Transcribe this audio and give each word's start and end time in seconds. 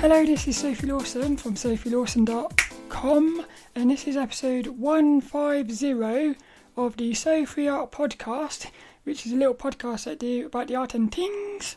Hello, 0.00 0.24
this 0.24 0.48
is 0.48 0.56
Sophie 0.56 0.86
Lawson 0.86 1.36
from 1.36 1.56
sophielawson.com, 1.56 3.44
and 3.74 3.90
this 3.90 4.08
is 4.08 4.16
episode 4.16 4.66
150 4.68 6.36
of 6.74 6.96
the 6.96 7.12
Sophie 7.12 7.68
Art 7.68 7.92
Podcast, 7.92 8.70
which 9.04 9.26
is 9.26 9.32
a 9.32 9.36
little 9.36 9.52
podcast 9.52 10.10
I 10.10 10.14
do 10.14 10.46
about 10.46 10.68
the 10.68 10.76
art 10.76 10.94
and 10.94 11.14
things. 11.14 11.76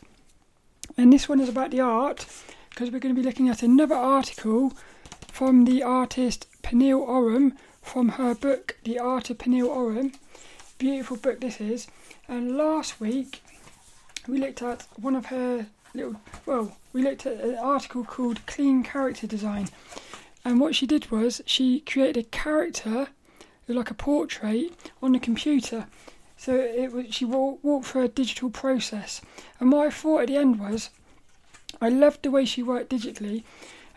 And 0.96 1.12
this 1.12 1.28
one 1.28 1.38
is 1.38 1.50
about 1.50 1.70
the 1.70 1.82
art 1.82 2.24
because 2.70 2.90
we're 2.90 2.98
going 2.98 3.14
to 3.14 3.20
be 3.20 3.26
looking 3.26 3.50
at 3.50 3.62
another 3.62 3.94
article 3.94 4.72
from 5.28 5.66
the 5.66 5.82
artist 5.82 6.46
Pernille 6.62 7.06
Ørum 7.06 7.52
from 7.82 8.08
her 8.08 8.34
book, 8.34 8.78
The 8.84 8.98
Art 8.98 9.28
of 9.28 9.36
Pernille 9.36 9.68
Ørum. 9.68 10.14
Beautiful 10.78 11.18
book 11.18 11.40
this 11.42 11.60
is. 11.60 11.88
And 12.26 12.56
last 12.56 13.02
week 13.02 13.42
we 14.26 14.38
looked 14.38 14.62
at 14.62 14.86
one 14.96 15.14
of 15.14 15.26
her 15.26 15.66
little, 15.92 16.16
well, 16.46 16.74
we 16.94 17.02
looked 17.02 17.26
at 17.26 17.40
an 17.40 17.56
article 17.56 18.04
called 18.04 18.46
Clean 18.46 18.84
Character 18.84 19.26
Design. 19.26 19.68
And 20.44 20.60
what 20.60 20.76
she 20.76 20.86
did 20.86 21.10
was 21.10 21.42
she 21.44 21.80
created 21.80 22.16
a 22.16 22.28
character, 22.28 23.08
like 23.66 23.90
a 23.90 23.94
portrait, 23.94 24.70
on 25.02 25.12
the 25.12 25.18
computer. 25.18 25.88
So 26.36 26.54
it 26.54 26.92
was, 26.92 27.12
she 27.12 27.24
walked, 27.24 27.64
walked 27.64 27.86
through 27.86 28.04
a 28.04 28.08
digital 28.08 28.48
process. 28.48 29.20
And 29.58 29.72
what 29.72 29.88
I 29.88 29.90
thought 29.90 30.22
at 30.22 30.28
the 30.28 30.36
end 30.36 30.60
was, 30.60 30.90
I 31.80 31.88
loved 31.88 32.22
the 32.22 32.30
way 32.30 32.44
she 32.44 32.62
worked 32.62 32.90
digitally, 32.90 33.42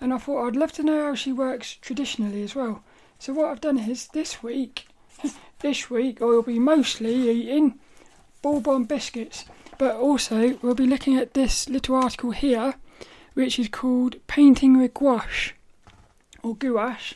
and 0.02 0.12
I 0.12 0.18
thought 0.18 0.48
I'd 0.48 0.56
love 0.56 0.72
to 0.74 0.84
know 0.84 1.06
how 1.06 1.16
she 1.16 1.32
works 1.32 1.76
traditionally 1.76 2.42
as 2.42 2.56
well. 2.56 2.84
So 3.20 3.32
what 3.32 3.52
I've 3.52 3.62
done 3.62 3.78
is 3.78 4.08
this 4.08 4.42
week, 4.42 4.88
this 5.60 5.90
week 5.92 6.20
I 6.20 6.26
will 6.26 6.42
be 6.42 6.58
mostly 6.58 7.30
eating 7.30 7.80
bourbon 8.42 8.86
biscuits, 8.86 9.46
but 9.78 9.96
also 9.96 10.58
we'll 10.64 10.74
be 10.74 10.88
looking 10.88 11.16
at 11.16 11.36
this 11.36 11.70
little 11.70 11.96
article 11.96 12.32
here, 12.32 12.74
which 13.38 13.60
is 13.60 13.68
called 13.68 14.16
Painting 14.26 14.80
with 14.80 14.96
Gouache 14.96 15.54
or 16.42 16.56
Gouache. 16.56 17.16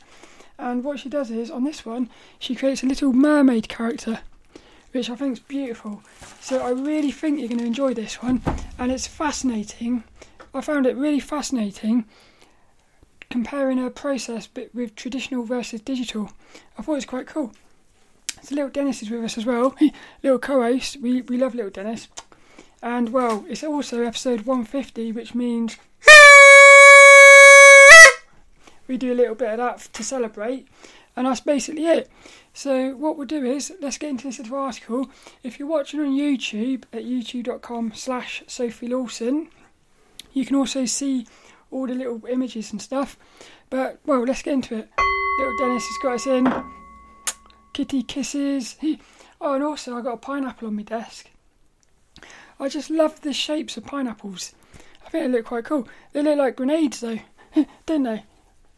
And 0.59 0.83
what 0.83 0.99
she 0.99 1.09
does 1.09 1.31
is 1.31 1.49
on 1.49 1.63
this 1.63 1.83
one, 1.83 2.11
she 2.37 2.53
creates 2.53 2.83
a 2.83 2.85
little 2.85 3.11
mermaid 3.11 3.67
character, 3.67 4.19
which 4.91 5.09
I 5.09 5.15
think 5.15 5.33
is 5.33 5.39
beautiful. 5.39 6.03
So 6.39 6.63
I 6.63 6.69
really 6.69 7.09
think 7.11 7.39
you're 7.39 7.47
going 7.47 7.57
to 7.57 7.65
enjoy 7.65 7.95
this 7.95 8.21
one, 8.21 8.43
and 8.77 8.91
it's 8.91 9.07
fascinating. 9.07 10.03
I 10.53 10.61
found 10.61 10.85
it 10.85 10.95
really 10.95 11.19
fascinating 11.19 12.05
comparing 13.31 13.79
her 13.79 13.89
process 13.89 14.47
with 14.75 14.93
traditional 14.93 15.43
versus 15.43 15.81
digital. 15.81 16.29
I 16.77 16.83
thought 16.83 16.91
it 16.91 16.95
was 16.97 17.05
quite 17.05 17.25
cool. 17.25 17.51
So 18.43 18.53
little 18.53 18.69
Dennis 18.69 19.01
is 19.01 19.09
with 19.09 19.23
us 19.23 19.39
as 19.39 19.47
well, 19.47 19.75
little 20.23 20.37
co-host. 20.37 20.97
We 21.01 21.23
we 21.23 21.37
love 21.37 21.55
little 21.55 21.71
Dennis, 21.71 22.09
and 22.83 23.09
well, 23.09 23.43
it's 23.49 23.63
also 23.63 24.03
episode 24.03 24.41
150, 24.41 25.13
which 25.13 25.33
means 25.33 25.77
we 28.91 28.97
do 28.97 29.13
a 29.13 29.15
little 29.15 29.35
bit 29.35 29.51
of 29.51 29.57
that 29.57 29.93
to 29.93 30.03
celebrate, 30.03 30.67
and 31.15 31.25
that's 31.25 31.39
basically 31.39 31.85
it. 31.87 32.09
So 32.53 32.93
what 32.95 33.17
we'll 33.17 33.25
do 33.25 33.45
is 33.45 33.71
let's 33.79 33.97
get 33.97 34.09
into 34.09 34.27
this 34.27 34.37
little 34.37 34.57
article. 34.57 35.09
If 35.43 35.57
you're 35.57 35.67
watching 35.67 36.01
on 36.01 36.11
YouTube 36.11 36.83
at 36.91 37.05
youtube.com 37.05 37.93
slash 37.95 38.43
Sophie 38.47 38.89
Lawson, 38.89 39.47
you 40.33 40.45
can 40.45 40.57
also 40.57 40.83
see 40.83 41.25
all 41.71 41.87
the 41.87 41.93
little 41.93 42.21
images 42.25 42.73
and 42.73 42.81
stuff. 42.81 43.17
But 43.69 43.99
well, 44.05 44.23
let's 44.25 44.41
get 44.41 44.55
into 44.55 44.77
it. 44.77 44.89
Little 45.39 45.57
Dennis 45.57 45.85
has 45.85 45.97
got 46.03 46.15
us 46.15 46.27
in. 46.27 46.63
Kitty 47.71 48.03
kisses. 48.03 48.75
Oh, 49.39 49.53
and 49.53 49.63
also 49.63 49.97
I 49.97 50.01
got 50.01 50.15
a 50.15 50.17
pineapple 50.17 50.67
on 50.67 50.75
my 50.75 50.83
desk. 50.83 51.29
I 52.59 52.67
just 52.67 52.89
love 52.89 53.21
the 53.21 53.31
shapes 53.31 53.77
of 53.77 53.85
pineapples. 53.85 54.53
I 55.05 55.09
think 55.09 55.23
they 55.23 55.37
look 55.37 55.45
quite 55.45 55.63
cool. 55.63 55.87
They 56.11 56.21
look 56.21 56.37
like 56.37 56.57
grenades 56.57 56.99
though, 56.99 57.19
don't 57.85 58.03
they? 58.03 58.25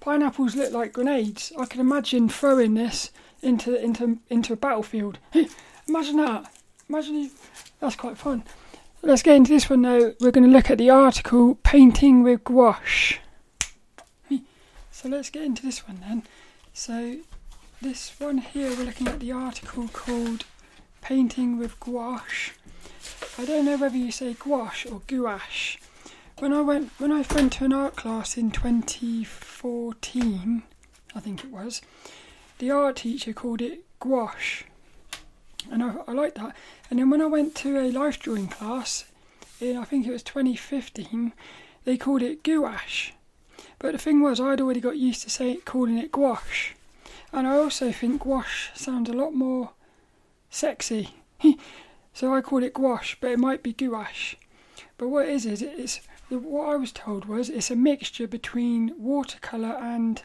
Pineapples 0.04 0.58
look 0.58 0.73
like 0.73 0.92
grenades. 0.92 1.54
I 1.58 1.66
can 1.66 1.80
imagine 1.80 2.28
throwing 2.28 2.73
this 2.73 3.10
into 3.42 3.82
into 3.82 4.20
into 4.30 4.52
a 4.52 4.58
battlefield. 4.58 5.17
imagine 5.88 6.17
that. 6.17 6.52
Imagine 6.89 7.32
that's 7.80 7.95
quite 7.95 8.17
fun. 8.17 8.44
Let's 9.02 9.22
get 9.23 9.38
into 9.38 9.54
this 9.54 9.70
one 9.70 9.82
now. 9.82 10.11
We're 10.20 10.32
going 10.32 10.44
to 10.44 10.50
look 10.50 10.70
at 10.70 10.77
the 10.77 10.89
article 10.89 11.55
Painting 11.64 12.22
with 12.22 12.44
Gouache. 12.44 13.20
So 14.92 15.10
let's 15.10 15.30
get 15.30 15.44
into 15.44 15.64
this 15.64 15.88
one 15.88 16.00
then. 16.08 16.23
So 16.73 17.17
this 17.82 18.14
one 18.20 18.38
here 18.39 18.70
we're 18.72 18.86
looking 18.86 19.08
at 19.08 19.20
the 19.22 19.32
article 19.32 19.88
called 19.88 20.44
Painting 21.02 21.58
with 21.58 21.80
Gouache. 21.80 22.52
I 23.38 23.45
don't 23.45 23.66
know 23.66 23.77
whether 23.77 23.98
you 23.98 24.11
say 24.11 24.33
gouache 24.33 24.89
or 24.89 25.02
gouache. 25.08 25.80
When 26.43 26.52
I 26.52 26.59
went 26.59 26.92
when 26.98 27.14
I 27.14 27.23
went 27.33 27.54
to 27.54 27.64
an 27.64 27.71
art 27.71 27.95
class 27.95 28.36
in 28.36 28.52
2014, 28.52 30.64
I 31.15 31.20
think 31.21 31.42
it 31.42 31.49
was, 31.49 31.81
the 32.58 32.70
art 32.70 32.98
teacher 32.98 33.31
called 33.31 33.61
it 33.61 33.86
gouache 34.02 34.65
and 35.71 35.82
I, 35.82 35.95
I 36.05 36.11
like 36.11 36.36
that. 36.36 36.53
And 36.89 36.99
then 36.99 37.09
when 37.09 37.21
I 37.21 37.27
went 37.27 37.55
to 37.55 37.80
a 37.80 37.93
life 37.93 38.20
drawing 38.20 38.49
class, 38.49 39.05
in 39.61 39.77
I 39.77 39.86
think 39.86 40.05
it 40.05 40.11
was 40.11 40.21
2015, 40.21 41.32
they 41.86 41.95
called 41.95 42.21
it 42.21 42.43
gouache. 42.43 43.14
But 43.80 43.93
the 43.93 43.98
thing 43.98 44.20
was, 44.20 44.42
I'd 44.42 44.59
already 44.59 44.82
got 44.82 44.98
used 44.98 45.21
to 45.21 45.30
say 45.30 45.55
calling 45.64 45.98
it 45.98 46.11
gouache, 46.11 46.73
and 47.32 47.48
I 47.48 47.55
also 47.55 47.93
think 47.93 48.21
gouache 48.21 48.71
sounds 48.76 49.09
a 49.09 49.14
lot 49.14 49.33
more 49.33 49.70
sexy. 50.49 51.11
so 52.14 52.33
I 52.33 52.42
call 52.42 52.64
it 52.64 52.73
gouache, 52.73 53.15
but 53.21 53.32
it 53.32 53.39
might 53.39 53.64
be 53.64 53.71
gouache. 53.71 54.36
But 54.98 55.08
what 55.08 55.27
it 55.27 55.32
is 55.32 55.45
is 55.45 55.61
it's 55.61 56.02
what 56.30 56.70
I 56.70 56.76
was 56.76 56.92
told 56.92 57.26
was 57.26 57.50
it's 57.50 57.72
a 57.72 57.76
mixture 57.76 58.28
between 58.28 58.94
watercolor 58.98 59.78
and 59.80 60.22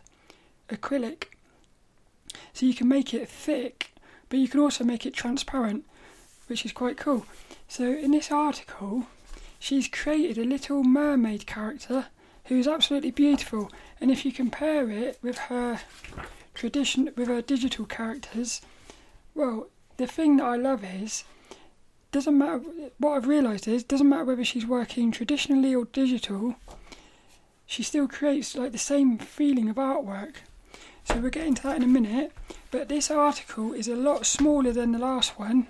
acrylic. 0.68 1.24
So 2.52 2.66
you 2.66 2.74
can 2.74 2.88
make 2.88 3.12
it 3.14 3.28
thick 3.28 3.92
but 4.28 4.38
you 4.38 4.48
can 4.48 4.60
also 4.60 4.84
make 4.84 5.06
it 5.06 5.14
transparent, 5.14 5.84
which 6.46 6.64
is 6.64 6.72
quite 6.72 6.96
cool. 6.96 7.26
So 7.66 7.84
in 7.84 8.10
this 8.10 8.30
article, 8.30 9.06
she's 9.58 9.88
created 9.88 10.38
a 10.38 10.48
little 10.48 10.84
mermaid 10.84 11.46
character 11.46 12.06
who's 12.44 12.68
absolutely 12.68 13.10
beautiful. 13.10 13.70
And 14.00 14.10
if 14.10 14.24
you 14.24 14.32
compare 14.32 14.90
it 14.90 15.18
with 15.22 15.38
her 15.38 15.80
tradition, 16.54 17.10
with 17.16 17.28
her 17.28 17.42
digital 17.42 17.84
characters, 17.84 18.60
well, 19.34 19.68
the 19.96 20.06
thing 20.06 20.36
that 20.38 20.44
I 20.44 20.56
love 20.56 20.84
is 20.84 21.24
doesn't 22.12 22.36
matter. 22.36 22.58
What 22.98 23.12
I've 23.12 23.28
realised 23.28 23.68
is 23.68 23.84
doesn't 23.84 24.08
matter 24.08 24.24
whether 24.24 24.44
she's 24.44 24.66
working 24.66 25.10
traditionally 25.10 25.74
or 25.74 25.84
digital. 25.86 26.56
She 27.66 27.82
still 27.82 28.08
creates 28.08 28.56
like 28.56 28.72
the 28.72 28.78
same 28.78 29.18
feeling 29.18 29.68
of 29.68 29.76
artwork. 29.76 30.36
So 31.04 31.18
we'll 31.18 31.30
get 31.30 31.46
into 31.46 31.62
that 31.64 31.76
in 31.76 31.82
a 31.82 31.86
minute. 31.86 32.32
But 32.70 32.88
this 32.88 33.10
article 33.10 33.72
is 33.72 33.88
a 33.88 33.96
lot 33.96 34.26
smaller 34.26 34.72
than 34.72 34.92
the 34.92 34.98
last 34.98 35.38
one. 35.38 35.66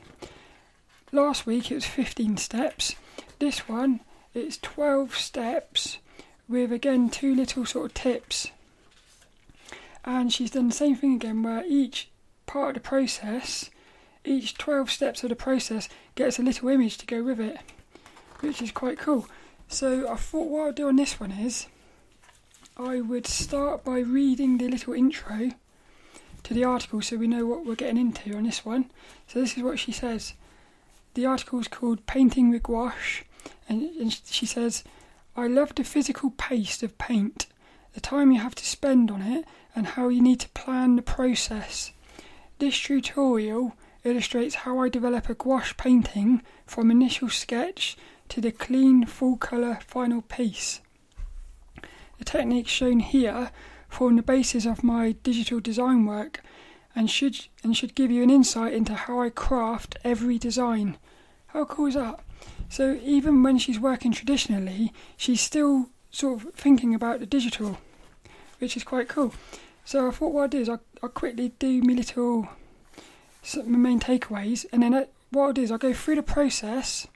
Last 1.12 1.46
week 1.46 1.70
it 1.70 1.76
was 1.76 1.86
15 1.86 2.36
steps. 2.36 2.94
This 3.38 3.68
one 3.68 4.00
it's 4.34 4.58
12 4.58 5.16
steps 5.16 5.98
with 6.48 6.70
again 6.70 7.10
two 7.10 7.34
little 7.34 7.66
sort 7.66 7.86
of 7.86 7.94
tips. 7.94 8.50
And 10.04 10.32
she's 10.32 10.52
done 10.52 10.68
the 10.68 10.74
same 10.74 10.96
thing 10.96 11.14
again 11.14 11.42
where 11.42 11.64
each 11.66 12.08
part 12.46 12.76
of 12.76 12.82
the 12.82 12.88
process, 12.88 13.70
each 14.24 14.56
12 14.56 14.90
steps 14.90 15.22
of 15.22 15.30
the 15.30 15.36
process 15.36 15.88
gets 16.18 16.40
a 16.40 16.42
little 16.42 16.68
image 16.68 16.98
to 16.98 17.06
go 17.06 17.22
with 17.22 17.38
it, 17.38 17.56
which 18.40 18.60
is 18.60 18.72
quite 18.72 18.98
cool. 18.98 19.28
So 19.68 20.10
I 20.10 20.16
thought 20.16 20.48
what 20.48 20.66
I'll 20.66 20.72
do 20.72 20.88
on 20.88 20.96
this 20.96 21.20
one 21.20 21.30
is 21.30 21.68
I 22.76 23.00
would 23.00 23.24
start 23.24 23.84
by 23.84 24.00
reading 24.00 24.58
the 24.58 24.66
little 24.66 24.94
intro 24.94 25.52
to 26.42 26.54
the 26.54 26.64
article 26.64 27.00
so 27.02 27.16
we 27.16 27.28
know 27.28 27.46
what 27.46 27.64
we're 27.64 27.76
getting 27.76 27.98
into 27.98 28.36
on 28.36 28.42
this 28.42 28.64
one. 28.64 28.90
So, 29.28 29.40
this 29.40 29.56
is 29.56 29.62
what 29.62 29.78
she 29.78 29.92
says. 29.92 30.34
The 31.14 31.24
article 31.24 31.60
is 31.60 31.68
called 31.68 32.06
Painting 32.06 32.50
with 32.50 32.64
Gouache, 32.64 33.24
and, 33.68 33.82
and 33.82 34.20
she 34.24 34.46
says, 34.46 34.82
I 35.36 35.46
love 35.46 35.74
the 35.76 35.84
physical 35.84 36.30
pace 36.30 36.82
of 36.82 36.98
paint, 36.98 37.46
the 37.94 38.00
time 38.00 38.32
you 38.32 38.40
have 38.40 38.56
to 38.56 38.66
spend 38.66 39.10
on 39.10 39.22
it, 39.22 39.44
and 39.74 39.86
how 39.86 40.08
you 40.08 40.20
need 40.20 40.40
to 40.40 40.48
plan 40.48 40.96
the 40.96 41.02
process. 41.02 41.92
This 42.58 42.80
tutorial 42.80 43.74
illustrates 44.08 44.56
how 44.56 44.78
I 44.78 44.88
develop 44.88 45.28
a 45.28 45.34
gouache 45.34 45.74
painting 45.76 46.42
from 46.66 46.90
initial 46.90 47.28
sketch 47.28 47.96
to 48.28 48.40
the 48.40 48.52
clean, 48.52 49.06
full 49.06 49.36
colour 49.36 49.78
final 49.86 50.22
piece. 50.22 50.80
The 52.18 52.24
techniques 52.24 52.70
shown 52.70 53.00
here 53.00 53.50
form 53.88 54.16
the 54.16 54.22
basis 54.22 54.66
of 54.66 54.84
my 54.84 55.12
digital 55.22 55.60
design 55.60 56.04
work 56.04 56.42
and 56.94 57.10
should 57.10 57.46
and 57.62 57.76
should 57.76 57.94
give 57.94 58.10
you 58.10 58.22
an 58.22 58.30
insight 58.30 58.72
into 58.72 58.94
how 58.94 59.20
I 59.20 59.30
craft 59.30 59.96
every 60.04 60.38
design. 60.38 60.98
How 61.48 61.64
cool 61.64 61.86
is 61.86 61.94
that? 61.94 62.20
So 62.68 62.98
even 63.02 63.42
when 63.42 63.58
she's 63.58 63.80
working 63.80 64.12
traditionally, 64.12 64.92
she's 65.16 65.40
still 65.40 65.90
sort 66.10 66.42
of 66.42 66.54
thinking 66.54 66.94
about 66.94 67.20
the 67.20 67.26
digital, 67.26 67.78
which 68.58 68.76
is 68.76 68.84
quite 68.84 69.08
cool. 69.08 69.32
So 69.84 70.08
I 70.08 70.10
thought 70.10 70.32
what 70.32 70.44
I'd 70.44 70.50
do 70.50 70.60
is 70.60 70.68
I 70.68 70.78
I 71.02 71.06
quickly 71.06 71.52
do 71.58 71.80
my 71.82 71.92
little 71.94 72.48
my 73.56 73.78
main 73.78 74.00
takeaways, 74.00 74.66
and 74.72 74.82
then 74.82 75.06
what 75.30 75.44
I'll 75.44 75.52
do 75.52 75.62
is 75.62 75.70
I'll 75.70 75.78
go 75.78 75.92
through 75.92 76.16
the 76.16 76.22
process, 76.22 77.06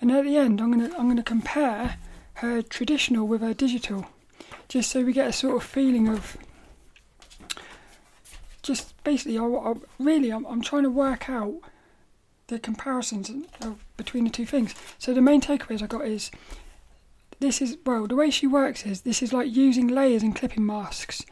and 0.00 0.10
at 0.10 0.24
the 0.24 0.36
end 0.36 0.60
I'm 0.60 0.70
gonna 0.70 0.90
I'm 0.98 1.08
gonna 1.08 1.22
compare 1.22 1.96
her 2.34 2.62
traditional 2.62 3.26
with 3.26 3.40
her 3.40 3.54
digital 3.54 4.06
just 4.68 4.90
so 4.90 5.02
we 5.02 5.12
get 5.12 5.28
a 5.28 5.32
sort 5.32 5.56
of 5.56 5.62
feeling 5.62 6.08
of 6.08 6.36
just 8.62 9.02
basically, 9.02 9.38
I, 9.38 9.44
I 9.44 9.74
really, 9.98 10.30
I'm, 10.30 10.44
I'm 10.44 10.60
trying 10.60 10.82
to 10.82 10.90
work 10.90 11.28
out 11.30 11.54
the 12.48 12.58
comparisons 12.58 13.30
between 13.96 14.24
the 14.24 14.30
two 14.30 14.44
things. 14.44 14.74
So 14.98 15.14
the 15.14 15.22
main 15.22 15.40
takeaways 15.40 15.82
I 15.82 15.86
got 15.86 16.06
is 16.06 16.30
this 17.40 17.62
is 17.62 17.78
well 17.86 18.06
the 18.06 18.16
way 18.16 18.30
she 18.30 18.46
works 18.46 18.84
is 18.84 19.02
this 19.02 19.22
is 19.22 19.32
like 19.32 19.54
using 19.54 19.86
layers 19.86 20.22
and 20.22 20.34
clipping 20.34 20.66
masks. 20.66 21.24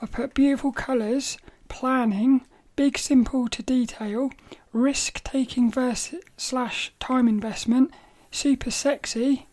I've 0.00 0.12
put 0.12 0.32
beautiful 0.32 0.72
colours, 0.72 1.36
planning, 1.68 2.42
big 2.80 2.96
simple 2.96 3.46
to 3.46 3.62
detail, 3.62 4.30
risk 4.72 5.22
taking 5.22 5.70
versus 5.70 6.18
slash 6.38 6.90
time 6.98 7.28
investment, 7.28 7.90
super 8.30 8.70
sexy, 8.70 9.46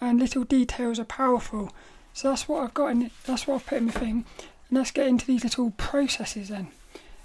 and 0.00 0.20
little 0.20 0.44
details 0.44 1.00
are 1.00 1.04
powerful. 1.04 1.72
So 2.12 2.28
that's 2.28 2.46
what 2.46 2.62
I've 2.62 2.72
got 2.72 2.92
in 2.92 3.10
that's 3.26 3.48
what 3.48 3.56
I've 3.56 3.66
put 3.66 3.78
in 3.78 3.86
the 3.86 3.92
thing. 3.92 4.24
And 4.68 4.78
let's 4.78 4.92
get 4.92 5.08
into 5.08 5.26
these 5.26 5.42
little 5.42 5.72
processes 5.72 6.48
then. 6.48 6.68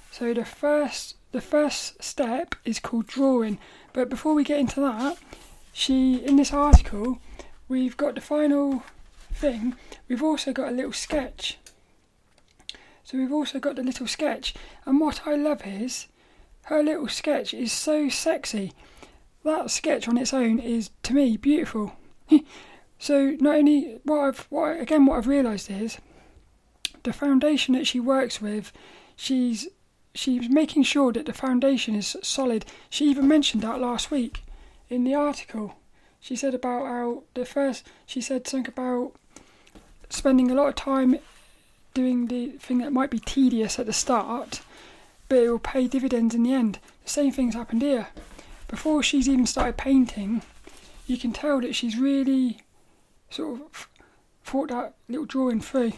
So 0.09 0.33
the 0.33 0.45
first 0.45 1.15
the 1.31 1.41
first 1.41 2.03
step 2.03 2.55
is 2.65 2.79
called 2.79 3.05
drawing. 3.05 3.59
But 3.93 4.09
before 4.09 4.33
we 4.33 4.43
get 4.43 4.59
into 4.59 4.81
that, 4.81 5.19
she 5.71 6.25
in 6.25 6.37
this 6.37 6.53
article 6.53 7.19
we've 7.69 7.97
got 7.97 8.15
the 8.15 8.21
final 8.21 8.81
thing. 9.31 9.75
We've 10.07 10.23
also 10.23 10.53
got 10.53 10.69
a 10.69 10.75
little 10.75 10.91
sketch. 10.91 11.59
So 13.05 13.19
we've 13.19 13.31
also 13.31 13.59
got 13.59 13.75
the 13.75 13.83
little 13.83 14.07
sketch, 14.07 14.55
and 14.83 14.99
what 14.99 15.27
I 15.27 15.35
love 15.35 15.61
is 15.63 16.07
her 16.63 16.81
little 16.81 17.07
sketch 17.07 17.53
is 17.53 17.71
so 17.71 18.09
sexy. 18.09 18.73
That 19.43 19.69
sketch 19.69 20.07
on 20.07 20.17
its 20.17 20.33
own 20.33 20.57
is 20.57 20.89
to 21.03 21.13
me 21.13 21.37
beautiful. 21.37 21.95
so 22.99 23.37
not 23.39 23.57
only 23.57 23.99
what 24.03 24.19
I've 24.21 24.39
what 24.49 24.81
again 24.81 25.05
what 25.05 25.19
I've 25.19 25.27
realised 25.27 25.69
is 25.69 25.99
the 27.03 27.13
foundation 27.13 27.75
that 27.75 27.85
she 27.85 27.99
works 27.99 28.41
with, 28.41 28.73
she's 29.15 29.67
she's 30.15 30.49
making 30.49 30.81
sure 30.81 31.13
that 31.13 31.27
the 31.27 31.33
foundation 31.33 31.93
is 31.93 32.17
solid. 32.23 32.65
She 32.89 33.07
even 33.07 33.27
mentioned 33.27 33.61
that 33.61 33.79
last 33.79 34.09
week 34.09 34.43
in 34.89 35.03
the 35.03 35.13
article. 35.13 35.75
She 36.19 36.35
said 36.35 36.55
about 36.55 36.87
how 36.87 37.23
the 37.35 37.45
first 37.45 37.85
she 38.07 38.19
said 38.19 38.47
something 38.47 38.73
about 38.73 39.11
spending 40.09 40.49
a 40.49 40.55
lot 40.55 40.69
of 40.69 40.75
time 40.75 41.19
doing 41.95 42.27
the 42.27 42.49
thing 42.59 42.77
that 42.79 42.93
might 42.93 43.09
be 43.09 43.19
tedious 43.19 43.79
at 43.79 43.87
the 43.87 43.93
start, 43.93 44.61
but 45.27 45.39
it 45.39 45.49
will 45.49 45.57
pay 45.57 45.87
dividends 45.87 46.35
in 46.35 46.43
the 46.43 46.53
end. 46.53 46.77
The 47.03 47.09
same 47.09 47.31
thing's 47.31 47.55
happened 47.55 47.81
here. 47.81 48.09
Before 48.67 49.01
she's 49.01 49.27
even 49.27 49.47
started 49.47 49.77
painting, 49.77 50.43
you 51.07 51.17
can 51.17 51.33
tell 51.33 51.61
that 51.61 51.73
she's 51.73 51.97
really 51.97 52.61
sort 53.29 53.61
of 53.61 53.87
thought 54.43 54.69
that 54.69 54.93
little 55.07 55.25
drawing 55.25 55.61
through. 55.61 55.93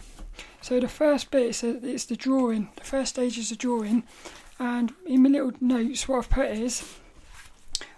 So 0.62 0.80
the 0.80 0.88
first 0.88 1.32
bit 1.32 1.48
is 1.48 1.64
it's 1.64 2.06
the 2.06 2.16
drawing. 2.16 2.70
The 2.76 2.84
first 2.84 3.16
stage 3.16 3.38
is 3.38 3.50
the 3.50 3.56
drawing, 3.56 4.04
and 4.60 4.94
in 5.06 5.24
my 5.24 5.30
little 5.30 5.54
notes, 5.60 6.08
what 6.08 6.20
I've 6.20 6.30
put 6.30 6.52
is 6.52 6.96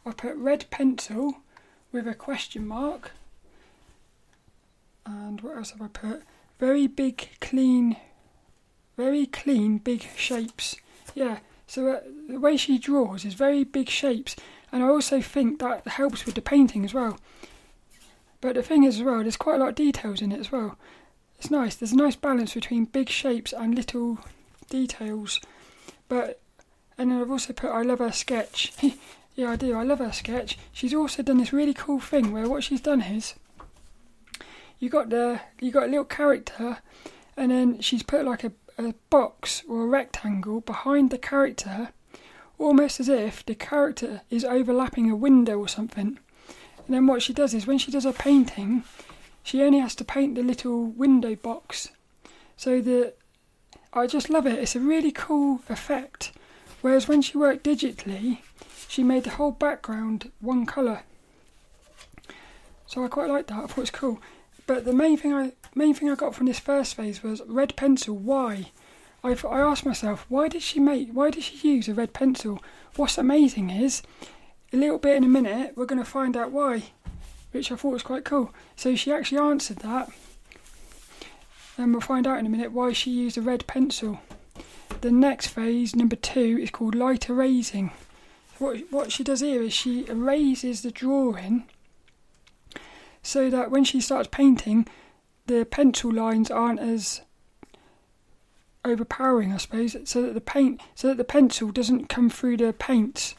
I've 0.06 0.18
put 0.18 0.36
red 0.36 0.66
pencil 0.70 1.40
with 1.92 2.08
a 2.08 2.14
question 2.14 2.66
mark, 2.66 3.12
and 5.06 5.42
what 5.42 5.58
else 5.58 5.72
have 5.72 5.82
I 5.82 5.88
put? 5.88 6.24
Very 6.60 6.88
big, 6.88 7.30
clean, 7.40 7.96
very 8.98 9.26
clean, 9.26 9.78
big 9.78 10.08
shapes. 10.16 10.76
Yeah. 11.16 11.40
So 11.68 11.88
uh, 11.88 12.00
the 12.28 12.40
way 12.40 12.58
she 12.58 12.78
draws 12.78 13.24
is 13.24 13.34
very 13.34 13.64
big 13.64 13.90
shapes, 13.90 14.36
and 14.72 14.84
I 14.84 14.88
also 14.88 15.22
think 15.22 15.60
that 15.60 15.88
helps 15.88 16.26
with 16.26 16.36
the 16.36 16.42
painting 16.42 16.84
as 16.84 16.94
well. 16.94 17.18
But 18.42 18.56
the 18.56 18.64
thing 18.64 18.84
is, 18.84 18.98
as 18.98 19.04
well, 19.04 19.22
there's 19.22 19.38
quite 19.38 19.56
a 19.56 19.60
lot 19.60 19.70
of 19.70 19.76
details 19.76 20.22
in 20.22 20.32
it 20.32 20.40
as 20.40 20.52
well. 20.52 20.78
It's 21.38 21.52
nice. 21.52 21.76
There's 21.76 21.92
a 21.92 21.98
nice 21.98 22.16
balance 22.16 22.54
between 22.54 22.86
big 22.86 23.10
shapes 23.10 23.54
and 23.54 23.76
little 23.76 24.20
details. 24.70 25.40
But 26.08 26.42
and 26.98 27.12
then 27.12 27.22
I've 27.22 27.32
also 27.32 27.54
put 27.54 27.70
I 27.70 27.82
love 27.84 28.00
her 28.00 28.12
sketch. 28.12 28.74
yeah, 29.36 29.52
I 29.52 29.56
do. 29.56 29.76
I 29.76 29.84
love 29.84 30.00
her 30.00 30.12
sketch. 30.12 30.58
She's 30.74 30.94
also 30.94 31.24
done 31.24 31.38
this 31.38 31.54
really 31.54 31.74
cool 31.74 32.00
thing 32.00 32.34
where 32.34 32.50
what 32.50 32.64
she's 32.64 32.82
done 32.82 33.02
is 33.02 33.36
you 34.80 34.90
got 34.90 35.10
the 35.10 35.42
you 35.60 35.72
got 35.72 35.84
a 35.84 35.88
little 35.88 36.06
character, 36.06 36.80
and 37.38 37.52
then 37.52 37.82
she's 37.82 38.04
put 38.04 38.26
like 38.26 38.44
a, 38.44 38.52
a 38.78 38.94
box 39.10 39.64
or 39.68 39.84
a 39.84 39.88
rectangle 39.88 40.62
behind 40.62 41.10
the 41.10 41.18
character, 41.18 41.90
almost 42.58 43.00
as 43.00 43.10
if 43.10 43.46
the 43.46 43.56
character 43.56 44.22
is 44.30 44.46
overlapping 44.46 45.10
a 45.10 45.16
window 45.16 45.60
or 45.60 45.68
something. 45.68 46.20
And 46.86 46.96
then 46.96 47.08
what 47.08 47.22
she 47.22 47.34
does 47.34 47.54
is 47.54 47.68
when 47.68 47.78
she 47.78 47.92
does 47.92 48.06
her 48.06 48.14
painting, 48.14 48.84
she 49.44 49.62
only 49.62 49.80
has 49.80 49.96
to 49.96 50.04
paint 50.04 50.36
the 50.36 50.44
little 50.44 50.86
window 50.86 51.36
box. 51.36 51.90
So 52.58 52.82
the 52.82 53.14
I 53.92 54.08
just 54.08 54.30
love 54.30 54.46
it. 54.46 54.60
It's 54.60 54.76
a 54.76 54.80
really 54.80 55.12
cool 55.12 55.62
effect. 55.70 56.32
Whereas 56.82 57.08
when 57.08 57.22
she 57.22 57.38
worked 57.38 57.64
digitally, 57.64 58.40
she 58.88 59.04
made 59.04 59.24
the 59.24 59.32
whole 59.32 59.52
background 59.52 60.32
one 60.40 60.66
colour. 60.66 61.02
So 62.86 63.04
I 63.04 63.08
quite 63.08 63.30
like 63.30 63.48
that. 63.48 63.54
I 63.58 63.62
thought 63.62 63.72
it 63.72 63.78
was 63.78 63.92
cool. 63.92 64.20
But 64.70 64.86
the 64.86 64.94
main 64.94 65.18
thing 65.18 65.34
I 65.34 65.54
main 65.74 65.96
thing 65.96 66.12
I 66.12 66.14
got 66.14 66.36
from 66.36 66.46
this 66.46 66.60
first 66.60 66.94
phase 66.94 67.24
was 67.24 67.42
red 67.48 67.76
pencil. 67.76 68.16
Why? 68.16 68.70
I 69.24 69.30
I 69.32 69.60
asked 69.62 69.84
myself 69.84 70.28
why 70.30 70.48
did 70.48 70.62
she 70.62 70.80
make 70.80 71.10
why 71.12 71.32
did 71.32 71.42
she 71.42 71.74
use 71.76 71.88
a 71.88 71.96
red 71.96 72.14
pencil? 72.14 72.62
What's 72.96 73.18
amazing 73.18 73.72
is 73.72 74.04
a 74.72 74.78
little 74.78 75.00
bit 75.00 75.18
in 75.18 75.24
a 75.24 75.28
minute 75.28 75.74
we're 75.76 75.88
going 75.88 75.98
to 75.98 76.06
find 76.06 76.38
out 76.38 76.52
why 76.52 76.84
which 77.52 77.72
I 77.72 77.78
thought 77.78 77.94
was 77.94 78.04
quite 78.04 78.26
cool. 78.26 78.54
So 78.76 78.96
she 78.96 79.12
actually 79.12 79.40
answered 79.40 79.78
that, 79.78 80.12
and 81.76 81.92
we'll 81.92 82.02
find 82.02 82.28
out 82.28 82.38
in 82.38 82.46
a 82.46 82.50
minute 82.50 82.72
why 82.72 82.94
she 82.94 83.10
used 83.10 83.40
a 83.40 83.42
red 83.42 83.66
pencil. 83.66 84.20
The 85.02 85.10
next 85.10 85.48
phase, 85.48 85.96
number 85.96 86.16
two, 86.16 86.60
is 86.62 86.70
called 86.70 86.94
light 86.94 87.28
erasing. 87.28 87.90
What, 88.60 88.82
what 88.92 89.12
she 89.12 89.24
does 89.24 89.40
here 89.40 89.64
is 89.64 89.74
she 89.74 90.06
erases 90.08 90.84
the 90.84 90.92
drawing 90.92 91.66
so 93.22 93.50
that 93.50 93.72
when 93.72 93.84
she 93.84 94.02
starts 94.02 94.30
painting, 94.32 94.88
the 95.48 95.66
pencil 95.66 96.12
lines 96.12 96.50
aren't 96.50 96.80
as 96.80 97.22
overpowering, 98.86 99.54
I 99.54 99.58
suppose, 99.58 99.96
so 100.06 100.22
that 100.22 100.34
the 100.34 100.42
paint, 100.42 100.82
so 100.96 101.10
that 101.10 101.18
the 101.18 101.24
pencil 101.24 101.72
doesn't 101.72 102.10
come 102.10 102.30
through 102.30 102.58
the 102.58 102.74
paint, 102.74 103.36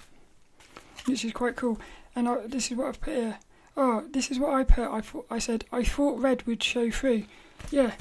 which 1.07 1.25
is 1.25 1.33
quite 1.33 1.57
cool. 1.57 1.81
And 2.15 2.29
I, 2.29 2.47
this 2.47 2.71
is 2.71 2.77
what 2.77 2.89
I've 2.89 3.01
put 3.01 3.15
here 3.15 3.39
oh, 3.77 4.05
this 4.11 4.31
is 4.31 4.39
what 4.39 4.53
I 4.53 4.65
put. 4.65 4.91
I 4.91 5.01
thought 5.01 5.27
I 5.31 5.39
said 5.39 5.65
I 5.73 5.83
thought 5.83 6.21
red 6.21 6.47
would 6.47 6.63
show 6.63 6.91
through. 6.91 7.25
Yeah. 7.71 7.93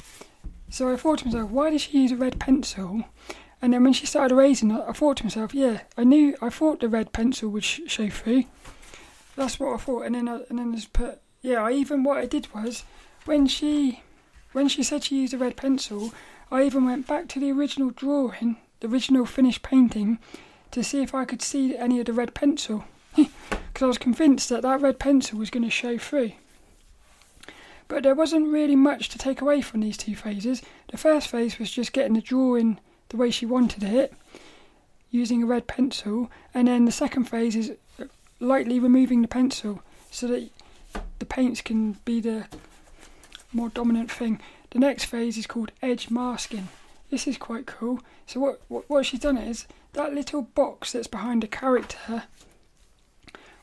So 0.69 0.91
I 0.91 0.97
thought 0.97 1.19
to 1.19 1.25
myself, 1.25 1.49
why 1.49 1.71
did 1.71 1.81
she 1.81 2.01
use 2.01 2.11
a 2.11 2.15
red 2.15 2.39
pencil? 2.39 3.03
And 3.61 3.73
then 3.73 3.83
when 3.83 3.93
she 3.93 4.05
started 4.05 4.35
erasing, 4.35 4.71
I 4.71 4.91
thought 4.93 5.17
to 5.17 5.23
myself, 5.23 5.53
yeah, 5.53 5.81
I 5.97 6.03
knew, 6.03 6.35
I 6.41 6.49
thought 6.49 6.79
the 6.79 6.87
red 6.87 7.11
pencil 7.11 7.49
would 7.49 7.63
sh- 7.63 7.81
show 7.87 8.09
through. 8.09 8.45
That's 9.35 9.59
what 9.59 9.73
I 9.73 9.77
thought. 9.77 10.05
And 10.05 10.15
then, 10.15 10.29
I, 10.29 10.41
and 10.49 10.59
then 10.59 10.75
just 10.75 10.93
put, 10.93 11.21
yeah. 11.41 11.63
I 11.63 11.71
even 11.71 12.03
what 12.03 12.17
I 12.17 12.25
did 12.25 12.53
was, 12.53 12.83
when 13.25 13.47
she, 13.47 14.03
when 14.51 14.67
she 14.67 14.83
said 14.83 15.03
she 15.03 15.21
used 15.21 15.33
a 15.33 15.37
red 15.37 15.55
pencil, 15.55 16.13
I 16.51 16.63
even 16.63 16.85
went 16.85 17.07
back 17.07 17.27
to 17.29 17.39
the 17.39 17.51
original 17.51 17.91
drawing, 17.91 18.57
the 18.79 18.87
original 18.87 19.25
finished 19.25 19.61
painting, 19.61 20.19
to 20.71 20.83
see 20.83 21.01
if 21.01 21.13
I 21.13 21.25
could 21.25 21.41
see 21.41 21.75
any 21.77 21.99
of 21.99 22.05
the 22.05 22.13
red 22.13 22.33
pencil 22.33 22.85
because 23.15 23.81
I 23.81 23.85
was 23.85 23.97
convinced 23.97 24.49
that 24.49 24.61
that 24.63 24.81
red 24.81 24.99
pencil 24.99 25.39
was 25.39 25.49
going 25.49 25.63
to 25.63 25.69
show 25.69 25.97
through. 25.97 26.31
But 27.87 28.03
there 28.03 28.15
wasn't 28.15 28.49
really 28.49 28.75
much 28.75 29.09
to 29.09 29.17
take 29.17 29.41
away 29.41 29.61
from 29.61 29.79
these 29.79 29.97
two 29.97 30.15
phases. 30.15 30.61
The 30.91 30.97
first 30.97 31.27
phase 31.27 31.57
was 31.57 31.71
just 31.71 31.93
getting 31.93 32.13
the 32.13 32.21
drawing 32.21 32.79
the 33.09 33.17
way 33.17 33.31
she 33.31 33.45
wanted 33.45 33.83
it, 33.83 34.13
using 35.09 35.41
a 35.41 35.47
red 35.47 35.65
pencil, 35.65 36.29
and 36.53 36.67
then 36.67 36.85
the 36.85 36.91
second 36.91 37.25
phase 37.25 37.55
is 37.55 37.73
uh, 37.99 38.05
lightly 38.39 38.79
removing 38.79 39.23
the 39.23 39.27
pencil 39.27 39.81
so 40.11 40.27
that 40.27 40.49
paints 41.29 41.61
can 41.61 41.93
be 42.05 42.19
the 42.19 42.45
more 43.53 43.69
dominant 43.69 44.11
thing. 44.11 44.39
The 44.71 44.79
next 44.79 45.05
phase 45.05 45.37
is 45.37 45.47
called 45.47 45.71
edge 45.81 46.09
masking. 46.09 46.69
This 47.09 47.27
is 47.27 47.37
quite 47.37 47.65
cool. 47.65 48.01
So 48.27 48.39
what 48.39 48.61
what, 48.67 48.89
what 48.89 49.05
she's 49.05 49.21
done 49.21 49.37
is 49.37 49.65
that 49.93 50.13
little 50.13 50.41
box 50.41 50.91
that's 50.91 51.07
behind 51.07 51.43
the 51.43 51.47
character 51.47 52.23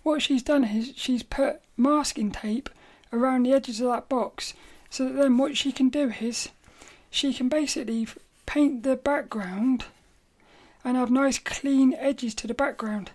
what 0.07 0.23
she's 0.23 0.45
done 0.45 0.63
is 0.63 0.93
she's 0.95 1.25
put 1.25 1.61
masking 1.77 2.31
tape 2.31 2.71
around 3.13 3.43
the 3.43 3.53
edges 3.53 3.81
of 3.81 3.89
that 3.89 4.09
box 4.09 4.55
so 4.89 5.05
that 5.05 5.17
then 5.17 5.37
what 5.37 5.57
she 5.57 5.73
can 5.73 5.89
do 5.89 6.13
is 6.21 6.49
she 7.11 7.35
can 7.35 7.49
basically 7.49 8.07
paint 8.47 8.85
the 8.85 8.95
background 8.95 9.87
and 10.85 10.97
have 10.97 11.11
nice 11.11 11.41
clean 11.41 11.93
edges 11.99 12.37
to 12.37 12.47
the 12.47 12.55
background 12.55 13.11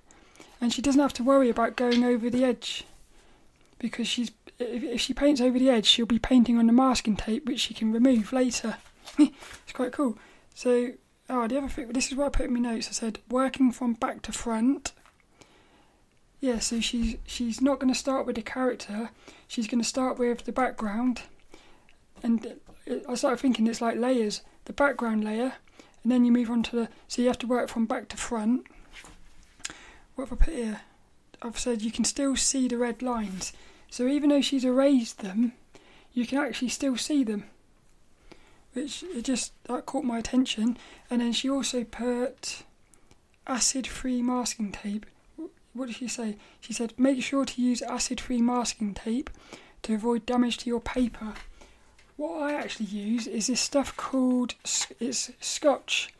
and 0.59 0.73
she 0.73 0.81
doesn't 0.81 0.99
have 0.99 1.13
to 1.13 1.23
worry 1.23 1.49
about 1.49 1.77
going 1.77 2.03
over 2.03 2.29
the 2.29 2.43
edge 2.43 2.83
because 3.79 4.05
she's 4.05 4.29
if, 4.61 5.01
she 5.01 5.13
paints 5.13 5.41
over 5.41 5.57
the 5.57 5.69
edge 5.69 5.85
she'll 5.85 6.05
be 6.05 6.19
painting 6.19 6.57
on 6.57 6.67
the 6.67 6.73
masking 6.73 7.15
tape 7.15 7.45
which 7.45 7.59
she 7.59 7.73
can 7.73 7.91
remove 7.91 8.31
later 8.33 8.77
it's 9.19 9.73
quite 9.73 9.91
cool 9.91 10.17
so 10.53 10.91
oh 11.29 11.47
the 11.47 11.57
other 11.57 11.69
thing 11.69 11.89
this 11.89 12.11
is 12.11 12.15
what 12.15 12.27
I 12.27 12.29
put 12.29 12.45
in 12.47 12.53
my 12.53 12.59
notes 12.59 12.87
I 12.89 12.91
said 12.91 13.19
working 13.29 13.71
from 13.71 13.93
back 13.93 14.21
to 14.23 14.31
front 14.31 14.93
yeah, 16.41 16.57
so 16.57 16.81
she's 16.81 17.17
she's 17.27 17.61
not 17.61 17.79
going 17.79 17.93
to 17.93 17.97
start 17.97 18.25
with 18.25 18.35
the 18.35 18.41
character. 18.41 19.11
She's 19.47 19.67
going 19.67 19.81
to 19.81 19.87
start 19.87 20.17
with 20.17 20.43
the 20.43 20.51
background, 20.51 21.21
and 22.23 22.57
uh, 22.89 22.95
I 23.07 23.13
started 23.13 23.39
thinking 23.39 23.67
it's 23.67 23.79
like 23.79 23.97
layers. 23.97 24.41
The 24.65 24.73
background 24.73 25.23
layer, 25.23 25.53
and 26.01 26.11
then 26.11 26.25
you 26.25 26.31
move 26.31 26.49
on 26.49 26.63
to 26.63 26.75
the. 26.75 26.89
So 27.07 27.21
you 27.21 27.27
have 27.27 27.37
to 27.39 27.47
work 27.47 27.69
from 27.69 27.85
back 27.85 28.09
to 28.09 28.17
front. 28.17 28.65
What 30.15 30.29
have 30.29 30.41
I 30.41 30.45
put 30.45 30.53
here? 30.55 30.81
I've 31.43 31.59
said 31.59 31.83
you 31.83 31.91
can 31.91 32.05
still 32.05 32.35
see 32.35 32.67
the 32.67 32.77
red 32.77 33.03
lines. 33.03 33.53
So 33.91 34.07
even 34.07 34.29
though 34.29 34.41
she's 34.41 34.65
erased 34.65 35.19
them, 35.19 35.51
you 36.13 36.25
can 36.25 36.39
actually 36.39 36.69
still 36.69 36.97
see 36.97 37.23
them. 37.23 37.43
Which 38.73 39.03
it 39.03 39.23
just 39.25 39.51
that 39.65 39.85
caught 39.85 40.05
my 40.05 40.17
attention. 40.17 40.77
And 41.09 41.21
then 41.21 41.33
she 41.33 41.49
also 41.49 41.83
put 41.83 42.63
acid-free 43.45 44.21
masking 44.21 44.71
tape. 44.71 45.05
What 45.73 45.87
did 45.87 45.97
she 45.97 46.07
say? 46.07 46.37
She 46.61 46.73
said 46.73 46.93
make 46.97 47.21
sure 47.21 47.45
to 47.45 47.61
use 47.61 47.81
acid-free 47.81 48.41
masking 48.41 48.93
tape 48.93 49.29
to 49.83 49.93
avoid 49.93 50.25
damage 50.25 50.57
to 50.59 50.69
your 50.69 50.81
paper. 50.81 51.33
What 52.15 52.43
I 52.43 52.53
actually 52.53 52.85
use 52.87 53.27
is 53.27 53.47
this 53.47 53.59
stuff 53.59 53.97
called 53.97 54.55
it's 54.99 55.31
Scotch. 55.41 56.13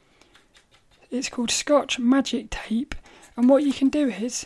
It's 1.10 1.30
called 1.30 1.52
Scotch 1.52 2.00
Magic 2.00 2.50
Tape, 2.50 2.96
and 3.38 3.48
what 3.48 3.64
you 3.64 3.72
can 3.72 3.90
do 3.90 4.10
is 4.10 4.46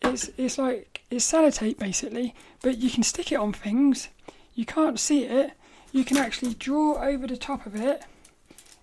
it's 0.00 0.30
it's 0.38 0.58
like 0.58 0.93
it's 1.10 1.30
sellotape 1.30 1.78
basically, 1.78 2.34
but 2.62 2.78
you 2.78 2.90
can 2.90 3.02
stick 3.02 3.32
it 3.32 3.36
on 3.36 3.52
things. 3.52 4.08
You 4.54 4.64
can't 4.64 4.98
see 4.98 5.24
it. 5.24 5.52
You 5.92 6.04
can 6.04 6.16
actually 6.16 6.54
draw 6.54 7.02
over 7.02 7.26
the 7.26 7.36
top 7.36 7.66
of 7.66 7.76
it. 7.76 8.02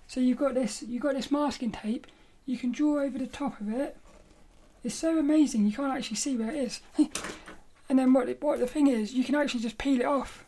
So 0.07 0.19
you've 0.19 0.37
got 0.37 0.53
this 0.53 0.83
you've 0.83 1.03
got 1.03 1.15
this 1.15 1.31
masking 1.31 1.71
tape. 1.71 2.07
You 2.45 2.57
can 2.57 2.71
draw 2.71 3.01
over 3.01 3.17
the 3.17 3.27
top 3.27 3.59
of 3.61 3.69
it. 3.73 3.97
It's 4.83 4.95
so 4.95 5.17
amazing. 5.17 5.65
You 5.65 5.73
can't 5.73 5.93
actually 5.93 6.17
see 6.17 6.35
where 6.35 6.51
it 6.51 6.57
is. 6.57 6.81
and 7.89 7.99
then 7.99 8.13
what 8.13 8.41
what 8.41 8.59
the 8.59 8.67
thing 8.67 8.87
is, 8.87 9.13
you 9.13 9.23
can 9.23 9.35
actually 9.35 9.61
just 9.61 9.77
peel 9.77 9.99
it 9.99 10.05
off. 10.05 10.45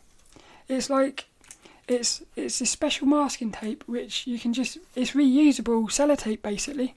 It's 0.68 0.90
like 0.90 1.26
it's 1.86 2.22
it's 2.36 2.60
a 2.60 2.66
special 2.66 3.06
masking 3.06 3.52
tape 3.52 3.84
which 3.86 4.26
you 4.26 4.38
can 4.38 4.52
just 4.52 4.78
it's 4.94 5.12
reusable 5.12 5.84
sellotape 5.90 6.42
basically. 6.42 6.94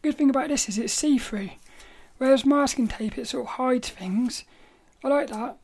Good 0.00 0.16
thing 0.16 0.30
about 0.30 0.48
this 0.48 0.68
is 0.68 0.78
it's 0.78 0.92
see 0.92 1.18
through. 1.18 1.50
Whereas 2.18 2.44
masking 2.44 2.88
tape, 2.88 3.16
it 3.16 3.28
sort 3.28 3.44
of 3.44 3.52
hides 3.52 3.88
things. 3.88 4.44
I 5.02 5.08
like 5.08 5.28
that. 5.28 5.56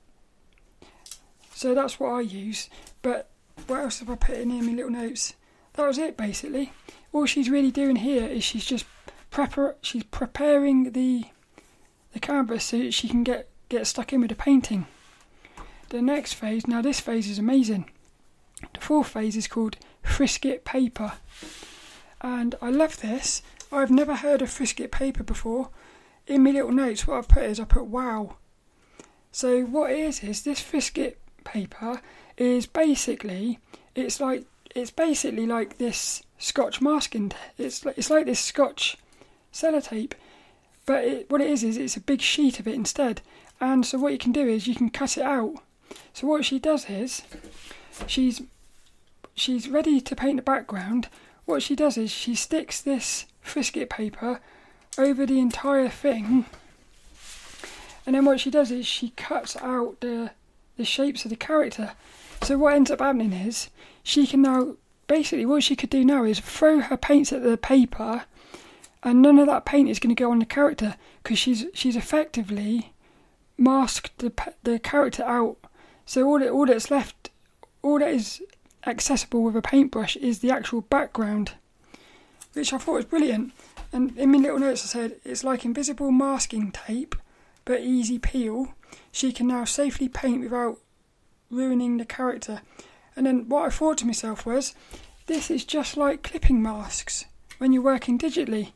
So 1.55 1.75
that's 1.75 2.01
what 2.01 2.11
I 2.11 2.21
use. 2.21 2.69
But 3.03 3.29
what 3.67 3.81
else 3.81 3.99
have 4.01 4.11
I 4.11 4.17
put 4.17 4.37
in 4.37 4.51
here 4.51 4.63
my 4.63 4.73
little 4.73 4.91
notes? 4.91 5.35
That 5.75 5.87
was 5.87 5.99
it 5.99 6.17
basically. 6.17 6.73
All 7.13 7.27
she's 7.27 7.51
really 7.51 7.71
doing 7.71 7.97
here 7.97 8.25
is 8.25 8.45
she's 8.45 8.65
just 8.65 8.87
prepar- 9.31 9.77
she's 9.83 10.05
preparing 10.05 10.93
the 10.93 11.25
the 12.13 12.21
canvas 12.21 12.65
so 12.65 12.91
she 12.91 13.09
can 13.09 13.25
get, 13.25 13.49
get 13.69 13.87
stuck 13.89 14.13
in 14.13 14.21
with 14.21 14.31
the 14.31 14.37
painting. 14.37 14.87
The 15.89 16.01
next 16.01 16.35
phase, 16.35 16.67
now 16.67 16.81
this 16.81 17.01
phase 17.01 17.29
is 17.29 17.41
amazing. 17.41 17.91
The 18.73 18.81
fourth 18.81 19.09
phase 19.09 19.37
is 19.37 19.49
called 19.49 19.77
Frisket 20.05 20.65
Paper. 20.65 21.15
And 22.21 22.55
I 22.63 22.71
love 22.71 23.01
this. 23.01 23.43
I've 23.73 23.91
never 23.91 24.15
heard 24.17 24.43
of 24.43 24.49
Frisket 24.49 24.93
Paper 24.93 25.25
before 25.25 25.71
in 26.27 26.43
my 26.43 26.51
little 26.51 26.73
notes, 26.73 27.07
what 27.07 27.19
I've 27.19 27.29
put 27.29 27.45
is 27.45 27.61
I 27.61 27.65
put 27.65 27.87
wow. 27.87 28.37
So 29.33 29.63
what 29.63 29.91
it 29.91 29.99
is 29.99 30.23
is 30.23 30.43
this 30.43 30.61
Frisket 30.61 31.19
paper 31.45 32.01
is 32.37 32.67
basically 32.67 33.59
it's 33.95 34.21
like 34.21 34.45
it's 34.75 34.91
basically 34.91 35.47
like 35.47 35.79
this 35.79 36.23
Scotch 36.39 36.81
masking. 36.81 37.33
It's 37.59 37.85
like, 37.85 37.97
it's 37.99 38.11
like 38.11 38.27
this 38.27 38.41
Scotch 38.41 38.97
sellotape, 39.53 40.13
but 40.85 41.05
it, 41.05 41.31
what 41.31 41.41
it 41.41 41.51
is 41.51 41.63
is 41.63 41.77
it's 41.77 41.97
a 41.97 42.01
big 42.01 42.21
sheet 42.21 42.59
of 42.59 42.67
it 42.67 42.75
instead. 42.75 43.23
And 43.61 43.87
so 43.87 43.99
what 43.99 44.13
you 44.13 44.19
can 44.19 44.33
do 44.33 44.47
is 44.47 44.67
you 44.67 44.75
can 44.75 44.91
cut 44.91 45.17
it 45.17 45.25
out. 45.25 45.55
So 46.13 46.27
what 46.27 46.45
she 46.45 46.59
does 46.59 46.91
is 46.91 47.23
she's 48.07 48.43
she's 49.35 49.69
ready 49.69 50.01
to 50.01 50.17
paint 50.17 50.37
the 50.37 50.43
background. 50.43 51.09
What 51.45 51.63
she 51.63 51.77
does 51.77 51.97
is 51.97 52.11
she 52.11 52.35
sticks 52.35 52.81
this 52.81 53.27
Frisket 53.41 53.91
paper 53.91 54.41
over 54.99 55.27
the 55.27 55.41
entire 55.41 55.89
thing. 55.89 56.47
And 58.07 58.15
then 58.15 58.25
what 58.25 58.41
she 58.41 58.51
does 58.51 58.71
is 58.71 58.87
she 58.87 59.11
cuts 59.11 59.57
out 59.57 60.01
the 60.01 60.31
the 60.77 60.85
shapes 60.85 61.25
of 61.25 61.31
the 61.31 61.37
character. 61.37 61.93
So 62.43 62.59
what 62.59 62.75
ends 62.75 62.91
up 62.91 63.01
happening 63.01 63.33
is 63.33 63.71
she 64.03 64.27
can 64.27 64.43
now 64.43 64.77
basically 65.07 65.47
what 65.47 65.63
she 65.63 65.77
could 65.77 65.91
do 65.91 66.05
now 66.05 66.25
is 66.25 66.41
throw 66.41 66.81
her 66.81 66.97
paints 66.97 67.33
at 67.33 67.43
the 67.43 67.57
paper, 67.57 68.25
and 69.03 69.23
none 69.23 69.39
of 69.39 69.47
that 69.47 69.65
paint 69.65 69.89
is 69.89 69.99
going 69.99 70.15
to 70.15 70.21
go 70.21 70.31
on 70.31 70.39
the 70.39 70.45
character 70.45 70.97
because 71.23 71.39
she's 71.39 71.67
she's 71.75 71.97
effectively 71.97 72.93
masked 73.57 74.19
the 74.19 74.33
the 74.63 74.79
character 74.79 75.23
out. 75.25 75.57
So 76.07 76.27
all 76.27 76.43
all 76.49 76.67
that's 76.67 76.91
left, 76.91 77.31
all 77.83 77.99
that 77.99 78.11
is 78.11 78.43
accessible 78.87 79.43
with 79.43 79.57
a 79.57 79.63
paintbrush 79.63 80.17
is 80.17 80.41
the 80.41 80.51
actual 80.51 80.83
background, 80.83 81.53
which 82.53 82.73
I 82.73 82.79
thought 82.79 82.95
was 82.95 83.05
brilliant. 83.07 83.53
And 83.95 84.19
in 84.19 84.33
my 84.33 84.39
little 84.39 84.59
notes, 84.59 84.83
I 84.83 84.89
said 84.89 85.21
it's 85.25 85.45
like 85.45 85.65
invisible 85.65 86.11
masking 86.11 86.73
tape, 86.73 87.15
but 87.65 87.81
easy 87.81 88.19
peel. 88.19 88.75
She 89.13 89.33
can 89.33 89.47
now 89.47 89.65
safely 89.65 90.09
paint 90.09 90.43
without 90.43 90.79
ruining 91.49 91.99
the 91.99 92.05
character. 92.05 92.63
And 93.15 93.25
then 93.25 93.49
what 93.49 93.67
I 93.67 93.71
thought 93.71 93.99
to 93.99 94.07
myself 94.07 94.45
was, 94.45 94.75
this 95.27 95.49
is 95.49 95.65
just 95.65 95.97
like 95.97 96.25
clipping 96.25 96.61
masks 96.61 97.27
when 97.59 97.73
you're 97.73 97.83
working 97.83 98.19
digitally. 98.19 98.73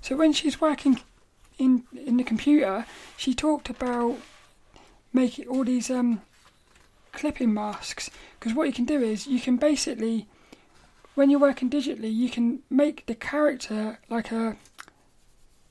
So 0.00 0.16
when 0.16 0.32
she's 0.32 0.58
working 0.58 1.00
in 1.58 1.84
in 1.94 2.16
the 2.16 2.24
computer, 2.24 2.86
she 3.18 3.34
talked 3.34 3.68
about 3.68 4.16
making 5.12 5.48
all 5.48 5.64
these 5.64 5.90
um, 5.90 6.22
clipping 7.12 7.52
masks 7.52 8.10
because 8.40 8.54
what 8.54 8.66
you 8.66 8.72
can 8.72 8.86
do 8.86 9.02
is 9.02 9.26
you 9.26 9.38
can 9.38 9.58
basically 9.58 10.26
when 11.14 11.30
you're 11.30 11.40
working 11.40 11.70
digitally, 11.70 12.14
you 12.14 12.30
can 12.30 12.60
make 12.70 13.06
the 13.06 13.14
character 13.14 13.98
like 14.08 14.32
a 14.32 14.56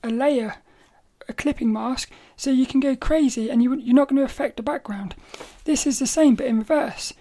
a 0.04 0.10
layer, 0.10 0.56
a 1.30 1.34
clipping 1.34 1.72
mask, 1.72 2.12
so 2.36 2.50
you 2.50 2.66
can 2.66 2.80
go 2.80 2.96
crazy 2.96 3.50
and 3.50 3.62
you, 3.62 3.76
you're 3.76 3.96
not 3.96 4.10
going 4.10 4.18
to 4.18 4.26
affect 4.26 4.58
the 4.58 4.64
background. 4.64 5.16
This 5.66 5.86
is 5.86 6.00
the 6.00 6.08
same 6.08 6.36
but 6.36 6.48
in 6.48 6.58
reverse. 6.58 7.14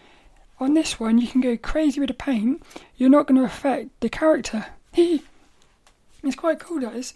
On 0.59 0.75
this 0.75 0.99
one, 0.99 1.19
you 1.19 1.27
can 1.27 1.41
go 1.41 1.57
crazy 1.57 2.01
with 2.01 2.09
the 2.09 2.15
paint. 2.15 2.63
You're 2.97 3.11
not 3.11 3.27
going 3.27 3.39
to 3.39 3.47
affect 3.47 4.01
the 4.01 4.09
character. 4.09 4.67
it's 4.95 6.37
quite 6.37 6.59
cool, 6.59 6.81
that 6.81 6.95
is. 6.95 7.15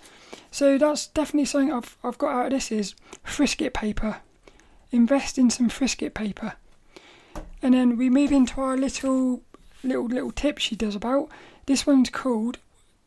So 0.51 0.79
that's 0.79 1.07
definitely 1.09 1.47
something 1.47 1.73
I've 1.73 1.97
I've 2.05 2.19
got 2.19 2.35
out 2.35 2.47
of 2.47 2.53
this 2.53 2.71
is 2.71 2.95
frisket 3.23 3.75
paper. 3.75 4.19
Invest 4.91 5.39
in 5.39 5.51
some 5.51 5.69
frisket 5.69 6.15
paper. 6.15 6.55
And 7.63 7.75
then 7.75 7.97
we 7.97 8.11
move 8.11 8.31
into 8.31 8.61
our 8.61 8.77
little 8.77 9.43
little 9.85 10.07
little 10.07 10.33
tip 10.33 10.59
she 10.59 10.77
does 10.77 10.95
about. 10.95 11.29
This 11.67 11.87
one's 11.87 12.11
called 12.11 12.59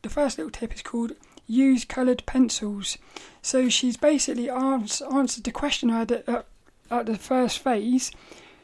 the 0.01 0.09
first 0.09 0.37
little 0.37 0.51
tip 0.51 0.73
is 0.73 0.81
called 0.81 1.13
use 1.47 1.85
coloured 1.85 2.25
pencils. 2.25 2.97
So 3.41 3.69
she's 3.69 3.97
basically 3.97 4.49
ans- 4.49 5.01
answered 5.01 5.43
the 5.43 5.51
question 5.51 5.89
I 5.89 5.99
had 5.99 6.11
at, 6.11 6.29
at, 6.29 6.45
at, 6.91 7.05
the 7.05 7.17
first 7.17 7.59
phase. 7.59 8.11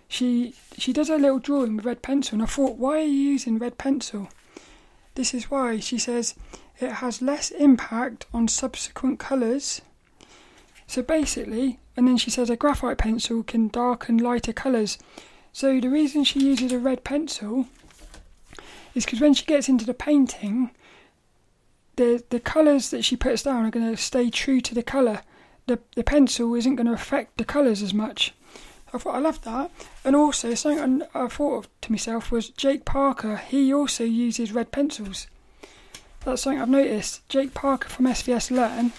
She 0.08 0.54
she 0.78 0.94
does 0.94 1.10
a 1.10 1.18
little 1.18 1.40
drawing 1.40 1.78
with 1.78 1.86
red 1.86 2.02
pencil, 2.02 2.36
and 2.36 2.44
I 2.44 2.46
thought, 2.46 2.78
why 2.78 2.98
are 2.98 3.02
you 3.02 3.32
using 3.32 3.58
red 3.58 3.78
pencil? 3.78 4.30
This 5.16 5.34
is 5.34 5.50
why 5.50 5.80
she 5.80 5.98
says 5.98 6.36
it 6.80 6.94
has 6.94 7.22
less 7.22 7.52
impact 7.52 8.26
on 8.34 8.48
subsequent 8.48 9.20
colours. 9.20 9.82
So 10.88 11.02
basically, 11.02 11.80
and 11.96 12.08
then 12.08 12.18
she 12.18 12.30
says 12.30 12.50
a 12.50 12.56
graphite 12.56 12.98
pencil 12.98 13.44
can 13.44 13.68
darken 13.70 14.18
lighter 14.18 14.54
colours. 14.54 14.98
So 15.52 15.80
the 15.80 15.90
reason 15.90 16.24
she 16.24 16.40
uses 16.40 16.72
a 16.72 16.80
red 16.80 17.04
pencil 17.04 17.68
is 18.96 19.06
because 19.06 19.22
when 19.22 19.34
she 19.34 19.46
gets 19.46 19.70
into 19.70 19.86
the 19.86 19.94
painting, 19.94 20.72
the 21.96 22.24
the 22.30 22.40
colours 22.40 22.90
that 22.90 23.04
she 23.04 23.16
puts 23.16 23.44
down 23.44 23.66
are 23.66 23.72
going 23.72 23.90
to 23.90 24.02
stay 24.02 24.30
true 24.30 24.62
to 24.62 24.76
the 24.76 24.84
colour. 24.84 25.22
The 25.68 25.80
the 25.96 26.04
pencil 26.04 26.56
isn't 26.56 26.76
going 26.76 26.88
to 26.88 26.94
affect 26.94 27.38
the 27.38 27.46
colours 27.46 27.82
as 27.82 27.94
much. 27.94 28.34
I 28.94 29.00
thought 29.00 29.16
I 29.16 29.20
loved 29.20 29.44
that, 29.46 29.72
and 30.06 30.16
also 30.16 30.54
something 30.54 31.04
I, 31.14 31.24
I 31.24 31.28
thought 31.28 31.58
of 31.58 31.82
to 31.82 31.92
myself 31.92 32.32
was 32.32 32.50
Jake 32.50 32.86
Parker. 32.86 33.38
He 33.38 33.74
also 33.74 34.04
uses 34.04 34.52
red 34.52 34.72
pencils. 34.72 35.28
That's 36.24 36.44
something 36.44 36.62
I've 36.62 36.70
noticed. 36.70 37.28
Jake 37.28 37.54
Parker 37.54 37.90
from 37.90 38.06
SVS 38.06 38.52
Learn, 38.52 38.94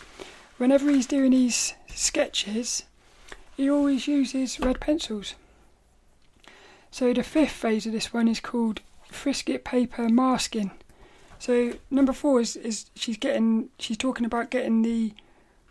whenever 0.58 0.90
he's 0.90 1.06
doing 1.06 1.32
his 1.32 1.74
sketches, 1.86 2.82
he 3.56 3.70
always 3.70 4.08
uses 4.08 4.58
red 4.58 4.80
pencils. 4.80 5.34
So 6.90 7.12
the 7.12 7.22
fifth 7.22 7.52
phase 7.52 7.86
of 7.86 7.92
this 7.92 8.12
one 8.12 8.28
is 8.28 8.40
called 8.40 8.80
frisket 9.14 9.64
paper 9.64 10.08
masking. 10.08 10.70
So 11.38 11.74
number 11.90 12.12
four 12.12 12.40
is, 12.40 12.56
is 12.56 12.86
she's 12.94 13.16
getting 13.16 13.68
she's 13.78 13.96
talking 13.96 14.26
about 14.26 14.50
getting 14.50 14.82
the 14.82 15.12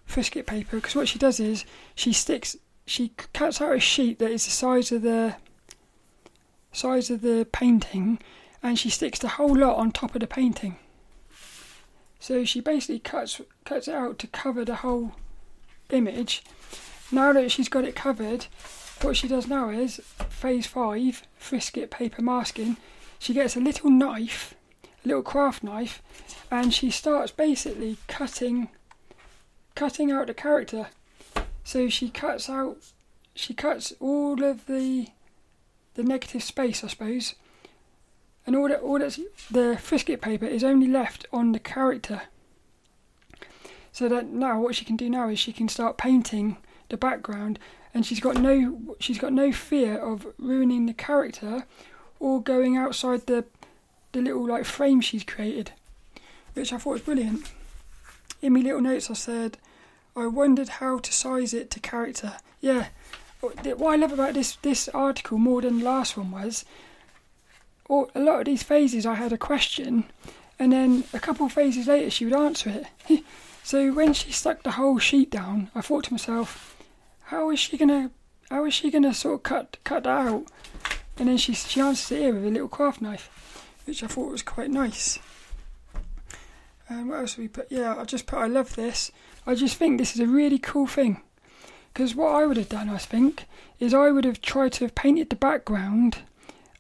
frisket 0.06 0.46
paper 0.46 0.78
because 0.78 0.96
what 0.96 1.08
she 1.08 1.20
does 1.20 1.40
is 1.40 1.66
she 1.96 2.14
sticks 2.14 2.56
she 2.86 3.14
cuts 3.34 3.62
out 3.62 3.76
a 3.76 3.80
sheet 3.80 4.20
that 4.20 4.32
is 4.32 4.46
the 4.46 4.52
size 4.52 4.92
of 4.92 5.02
the 5.02 5.36
size 6.72 7.10
of 7.10 7.22
the 7.22 7.48
painting 7.52 8.20
and 8.62 8.80
she 8.80 8.90
sticks 8.90 9.20
the 9.20 9.30
whole 9.30 9.56
lot 9.56 9.78
on 9.78 9.92
top 9.92 10.16
of 10.16 10.22
the 10.22 10.28
painting. 10.28 10.78
So 12.20 12.46
she 12.46 12.62
basically 12.62 13.00
cuts 13.00 13.42
cuts 13.66 13.88
it 13.88 13.94
out 13.94 14.20
to 14.20 14.28
cover 14.28 14.64
the 14.64 14.76
whole 14.76 15.14
image. 15.90 16.44
Now 17.12 17.34
that 17.34 17.52
she's 17.52 17.70
got 17.70 17.84
it 17.84 17.96
covered, 17.96 18.48
what 19.02 19.18
she 19.18 19.28
does 19.28 19.48
now 19.48 19.70
is 19.70 19.98
phase 20.30 20.66
five, 20.66 21.24
Frisket 21.38 21.92
paper 21.92 22.22
masking. 22.22 22.78
She 23.24 23.34
gets 23.34 23.56
a 23.56 23.62
little 23.62 23.90
knife, 23.90 24.54
a 24.84 25.08
little 25.08 25.24
craft 25.24 25.64
knife, 25.64 26.02
and 26.52 26.74
she 26.74 26.92
starts 26.92 27.32
basically 27.32 27.96
cutting, 28.10 28.68
cutting 29.76 30.12
out 30.12 30.28
the 30.28 30.34
character. 30.34 30.88
So 31.64 31.88
she 31.88 32.10
cuts 32.10 32.50
out, 32.50 32.80
she 33.34 33.54
cuts 33.54 33.94
all 34.02 34.44
of 34.44 34.66
the, 34.66 35.08
the 35.94 36.04
negative 36.04 36.44
space, 36.44 36.84
I 36.84 36.90
suppose, 36.90 37.36
and 38.46 38.58
all 38.58 38.68
that, 38.68 38.82
all 38.82 39.00
that's 39.00 39.22
the 39.50 39.78
Frisket 39.82 40.20
paper 40.20 40.46
is 40.46 40.66
only 40.66 40.88
left 40.88 41.26
on 41.32 41.54
the 41.54 41.60
character. 41.60 42.24
So 43.94 44.10
that 44.10 44.28
now 44.28 44.60
what 44.60 44.76
she 44.76 44.84
can 44.84 44.98
do 44.98 45.10
now 45.10 45.30
is 45.30 45.40
she 45.40 45.54
can 45.54 45.70
start 45.70 45.98
painting 45.98 46.58
the 46.90 46.98
background 46.98 47.58
and 47.94 48.06
she's 48.06 48.20
got 48.20 48.36
no 48.36 48.98
she's 49.00 49.18
got 49.18 49.32
no 49.32 49.54
fear 49.54 49.98
of 49.98 50.28
ruining 50.38 50.88
the 50.88 50.94
character 50.94 51.66
or 52.24 52.42
going 52.42 52.78
outside 52.78 53.28
the 53.28 53.44
the 54.14 54.22
little 54.22 54.48
like 54.48 54.64
frame 54.64 55.02
she's 55.02 55.26
created, 55.26 55.72
which 56.54 56.72
I 56.72 56.78
thought 56.78 56.94
was 56.94 57.02
brilliant. 57.02 57.52
In 58.42 58.54
my 58.54 58.62
little 58.62 58.80
notes, 58.80 59.12
I 59.12 59.14
said, 59.14 59.58
I 60.16 60.28
wondered 60.28 60.70
how 60.80 61.00
to 61.00 61.12
size 61.12 61.54
it 61.54 61.70
to 61.72 61.82
character. 61.82 62.36
Yeah, 62.62 62.88
what 63.42 63.94
I 63.94 63.98
love 63.98 64.14
about 64.14 64.36
this 64.36 64.56
this 64.62 64.88
article 64.90 65.38
more 65.38 65.62
than 65.62 65.80
the 65.80 65.86
last 65.86 66.16
one 66.16 66.32
was, 66.32 66.64
a 67.90 68.20
lot 68.20 68.40
of 68.40 68.46
these 68.46 68.64
phases 68.64 69.06
I 69.06 69.16
had 69.16 69.34
a 69.34 69.38
question, 69.38 70.06
and 70.58 70.72
then 70.72 71.04
a 71.14 71.20
couple 71.20 71.48
of 71.48 71.52
phases 71.52 71.88
later 71.88 72.10
she 72.10 72.24
would 72.24 72.34
answer 72.34 72.86
it. 73.10 73.24
so 73.64 73.92
when 73.92 74.14
she 74.14 74.32
stuck 74.32 74.64
the 74.64 74.72
whole 74.72 74.98
sheet 74.98 75.30
down, 75.30 75.72
I 75.76 75.82
thought 75.82 76.06
to 76.06 76.14
myself, 76.14 76.78
how 77.24 77.50
is 77.50 77.60
she 77.60 77.78
gonna 77.78 78.12
how 78.50 78.64
is 78.64 78.74
she 78.74 78.92
gonna 78.92 79.14
sort 79.14 79.36
of 79.36 79.44
cut 79.44 79.78
cut 79.84 80.04
that 80.04 80.28
out? 80.28 80.46
And 81.18 81.30
then 81.30 81.38
she 81.38 81.54
answers 81.80 82.12
it 82.12 82.22
here 82.22 82.34
with 82.34 82.46
a 82.46 82.50
little 82.50 82.68
craft 82.68 83.02
knife, 83.02 83.68
which 83.86 84.04
I 84.04 84.08
thought 84.08 84.32
was 84.32 84.42
quite 84.42 84.72
nice. 84.72 85.20
And 86.90 87.10
what 87.10 87.20
else 87.20 87.36
have 87.36 87.40
we 87.40 87.48
put? 87.48 87.72
Yeah, 87.72 87.96
I 87.98 88.04
just 88.06 88.26
put 88.26 88.40
I 88.40 88.48
love 88.48 88.76
this. 88.76 89.12
I 89.46 89.56
just 89.56 89.78
think 89.78 89.98
this 89.98 90.16
is 90.16 90.20
a 90.20 90.28
really 90.28 90.60
cool 90.60 90.88
thing. 90.88 91.22
Because 91.94 92.16
what 92.16 92.34
I 92.34 92.46
would 92.46 92.58
have 92.58 92.70
done, 92.70 92.90
I 92.90 92.98
think, 92.98 93.46
is 93.80 93.94
I 93.94 94.10
would 94.10 94.26
have 94.26 94.42
tried 94.42 94.74
to 94.74 94.86
have 94.86 94.96
painted 94.96 95.30
the 95.30 95.36
background 95.36 96.20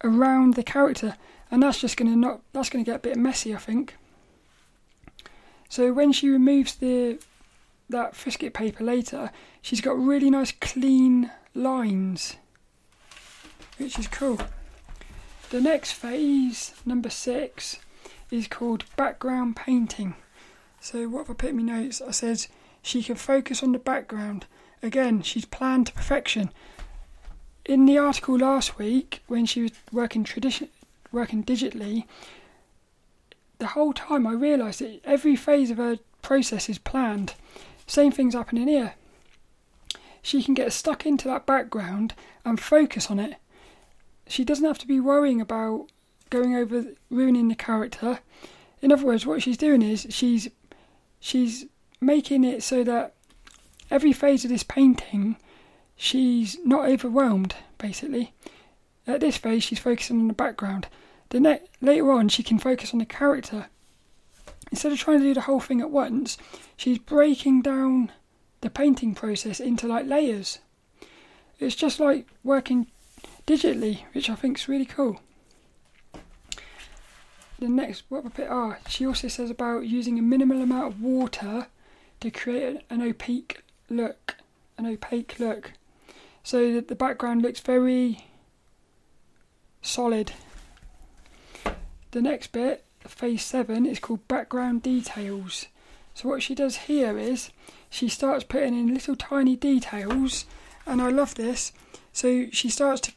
around 0.03 0.55
the 0.55 0.63
character, 0.63 1.15
and 1.51 1.61
that's 1.61 1.79
just 1.79 1.97
gonna 1.97 2.15
not 2.15 2.41
that's 2.51 2.69
gonna 2.69 2.83
get 2.83 2.97
a 2.97 2.99
bit 2.99 3.17
messy, 3.17 3.53
I 3.53 3.59
think. 3.59 3.95
So 5.69 5.93
when 5.93 6.11
she 6.11 6.29
removes 6.29 6.75
the 6.75 7.19
that 7.89 8.15
Frisket 8.15 8.53
paper 8.53 8.83
later, 8.83 9.31
she's 9.61 9.81
got 9.81 9.97
really 9.97 10.29
nice 10.29 10.51
clean 10.51 11.31
lines, 11.53 12.35
which 13.77 13.97
is 13.99 14.07
cool. 14.07 14.39
The 15.49 15.61
next 15.61 15.91
phase, 15.91 16.73
number 16.85 17.09
six, 17.09 17.79
is 18.31 18.47
called 18.47 18.85
background 18.95 19.55
painting. 19.55 20.15
So 20.79 21.07
what 21.07 21.27
have 21.27 21.31
I 21.31 21.33
put 21.33 21.49
in 21.51 21.57
my 21.57 21.61
notes? 21.61 22.01
I 22.01 22.11
said 22.11 22.47
she 22.81 23.03
can 23.03 23.15
focus 23.15 23.63
on 23.63 23.71
the 23.71 23.79
background. 23.79 24.45
Again, 24.81 25.21
she's 25.21 25.45
planned 25.45 25.87
to 25.87 25.93
perfection. 25.93 26.51
In 27.65 27.85
the 27.85 27.97
article 27.97 28.37
last 28.37 28.77
week, 28.77 29.21
when 29.27 29.45
she 29.45 29.61
was 29.61 29.71
working 29.91 30.23
tradition, 30.23 30.67
working 31.11 31.43
digitally, 31.43 32.05
the 33.59 33.67
whole 33.67 33.93
time 33.93 34.27
I 34.27 34.33
realised 34.33 34.81
that 34.81 34.99
every 35.05 35.35
phase 35.37 35.71
of 35.71 35.77
her 35.77 35.99
process 36.21 36.67
is 36.67 36.77
planned. 36.77 37.35
Same 37.87 38.11
thing's 38.11 38.33
happening 38.33 38.67
here. 38.67 38.95
She 40.21 40.43
can 40.43 40.53
get 40.53 40.73
stuck 40.73 41.05
into 41.05 41.27
that 41.27 41.45
background 41.45 42.13
and 42.43 42.59
focus 42.59 43.09
on 43.09 43.19
it. 43.19 43.35
She 44.27 44.43
doesn't 44.43 44.65
have 44.65 44.79
to 44.79 44.87
be 44.87 44.99
worrying 44.99 45.41
about 45.41 45.87
going 46.29 46.55
over 46.55 46.85
ruining 47.09 47.47
the 47.47 47.55
character. 47.55 48.19
In 48.81 48.91
other 48.91 49.05
words, 49.05 49.25
what 49.25 49.41
she's 49.41 49.57
doing 49.57 49.81
is 49.81 50.07
she's 50.09 50.49
she's 51.19 51.65
making 52.01 52.43
it 52.43 52.63
so 52.63 52.83
that 52.83 53.13
every 53.89 54.13
phase 54.13 54.43
of 54.43 54.49
this 54.49 54.63
painting 54.63 55.37
she's 55.95 56.57
not 56.65 56.89
overwhelmed 56.89 57.55
basically. 57.77 58.33
At 59.05 59.19
this 59.19 59.37
phase 59.37 59.63
she's 59.63 59.79
focusing 59.79 60.19
on 60.19 60.27
the 60.27 60.33
background. 60.33 60.87
The 61.29 61.39
ne- 61.39 61.61
later 61.81 62.11
on 62.11 62.29
she 62.29 62.43
can 62.43 62.59
focus 62.59 62.93
on 62.93 62.99
the 62.99 63.05
character 63.05 63.67
instead 64.73 64.91
of 64.91 64.97
trying 64.97 65.19
to 65.19 65.25
do 65.25 65.35
the 65.35 65.41
whole 65.41 65.59
thing 65.59 65.81
at 65.81 65.91
once, 65.91 66.35
she's 66.75 66.97
breaking 66.97 67.61
down 67.61 68.11
the 68.61 68.71
painting 68.71 69.13
process 69.13 69.59
into 69.59 69.87
like 69.87 70.07
layers. 70.07 70.57
It's 71.59 71.75
just 71.75 71.99
like 71.99 72.25
working 72.43 72.87
digitally, 73.45 74.03
which 74.13 74.29
I 74.29 74.35
think 74.35 74.57
is 74.57 74.67
really 74.67 74.85
cool. 74.85 75.19
The 77.59 77.69
next, 77.69 78.03
what 78.09 78.25
I 78.39 78.45
ah, 78.49 78.75
she 78.87 79.05
also 79.05 79.27
says 79.27 79.49
about 79.49 79.85
using 79.85 80.19
a 80.19 80.21
minimal 80.21 80.61
amount 80.61 80.87
of 80.87 81.01
water 81.01 81.67
to 82.19 82.31
create 82.31 82.81
an 82.89 83.01
opaque 83.01 83.63
look, 83.89 84.35
an 84.77 84.85
opaque 84.85 85.39
look, 85.39 85.73
so 86.43 86.73
that 86.73 86.87
the 86.87 86.95
background 86.95 87.41
looks 87.41 87.59
very 87.59 88.25
solid. 89.81 90.33
The 92.11 92.21
next 92.21 92.51
bit 92.51 92.85
phase 92.99 93.43
seven 93.43 93.85
is 93.85 93.99
called 93.99 94.27
background 94.27 94.83
details. 94.83 95.67
So 96.13 96.29
what 96.29 96.43
she 96.43 96.55
does 96.55 96.77
here 96.77 97.17
is 97.17 97.49
she 97.89 98.07
starts 98.07 98.43
putting 98.43 98.77
in 98.77 98.93
little 98.93 99.15
tiny 99.15 99.55
details, 99.55 100.45
and 100.85 101.01
I 101.01 101.09
love 101.09 101.35
this. 101.35 101.71
So 102.11 102.47
she 102.51 102.69
starts 102.69 103.01
to, 103.01 103.11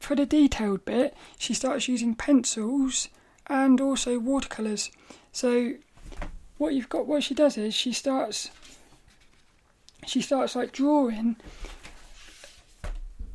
for 0.00 0.16
the 0.16 0.26
detailed 0.26 0.84
bit, 0.84 1.16
she 1.38 1.54
starts 1.54 1.86
using 1.86 2.14
pencils 2.14 3.08
and 3.46 3.80
also 3.80 4.18
watercolors. 4.18 4.90
So 5.30 5.74
what 6.58 6.74
you've 6.74 6.88
got, 6.88 7.06
what 7.06 7.22
she 7.22 7.34
does 7.34 7.56
is 7.56 7.74
she 7.74 7.92
starts, 7.92 8.50
she 10.06 10.20
starts 10.20 10.56
like 10.56 10.72
drawing 10.72 11.36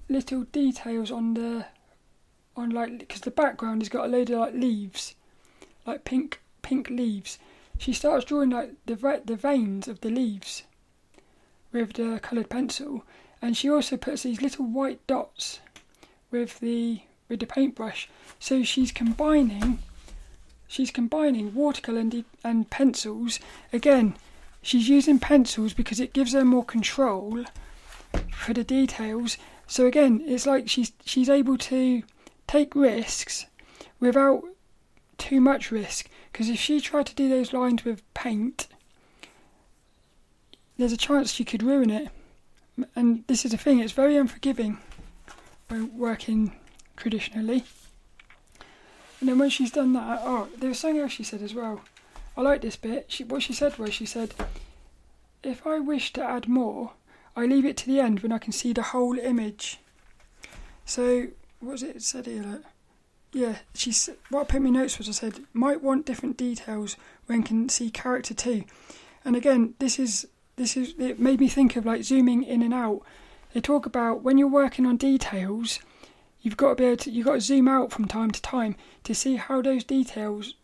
little 0.10 0.44
details 0.44 1.12
on 1.12 1.36
the, 1.36 1.66
on 2.58 2.72
like 2.72 3.00
because 3.00 3.22
the 3.22 3.32
background 3.32 3.82
has 3.82 3.90
got 3.90 4.06
a 4.06 4.08
load 4.10 4.30
of 4.30 4.40
like 4.40 4.54
leaves 4.54 5.16
like 5.86 6.04
pink 6.04 6.42
pink 6.62 6.90
leaves. 6.90 7.38
She 7.78 7.94
starts 7.94 8.26
drawing 8.26 8.50
like 8.50 8.74
the 8.86 9.22
the 9.26 9.36
veins 9.36 9.88
of 9.88 10.02
the 10.02 10.10
leaves 10.10 10.64
with 11.72 11.94
the 11.94 12.20
coloured 12.22 12.50
pencil, 12.50 13.04
and 13.42 13.56
she 13.56 13.70
also 13.70 13.98
puts 13.98 14.24
these 14.24 14.42
little 14.42 14.66
white 14.66 15.06
dots 15.08 15.60
with 16.32 16.60
the 16.60 17.02
with 17.30 17.40
the 17.40 17.48
paintbrush. 17.48 18.10
So 18.40 18.64
she's 18.64 18.92
combining 18.92 19.80
she's 20.68 20.92
combining 20.92 21.54
watercolour 21.54 22.00
and, 22.00 22.26
and 22.44 22.70
pencils. 22.70 23.40
Again, 23.72 24.16
she's 24.62 24.90
using 24.90 25.20
pencils 25.20 25.74
because 25.74 26.00
it 26.00 26.14
gives 26.14 26.34
her 26.34 26.46
more 26.46 26.66
control 26.66 27.46
for 28.32 28.54
the 28.54 28.64
details. 28.64 29.38
So 29.68 29.86
again, 29.86 30.22
it's 30.26 30.46
like 30.46 30.70
she's 30.70 30.92
she's 31.06 31.30
able 31.30 31.58
to 31.58 32.04
take 32.48 32.76
risks 32.76 33.46
without 34.00 34.44
too 35.18 35.40
much 35.42 35.72
risk 35.72 36.10
because 36.32 36.50
if 36.50 36.60
she 36.60 36.80
tried 36.82 37.06
to 37.08 37.16
do 37.16 37.30
those 37.30 37.54
lines 37.54 37.86
with 37.86 38.02
paint, 38.14 38.68
there's 40.78 40.92
a 40.92 40.98
chance 40.98 41.32
she 41.32 41.46
could 41.46 41.64
ruin 41.64 41.90
it. 41.90 42.10
And 42.96 43.24
this 43.28 43.46
is 43.46 43.52
the 43.52 43.58
thing; 43.58 43.80
it's 43.80 43.94
very 43.94 44.18
unforgiving 44.18 44.80
when 45.68 45.98
working 45.98 46.56
traditionally. 46.96 47.64
And 49.20 49.30
then 49.30 49.40
when 49.40 49.50
she's 49.50 49.72
done 49.72 49.94
that, 49.94 50.22
oh, 50.24 50.50
there 50.58 50.70
was 50.70 50.80
something 50.80 51.02
else 51.02 51.14
she 51.14 51.24
said 51.24 51.42
as 51.42 51.54
well. 51.54 51.82
I 52.38 52.42
like 52.42 52.62
this 52.62 52.76
bit. 52.76 53.06
She, 53.08 53.24
what 53.24 53.44
she 53.44 53.54
said 53.54 53.78
was, 53.78 53.94
she 53.94 54.06
said, 54.06 54.34
"If 55.42 55.66
I 55.66 55.80
wish 55.80 56.12
to 56.14 56.24
add 56.24 56.48
more, 56.48 56.92
I 57.36 57.46
leave 57.46 57.66
it 57.66 57.78
to 57.78 57.88
the 57.88 58.00
end 58.00 58.20
when 58.20 58.34
I 58.34 58.40
can 58.40 58.52
see 58.52 58.74
the 58.74 58.82
whole 58.82 59.18
image." 59.18 59.80
So, 60.86 61.28
what 61.60 61.72
was 61.72 61.84
it 61.84 62.04
said 62.04 62.26
here? 62.26 62.44
Like, 62.44 62.62
yeah, 63.32 63.56
she's 63.74 64.10
what 64.30 64.42
I 64.42 64.44
put 64.46 64.62
my 64.62 64.70
notes 64.70 64.98
was 64.98 65.10
I 65.10 65.12
said 65.12 65.42
might 65.54 65.82
want 65.82 66.06
different 66.06 66.38
details 66.38 66.96
when 67.26 67.44
can 67.44 67.70
see 67.70 67.90
character 67.90 68.34
too, 68.34 68.64
and 69.24 69.36
again 69.36 69.76
this 69.80 70.00
is 70.00 70.28
this 70.56 70.78
is 70.78 70.94
it 71.00 71.20
made 71.20 71.40
me 71.40 71.48
think 71.48 71.76
of 71.76 71.86
like 71.86 72.04
zooming 72.04 72.44
in 72.44 72.62
and 72.62 72.74
out. 72.74 73.02
They 73.56 73.62
talk 73.62 73.86
about 73.86 74.22
when 74.22 74.38
you're 74.38 74.50
working 74.50 74.86
on 74.86 74.98
details, 74.98 75.80
you've 76.42 76.58
got 76.58 76.72
to 76.72 76.76
be 76.76 76.84
able 76.84 76.98
to 76.98 77.10
you've 77.10 77.26
got 77.26 77.36
to 77.36 77.40
zoom 77.40 77.70
out 77.70 77.90
from 77.90 78.04
time 78.06 78.32
to 78.32 78.42
time 78.42 78.76
to 79.06 79.16
see 79.16 79.38
how 79.38 79.62
those 79.62 79.86
details 79.86 80.56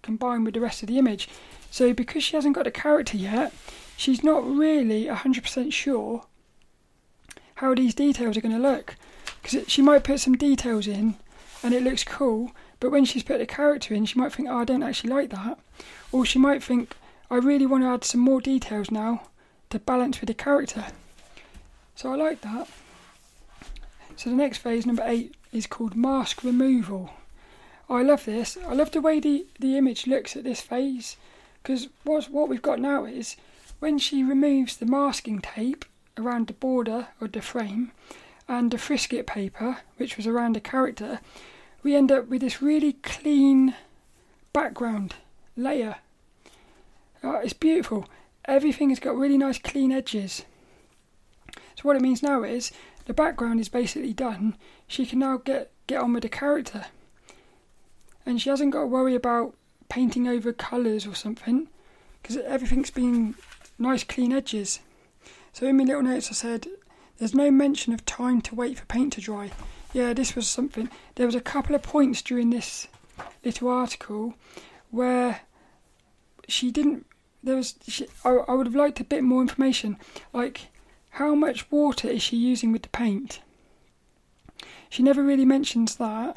combine 0.00 0.44
with 0.44 0.54
the 0.54 0.60
rest 0.60 0.84
of 0.84 0.88
the 0.88 0.98
image. 0.98 1.28
So 1.72 1.92
because 1.92 2.22
she 2.22 2.36
hasn't 2.36 2.54
got 2.54 2.68
a 2.68 2.70
character 2.70 3.16
yet, 3.16 3.52
she's 3.96 4.22
not 4.22 4.46
really 4.46 5.08
hundred 5.08 5.42
percent 5.42 5.72
sure 5.72 6.26
how 7.56 7.74
these 7.74 7.92
details 7.92 8.36
are 8.36 8.40
going 8.40 8.54
to 8.54 8.68
look 8.68 8.94
because 9.42 9.68
she 9.68 9.82
might 9.82 10.04
put 10.04 10.20
some 10.20 10.36
details 10.36 10.86
in 10.86 11.16
and 11.64 11.74
it 11.74 11.82
looks 11.82 12.04
cool, 12.04 12.52
but 12.78 12.92
when 12.92 13.04
she's 13.04 13.24
put 13.24 13.38
the 13.38 13.46
character 13.46 13.94
in, 13.94 14.04
she 14.04 14.16
might 14.16 14.32
think, 14.32 14.48
oh, 14.48 14.58
I 14.58 14.64
don't 14.64 14.84
actually 14.84 15.10
like 15.10 15.30
that. 15.30 15.58
Or 16.12 16.24
she 16.24 16.38
might 16.38 16.62
think, 16.62 16.94
I 17.32 17.38
really 17.38 17.66
want 17.66 17.82
to 17.82 17.88
add 17.88 18.04
some 18.04 18.20
more 18.20 18.40
details 18.40 18.92
now 18.92 19.26
to 19.70 19.80
balance 19.80 20.20
with 20.20 20.28
the 20.28 20.34
character. 20.34 20.84
So 21.94 22.12
I 22.12 22.16
like 22.16 22.40
that. 22.42 22.68
So 24.16 24.30
the 24.30 24.36
next 24.36 24.58
phase, 24.58 24.86
number 24.86 25.04
eight, 25.06 25.34
is 25.52 25.66
called 25.66 25.96
mask 25.96 26.44
removal. 26.44 27.10
I 27.88 28.02
love 28.02 28.24
this. 28.24 28.56
I 28.66 28.72
love 28.72 28.92
the 28.92 29.00
way 29.00 29.20
the, 29.20 29.46
the 29.60 29.76
image 29.76 30.06
looks 30.06 30.36
at 30.36 30.44
this 30.44 30.60
phase 30.60 31.16
because 31.62 31.88
what, 32.04 32.26
what 32.26 32.48
we've 32.48 32.62
got 32.62 32.80
now 32.80 33.04
is 33.04 33.36
when 33.78 33.98
she 33.98 34.22
removes 34.22 34.76
the 34.76 34.86
masking 34.86 35.40
tape 35.40 35.84
around 36.16 36.46
the 36.46 36.52
border 36.52 37.08
of 37.20 37.32
the 37.32 37.42
frame 37.42 37.92
and 38.48 38.70
the 38.70 38.78
frisket 38.78 39.26
paper, 39.26 39.78
which 39.96 40.16
was 40.16 40.26
around 40.26 40.54
the 40.54 40.60
character, 40.60 41.20
we 41.82 41.94
end 41.94 42.12
up 42.12 42.28
with 42.28 42.40
this 42.40 42.62
really 42.62 42.94
clean 42.94 43.74
background 44.52 45.14
layer. 45.56 45.96
Uh, 47.22 47.38
it's 47.38 47.52
beautiful. 47.52 48.06
Everything 48.44 48.90
has 48.90 49.00
got 49.00 49.16
really 49.16 49.38
nice 49.38 49.58
clean 49.58 49.92
edges. 49.92 50.44
So 51.84 51.88
what 51.88 51.96
it 51.96 52.02
means 52.02 52.22
now 52.22 52.42
is 52.44 52.72
the 53.04 53.12
background 53.12 53.60
is 53.60 53.68
basically 53.68 54.14
done. 54.14 54.56
She 54.86 55.04
can 55.04 55.18
now 55.18 55.36
get 55.36 55.70
get 55.86 56.00
on 56.00 56.14
with 56.14 56.22
the 56.22 56.30
character, 56.30 56.86
and 58.24 58.40
she 58.40 58.48
hasn't 58.48 58.72
got 58.72 58.80
to 58.80 58.86
worry 58.86 59.14
about 59.14 59.54
painting 59.90 60.26
over 60.26 60.50
colours 60.54 61.06
or 61.06 61.14
something 61.14 61.68
because 62.22 62.38
everything's 62.38 62.90
been 62.90 63.34
nice 63.78 64.02
clean 64.02 64.32
edges. 64.32 64.80
So 65.52 65.66
in 65.66 65.76
my 65.76 65.84
little 65.84 66.00
notes 66.00 66.30
I 66.30 66.32
said 66.32 66.68
there's 67.18 67.34
no 67.34 67.50
mention 67.50 67.92
of 67.92 68.06
time 68.06 68.40
to 68.40 68.54
wait 68.54 68.78
for 68.78 68.86
paint 68.86 69.12
to 69.12 69.20
dry. 69.20 69.50
Yeah, 69.92 70.14
this 70.14 70.34
was 70.34 70.48
something. 70.48 70.88
There 71.16 71.26
was 71.26 71.34
a 71.34 71.40
couple 71.42 71.74
of 71.74 71.82
points 71.82 72.22
during 72.22 72.48
this 72.48 72.88
little 73.44 73.68
article 73.68 74.36
where 74.90 75.42
she 76.48 76.70
didn't. 76.70 77.04
There 77.42 77.56
was. 77.56 77.74
She, 77.86 78.06
I, 78.24 78.30
I 78.30 78.54
would 78.54 78.68
have 78.68 78.74
liked 78.74 79.00
a 79.00 79.04
bit 79.04 79.22
more 79.22 79.42
information, 79.42 79.98
like 80.32 80.68
how 81.14 81.32
much 81.32 81.70
water 81.70 82.08
is 82.08 82.20
she 82.22 82.36
using 82.36 82.72
with 82.72 82.82
the 82.82 82.88
paint. 82.88 83.40
She 84.88 85.00
never 85.00 85.22
really 85.22 85.44
mentions 85.44 85.94
that. 85.96 86.36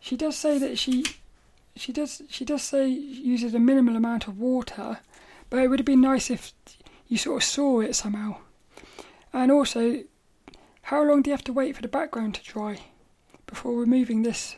She 0.00 0.16
does 0.16 0.36
say 0.36 0.58
that 0.58 0.78
she 0.78 1.04
she 1.76 1.92
does 1.92 2.22
she 2.28 2.44
does 2.44 2.62
say 2.62 2.88
uses 2.88 3.54
a 3.54 3.60
minimal 3.60 3.94
amount 3.94 4.26
of 4.26 4.36
water, 4.36 4.98
but 5.48 5.60
it 5.60 5.68
would 5.68 5.78
have 5.78 5.86
been 5.86 6.00
nice 6.00 6.28
if 6.28 6.52
you 7.06 7.16
sort 7.16 7.42
of 7.42 7.48
saw 7.48 7.80
it 7.80 7.94
somehow. 7.94 8.38
And 9.32 9.52
also, 9.52 10.02
how 10.82 11.04
long 11.04 11.22
do 11.22 11.30
you 11.30 11.34
have 11.34 11.44
to 11.44 11.52
wait 11.52 11.76
for 11.76 11.82
the 11.82 11.88
background 11.88 12.34
to 12.34 12.42
dry 12.42 12.78
before 13.46 13.78
removing 13.78 14.22
this 14.22 14.56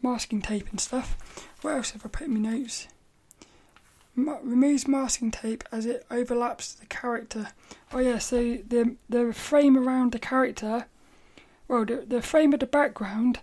masking 0.00 0.40
tape 0.40 0.70
and 0.70 0.80
stuff? 0.80 1.18
What 1.60 1.74
else 1.74 1.90
have 1.90 2.06
I 2.06 2.08
put 2.08 2.28
in 2.28 2.40
my 2.42 2.50
notes? 2.50 2.88
Removes 4.18 4.88
masking 4.88 5.30
tape 5.30 5.62
as 5.70 5.86
it 5.86 6.04
overlaps 6.10 6.74
the 6.74 6.86
character. 6.86 7.50
Oh 7.92 8.00
yeah, 8.00 8.18
so 8.18 8.58
the 8.66 8.96
the 9.08 9.32
frame 9.32 9.78
around 9.78 10.10
the 10.10 10.18
character, 10.18 10.86
well, 11.68 11.84
the 11.84 12.04
the 12.04 12.20
frame 12.20 12.52
of 12.52 12.58
the 12.58 12.66
background 12.66 13.38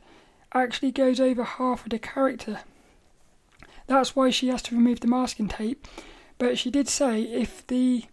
actually 0.53 0.91
goes 0.91 1.21
over 1.21 1.45
half 1.45 1.85
of 1.85 1.91
the 1.91 1.99
character. 1.99 2.59
That's 3.87 4.17
why 4.17 4.31
she 4.31 4.49
has 4.49 4.61
to 4.63 4.75
remove 4.75 4.99
the 4.99 5.07
masking 5.07 5.47
tape. 5.47 5.87
But 6.37 6.57
she 6.57 6.69
did 6.69 6.89
say 6.89 7.21
if 7.21 7.65
the 7.67 8.03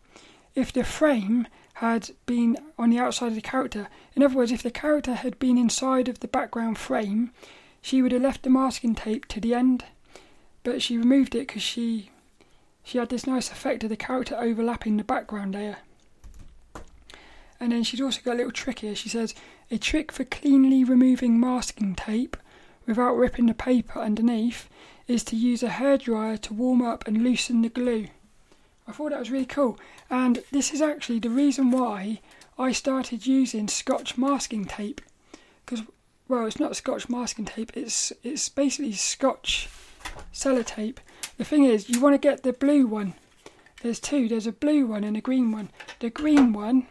if 0.54 0.72
the 0.72 0.84
frame 0.84 1.48
had 1.74 2.10
been 2.26 2.56
on 2.78 2.90
the 2.90 2.98
outside 3.00 3.28
of 3.28 3.34
the 3.34 3.40
character, 3.40 3.88
in 4.14 4.22
other 4.22 4.36
words, 4.36 4.52
if 4.52 4.62
the 4.62 4.70
character 4.70 5.14
had 5.14 5.36
been 5.40 5.58
inside 5.58 6.08
of 6.08 6.20
the 6.20 6.28
background 6.28 6.78
frame, 6.78 7.32
she 7.80 8.02
would 8.02 8.12
have 8.12 8.22
left 8.22 8.44
the 8.44 8.50
masking 8.50 8.94
tape 8.94 9.26
to 9.26 9.40
the 9.40 9.52
end. 9.52 9.84
But 10.62 10.80
she 10.80 10.96
removed 10.96 11.34
it 11.34 11.48
because 11.48 11.62
she 11.62 12.11
she 12.82 12.98
had 12.98 13.08
this 13.08 13.26
nice 13.26 13.50
effect 13.50 13.84
of 13.84 13.90
the 13.90 13.96
character 13.96 14.36
overlapping 14.36 14.96
the 14.96 15.04
background 15.04 15.54
layer. 15.54 15.78
And 17.60 17.70
then 17.70 17.84
she's 17.84 18.00
also 18.00 18.20
got 18.24 18.34
a 18.34 18.38
little 18.38 18.52
trick 18.52 18.80
here. 18.80 18.96
She 18.96 19.08
says, 19.08 19.34
a 19.70 19.78
trick 19.78 20.10
for 20.10 20.24
cleanly 20.24 20.82
removing 20.82 21.38
masking 21.38 21.94
tape 21.94 22.36
without 22.86 23.16
ripping 23.16 23.46
the 23.46 23.54
paper 23.54 24.00
underneath 24.00 24.68
is 25.06 25.22
to 25.24 25.36
use 25.36 25.62
a 25.62 25.68
hairdryer 25.68 26.40
to 26.40 26.54
warm 26.54 26.82
up 26.82 27.06
and 27.06 27.22
loosen 27.22 27.62
the 27.62 27.68
glue. 27.68 28.08
I 28.86 28.92
thought 28.92 29.10
that 29.10 29.20
was 29.20 29.30
really 29.30 29.46
cool. 29.46 29.78
And 30.10 30.42
this 30.50 30.72
is 30.72 30.82
actually 30.82 31.20
the 31.20 31.30
reason 31.30 31.70
why 31.70 32.20
I 32.58 32.72
started 32.72 33.26
using 33.26 33.68
Scotch 33.68 34.18
masking 34.18 34.64
tape. 34.64 35.00
Because, 35.64 35.84
well, 36.28 36.46
it's 36.46 36.60
not 36.60 36.76
Scotch 36.76 37.08
masking 37.08 37.44
tape, 37.44 37.76
it's, 37.76 38.12
it's 38.22 38.48
basically 38.48 38.92
Scotch 38.92 39.68
sellotape. 40.34 40.98
The 41.38 41.44
thing 41.44 41.64
is, 41.64 41.88
you 41.88 42.00
want 42.00 42.14
to 42.14 42.18
get 42.18 42.42
the 42.42 42.52
blue 42.52 42.86
one. 42.86 43.14
There's 43.82 43.98
two, 43.98 44.28
there's 44.28 44.46
a 44.46 44.52
blue 44.52 44.86
one 44.86 45.02
and 45.02 45.16
a 45.16 45.20
green 45.20 45.50
one. 45.50 45.70
The 45.98 46.10
green 46.10 46.52
one 46.52 46.86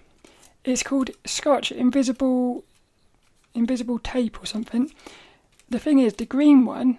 is 0.65 0.83
called 0.83 1.11
Scotch 1.25 1.71
Invisible 1.71 2.63
Invisible 3.53 3.99
Tape 3.99 4.41
or 4.41 4.45
something. 4.45 4.91
The 5.69 5.79
thing 5.79 5.99
is, 5.99 6.15
the 6.15 6.25
green 6.25 6.65
one, 6.65 6.97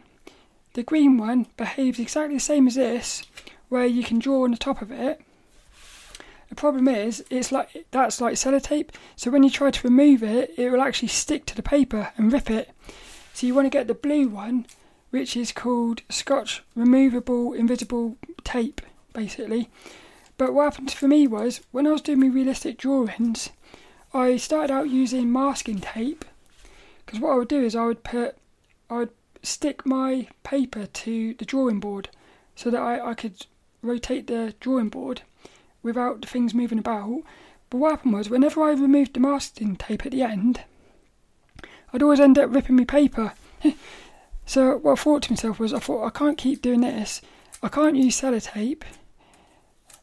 the 0.75 0.83
green 0.83 1.19
one 1.19 1.47
behaves 1.57 1.99
exactly 1.99 2.37
the 2.37 2.41
same 2.41 2.67
as 2.67 2.77
this, 2.77 3.23
where 3.69 3.87
you 3.87 4.03
can 4.03 4.19
draw 4.19 4.45
on 4.45 4.51
the 4.51 4.57
top 4.57 4.81
of 4.81 4.91
it. 4.91 5.21
The 6.49 6.55
problem 6.55 6.89
is, 6.89 7.25
it's 7.31 7.53
like 7.53 7.87
that's 7.91 8.21
like 8.21 8.35
sellotape. 8.35 8.91
So 9.17 9.31
when 9.31 9.43
you 9.43 9.51
try 9.51 9.71
to 9.71 9.89
remove 9.89 10.23
it, 10.23 10.55
it 10.57 10.71
will 10.71 10.83
actually 10.83 11.09
stick 11.09 11.47
to 11.47 11.57
the 11.57 11.63
paper 11.63 12.13
and 12.17 12.33
rip 12.33 12.51
it. 12.51 12.71
So 13.35 13.47
you 13.47 13.55
want 13.55 13.67
to 13.67 13.71
get 13.71 13.87
the 13.87 13.95
blue 13.95 14.29
one, 14.29 14.67
which 15.13 15.37
is 15.37 15.53
called 15.53 16.01
Scotch 16.09 16.63
Removable 16.75 17.53
Invisible 17.53 18.17
Tape, 18.45 18.81
basically. 19.13 19.69
But 20.39 20.55
what 20.55 20.65
happened 20.73 20.91
for 20.91 21.07
me 21.07 21.27
was 21.27 21.61
when 21.71 21.87
I 21.87 21.91
was 21.91 22.01
doing 22.01 22.21
my 22.21 22.29
realistic 22.29 22.79
drawings, 22.79 23.51
I 24.15 24.39
started 24.39 24.73
out 24.73 24.89
using 24.89 25.31
masking 25.31 25.81
tape 25.81 26.25
because 27.05 27.21
what 27.21 27.33
I 27.33 27.37
would 27.37 27.49
do 27.49 27.63
is 27.63 27.77
I 27.77 27.85
would 27.85 28.03
put, 28.03 28.39
I 28.89 28.95
would 29.01 29.11
stick 29.43 29.85
my 29.85 30.29
paper 30.45 30.87
to 30.87 31.35
the 31.35 31.45
drawing 31.45 31.79
board 31.79 32.09
so 32.57 32.71
that 32.71 32.81
I, 32.81 33.11
I 33.11 33.15
could 33.15 33.45
rotate 33.83 34.29
the 34.29 34.55
drawing 34.61 34.89
board 34.89 35.21
without 35.83 36.23
the 36.23 36.27
things 36.27 36.55
moving 36.55 36.79
about. 36.79 37.21
But 37.69 37.77
what 37.79 37.91
happened 37.91 38.15
was 38.15 38.31
whenever 38.31 38.63
I 38.63 38.71
removed 38.71 39.13
the 39.13 39.21
masking 39.21 39.77
tape 39.77 40.07
at 40.07 40.13
the 40.13 40.23
end, 40.23 40.63
I'd 41.93 42.03
always 42.03 42.21
end 42.21 42.39
up 42.39 42.55
ripping 42.55 42.77
my 42.77 42.85
paper. 42.85 43.35
so 44.47 44.77
what 44.79 44.93
I 44.93 45.03
thought 45.03 45.23
to 45.25 45.33
myself 45.33 45.59
was 45.59 45.73
I 45.73 45.79
thought 45.79 46.07
I 46.07 46.11
can't 46.11 46.39
keep 46.39 46.63
doing 46.63 46.81
this. 46.81 47.21
I 47.63 47.69
can't 47.69 47.97
use 47.97 48.21
sellotape 48.21 48.83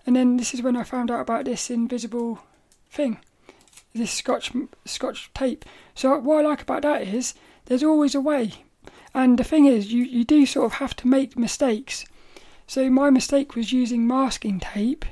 and 0.09 0.15
then 0.15 0.37
this 0.37 0.55
is 0.55 0.63
when 0.63 0.75
I 0.75 0.81
found 0.81 1.11
out 1.11 1.21
about 1.21 1.45
this 1.45 1.69
invisible 1.69 2.39
thing, 2.89 3.19
this 3.93 4.09
Scotch 4.09 4.51
Scotch 4.83 5.29
tape. 5.35 5.63
So 5.93 6.17
what 6.17 6.43
I 6.43 6.49
like 6.49 6.63
about 6.63 6.81
that 6.81 7.03
is 7.03 7.35
there's 7.65 7.83
always 7.83 8.15
a 8.15 8.19
way, 8.19 8.53
and 9.13 9.37
the 9.37 9.43
thing 9.43 9.65
is 9.65 9.93
you 9.93 10.03
you 10.03 10.23
do 10.23 10.47
sort 10.47 10.65
of 10.65 10.79
have 10.79 10.95
to 10.95 11.07
make 11.07 11.37
mistakes. 11.37 12.05
So 12.65 12.89
my 12.89 13.11
mistake 13.11 13.55
was 13.55 13.71
using 13.71 14.07
masking 14.07 14.59
tape, 14.59 15.05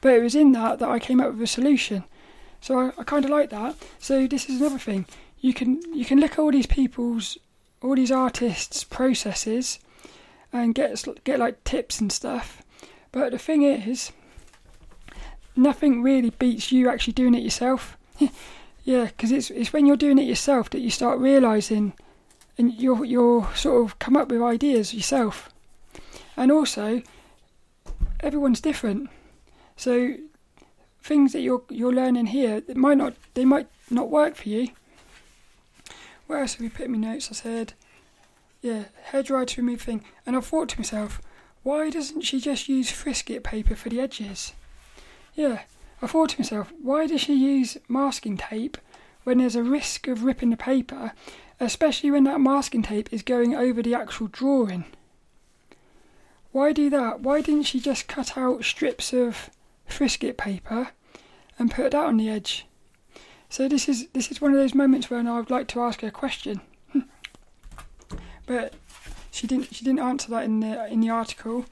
but 0.00 0.14
it 0.14 0.22
was 0.22 0.34
in 0.34 0.52
that 0.52 0.78
that 0.78 0.88
I 0.88 0.98
came 0.98 1.20
up 1.20 1.32
with 1.32 1.42
a 1.42 1.46
solution. 1.46 2.04
So 2.62 2.78
I, 2.78 2.92
I 2.96 3.04
kind 3.04 3.26
of 3.26 3.30
like 3.30 3.50
that. 3.50 3.76
So 3.98 4.26
this 4.26 4.48
is 4.48 4.60
another 4.60 4.78
thing. 4.78 5.04
You 5.40 5.52
can 5.52 5.82
you 5.94 6.06
can 6.06 6.20
look 6.20 6.32
at 6.32 6.38
all 6.38 6.52
these 6.52 6.66
people's 6.66 7.36
all 7.82 7.94
these 7.94 8.12
artists' 8.12 8.84
processes 8.84 9.78
and 10.52 10.74
get 10.74 11.04
get 11.24 11.38
like 11.38 11.62
tips 11.64 12.00
and 12.00 12.12
stuff 12.12 12.62
but 13.12 13.30
the 13.30 13.38
thing 13.38 13.62
is, 13.62 14.10
nothing 15.54 16.02
really 16.02 16.30
beats 16.30 16.72
you 16.72 16.88
actually 16.88 17.12
doing 17.12 17.34
it 17.34 17.42
yourself. 17.42 17.98
yeah, 18.84 19.04
because 19.04 19.30
it's 19.30 19.50
it's 19.50 19.72
when 19.72 19.84
you're 19.84 19.96
doing 19.96 20.18
it 20.18 20.26
yourself 20.26 20.70
that 20.70 20.80
you 20.80 20.90
start 20.90 21.18
realizing, 21.18 21.92
and 22.56 22.72
you're 22.72 23.04
you're 23.04 23.54
sort 23.54 23.84
of 23.84 23.98
come 23.98 24.16
up 24.16 24.30
with 24.30 24.42
ideas 24.42 24.94
yourself, 24.94 25.50
and 26.38 26.50
also 26.50 27.02
everyone's 28.20 28.62
different, 28.62 29.10
so 29.76 30.14
things 31.02 31.32
that 31.32 31.40
you're 31.40 31.62
you're 31.68 31.92
learning 31.92 32.26
here 32.26 32.62
that 32.62 32.76
might 32.78 32.96
not 32.96 33.14
they 33.34 33.44
might 33.44 33.68
not 33.90 34.08
work 34.08 34.36
for 34.36 34.48
you. 34.48 34.68
Where 36.26 36.40
else 36.40 36.54
have 36.54 36.60
we 36.60 36.68
put 36.68 36.86
in 36.86 36.92
my 36.92 36.98
notes? 36.98 37.28
I 37.30 37.34
said, 37.34 37.74
yeah, 38.60 38.84
hairdryer 39.10 39.46
to 39.46 39.60
remove 39.60 39.82
thing, 39.82 40.04
and 40.24 40.36
I 40.36 40.40
thought 40.40 40.68
to 40.70 40.78
myself 40.78 41.20
why 41.62 41.90
doesn't 41.90 42.22
she 42.22 42.40
just 42.40 42.68
use 42.68 42.90
frisket 42.90 43.44
paper 43.44 43.76
for 43.76 43.88
the 43.88 44.00
edges? 44.00 44.52
Yeah, 45.34 45.62
I 46.00 46.06
thought 46.08 46.30
to 46.30 46.40
myself, 46.40 46.72
why 46.82 47.06
does 47.06 47.20
she 47.20 47.34
use 47.34 47.78
masking 47.88 48.36
tape 48.36 48.76
when 49.22 49.38
there's 49.38 49.54
a 49.54 49.62
risk 49.62 50.08
of 50.08 50.24
ripping 50.24 50.50
the 50.50 50.56
paper, 50.56 51.12
especially 51.60 52.10
when 52.10 52.24
that 52.24 52.40
masking 52.40 52.82
tape 52.82 53.12
is 53.12 53.22
going 53.22 53.54
over 53.54 53.80
the 53.80 53.94
actual 53.94 54.26
drawing? 54.26 54.84
Why 56.50 56.72
do 56.72 56.90
that? 56.90 57.20
Why 57.20 57.40
didn't 57.40 57.62
she 57.62 57.80
just 57.80 58.08
cut 58.08 58.36
out 58.36 58.64
strips 58.64 59.12
of 59.12 59.48
frisket 59.86 60.36
paper 60.36 60.88
and 61.58 61.70
put 61.70 61.92
that 61.92 62.04
on 62.04 62.16
the 62.16 62.28
edge? 62.28 62.66
So 63.52 63.68
this 63.68 63.86
is 63.86 64.08
this 64.14 64.30
is 64.30 64.40
one 64.40 64.52
of 64.52 64.56
those 64.56 64.74
moments 64.74 65.10
when 65.10 65.28
I 65.28 65.38
would 65.38 65.50
like 65.50 65.68
to 65.68 65.82
ask 65.82 66.00
her 66.00 66.08
a 66.08 66.10
question. 66.10 66.62
but 68.46 68.72
she 69.30 69.46
didn't 69.46 69.74
she 69.74 69.84
didn't 69.84 69.98
answer 70.00 70.30
that 70.30 70.44
in 70.44 70.60
the 70.60 70.86
in 70.86 71.00
the 71.00 71.10
article. 71.10 71.66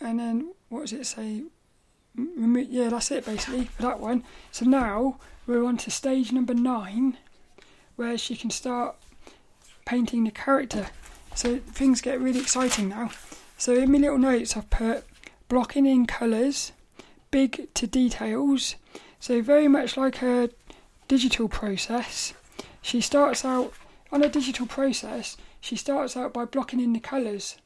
And 0.00 0.20
then 0.20 0.52
what 0.68 0.82
does 0.82 0.92
it 0.92 1.04
say? 1.04 1.42
yeah, 2.14 2.88
that's 2.88 3.10
it 3.10 3.26
basically 3.26 3.64
for 3.64 3.82
that 3.82 3.98
one. 3.98 4.22
So 4.52 4.64
now 4.64 5.16
we're 5.44 5.64
on 5.64 5.76
to 5.78 5.90
stage 5.90 6.30
number 6.30 6.54
nine, 6.54 7.16
where 7.96 8.16
she 8.16 8.36
can 8.36 8.50
start 8.50 8.94
painting 9.84 10.22
the 10.22 10.30
character. 10.30 10.86
So 11.34 11.56
things 11.56 12.00
get 12.00 12.20
really 12.20 12.38
exciting 12.38 12.90
now. 12.90 13.10
So 13.58 13.74
in 13.74 13.90
my 13.90 13.98
little 13.98 14.18
notes, 14.18 14.56
I've 14.56 14.70
put 14.70 15.04
blocking 15.48 15.84
in 15.84 16.06
colours, 16.06 16.70
big 17.32 17.74
to 17.74 17.88
details. 17.88 18.76
So 19.18 19.42
very 19.42 19.66
much 19.66 19.96
like 19.96 20.22
a 20.22 20.50
digital 21.12 21.46
process, 21.46 22.32
she 22.80 23.02
starts 23.02 23.44
out 23.44 23.74
on 24.10 24.22
a 24.22 24.30
digital 24.30 24.64
process. 24.64 25.36
She 25.60 25.76
starts 25.76 26.16
out 26.16 26.32
by 26.32 26.46
blocking 26.46 26.80
in 26.80 26.94
the 26.94 27.00
colours 27.00 27.56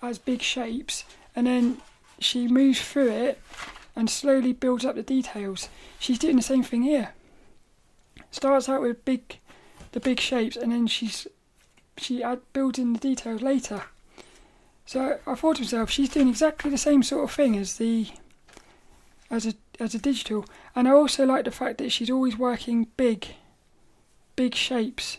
as 0.00 0.16
big 0.16 0.40
shapes, 0.40 1.04
and 1.36 1.46
then 1.46 1.82
she 2.18 2.48
moves 2.48 2.80
through 2.80 3.10
it 3.10 3.38
and 3.94 4.08
slowly 4.08 4.54
builds 4.54 4.86
up 4.86 4.94
the 4.94 5.02
details. 5.02 5.68
She's 5.98 6.18
doing 6.18 6.36
the 6.36 6.42
same 6.42 6.62
thing 6.62 6.84
here. 6.84 7.10
Starts 8.30 8.66
out 8.66 8.80
with 8.80 9.04
big, 9.04 9.40
the 9.92 10.00
big 10.00 10.18
shapes, 10.18 10.56
and 10.56 10.72
then 10.72 10.86
she's 10.86 11.26
she 11.98 12.22
add, 12.22 12.40
builds 12.54 12.78
in 12.78 12.94
the 12.94 12.98
details 12.98 13.42
later. 13.42 13.82
So 14.86 15.18
I 15.26 15.34
thought 15.34 15.56
to 15.56 15.62
myself, 15.64 15.90
she's 15.90 16.08
doing 16.08 16.30
exactly 16.30 16.70
the 16.70 16.78
same 16.78 17.02
sort 17.02 17.24
of 17.24 17.30
thing 17.30 17.58
as 17.58 17.76
the 17.76 18.08
as 19.30 19.44
a 19.44 19.52
as 19.80 19.94
a 19.94 19.98
digital, 19.98 20.44
and 20.74 20.88
I 20.88 20.92
also 20.92 21.24
like 21.24 21.44
the 21.44 21.50
fact 21.50 21.78
that 21.78 21.90
she's 21.92 22.10
always 22.10 22.36
working 22.36 22.88
big, 22.96 23.28
big 24.36 24.54
shapes. 24.54 25.18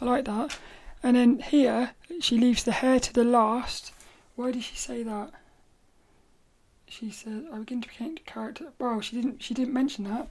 I 0.00 0.04
like 0.04 0.24
that. 0.24 0.58
And 1.02 1.16
then 1.16 1.38
here 1.38 1.92
she 2.20 2.38
leaves 2.38 2.64
the 2.64 2.72
hair 2.72 2.98
to 3.00 3.12
the 3.12 3.24
last. 3.24 3.92
Why 4.36 4.50
did 4.50 4.62
she 4.62 4.76
say 4.76 5.02
that? 5.04 5.30
She 6.88 7.10
said, 7.10 7.46
"I 7.52 7.58
begin 7.58 7.80
to 7.82 7.88
paint 7.88 8.16
the 8.16 8.30
character." 8.30 8.72
Well, 8.78 9.00
she 9.00 9.16
didn't. 9.16 9.42
She 9.42 9.54
didn't 9.54 9.74
mention 9.74 10.04
that, 10.04 10.28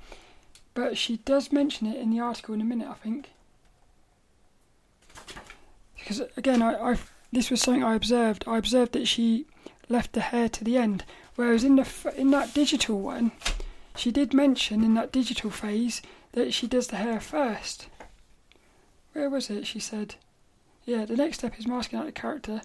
but 0.74 0.98
she 0.98 1.18
does 1.18 1.52
mention 1.52 1.88
it 1.88 1.98
in 1.98 2.10
the 2.10 2.20
article 2.20 2.54
in 2.56 2.62
a 2.62 2.66
minute, 2.66 2.88
I 2.90 2.96
think. 2.96 3.30
Because 5.98 6.22
again, 6.36 6.62
I, 6.62 6.92
I 6.92 6.98
this 7.32 7.52
was 7.52 7.62
something 7.62 7.84
I 7.84 7.96
observed. 7.96 8.44
I 8.48 8.58
observed 8.58 8.94
that 8.94 9.08
she 9.08 9.46
left 9.90 10.14
the 10.14 10.22
hair 10.22 10.50
to 10.50 10.64
the 10.64 10.78
end, 10.78 11.06
whereas 11.38 11.64
in 11.64 11.78
the 11.78 12.14
in 12.18 12.32
that 12.32 12.54
digital 12.54 13.00
one, 13.00 13.32
she 13.96 14.12
did 14.12 14.34
mention 14.34 14.84
in 14.84 14.96
that 14.96 15.14
digital 15.14 15.50
phase 15.50 16.02
that 16.34 16.54
she 16.54 16.68
does 16.68 16.88
the 16.88 16.98
hair 16.98 17.22
first. 17.22 17.88
Where 19.14 19.30
was 19.30 19.50
it? 19.50 19.66
She 19.66 19.80
said, 19.80 20.16
"Yeah, 20.84 21.06
the 21.06 21.16
next 21.16 21.38
step 21.38 21.58
is 21.58 21.66
masking 21.66 21.98
out 21.98 22.06
the 22.06 22.12
character, 22.12 22.62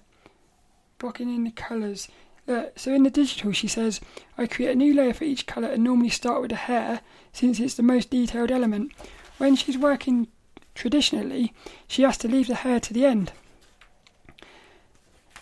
blocking 0.98 1.32
in 1.32 1.44
the 1.44 1.52
colours." 1.52 2.08
Uh, 2.48 2.64
so 2.74 2.92
in 2.92 3.04
the 3.04 3.10
digital, 3.10 3.52
she 3.52 3.68
says, 3.68 4.00
I 4.36 4.48
create 4.48 4.72
a 4.72 4.74
new 4.74 4.92
layer 4.92 5.14
for 5.14 5.22
each 5.22 5.46
colour 5.46 5.68
and 5.68 5.84
normally 5.84 6.08
start 6.08 6.40
with 6.40 6.50
the 6.50 6.56
hair 6.56 7.00
since 7.32 7.60
it's 7.60 7.74
the 7.74 7.84
most 7.84 8.10
detailed 8.10 8.50
element. 8.50 8.90
When 9.38 9.54
she's 9.54 9.78
working 9.78 10.26
traditionally, 10.74 11.54
she 11.86 12.02
has 12.02 12.18
to 12.18 12.28
leave 12.28 12.48
the 12.48 12.56
hair 12.56 12.80
to 12.80 12.92
the 12.92 13.06
end 13.06 13.30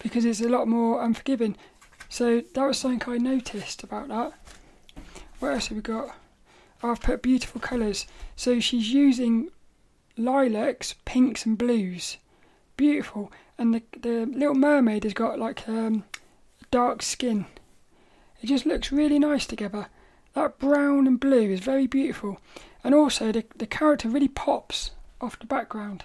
because 0.03 0.25
it's 0.25 0.41
a 0.41 0.49
lot 0.49 0.69
more 0.69 1.03
unforgiving. 1.03 1.57
So 2.11 2.43
that 2.55 2.67
was 2.67 2.77
something 2.77 3.03
I 3.11 3.19
noticed 3.19 3.85
about 3.85 4.09
that. 4.09 4.33
What 5.39 5.53
else 5.53 5.69
have 5.69 5.77
we 5.77 5.83
got? 5.83 6.17
Oh, 6.83 6.91
I've 6.91 7.01
put 7.01 7.23
beautiful 7.23 7.61
colours. 7.61 8.07
So 8.35 8.59
she's 8.59 8.93
using 8.93 9.49
lilacs, 10.19 10.97
pinks, 11.05 11.47
and 11.47 11.57
blues. 11.57 12.17
Beautiful. 12.77 13.33
And 13.57 13.73
the 13.73 13.83
the 13.99 14.27
little 14.27 14.55
mermaid 14.57 15.05
has 15.05 15.15
got 15.15 15.39
like 15.39 15.69
um, 15.69 16.05
dark 16.73 17.01
skin. 17.01 17.47
It 18.43 18.49
just 18.49 18.67
looks 18.67 18.91
really 18.91 19.21
nice 19.21 19.47
together. 19.47 19.87
That 20.35 20.59
brown 20.59 21.07
and 21.07 21.21
blue 21.21 21.51
is 21.51 21.61
very 21.61 21.87
beautiful. 21.87 22.41
And 22.83 22.93
also 22.93 23.31
the 23.31 23.45
the 23.55 23.67
character 23.67 24.09
really 24.09 24.29
pops 24.29 24.91
off 25.21 25.39
the 25.39 25.47
background, 25.47 26.03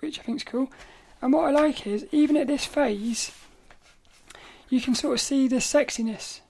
which 0.00 0.18
I 0.18 0.22
think 0.22 0.36
is 0.36 0.44
cool. 0.44 0.70
And 1.22 1.32
what 1.32 1.46
I 1.46 1.50
like 1.52 1.86
is, 1.86 2.06
even 2.12 2.36
at 2.36 2.48
this 2.48 2.66
phase, 2.66 3.32
you 4.72 4.80
can 4.80 4.94
sort 4.94 5.12
of 5.12 5.20
see 5.20 5.46
the 5.48 5.56
sexiness 5.56 6.40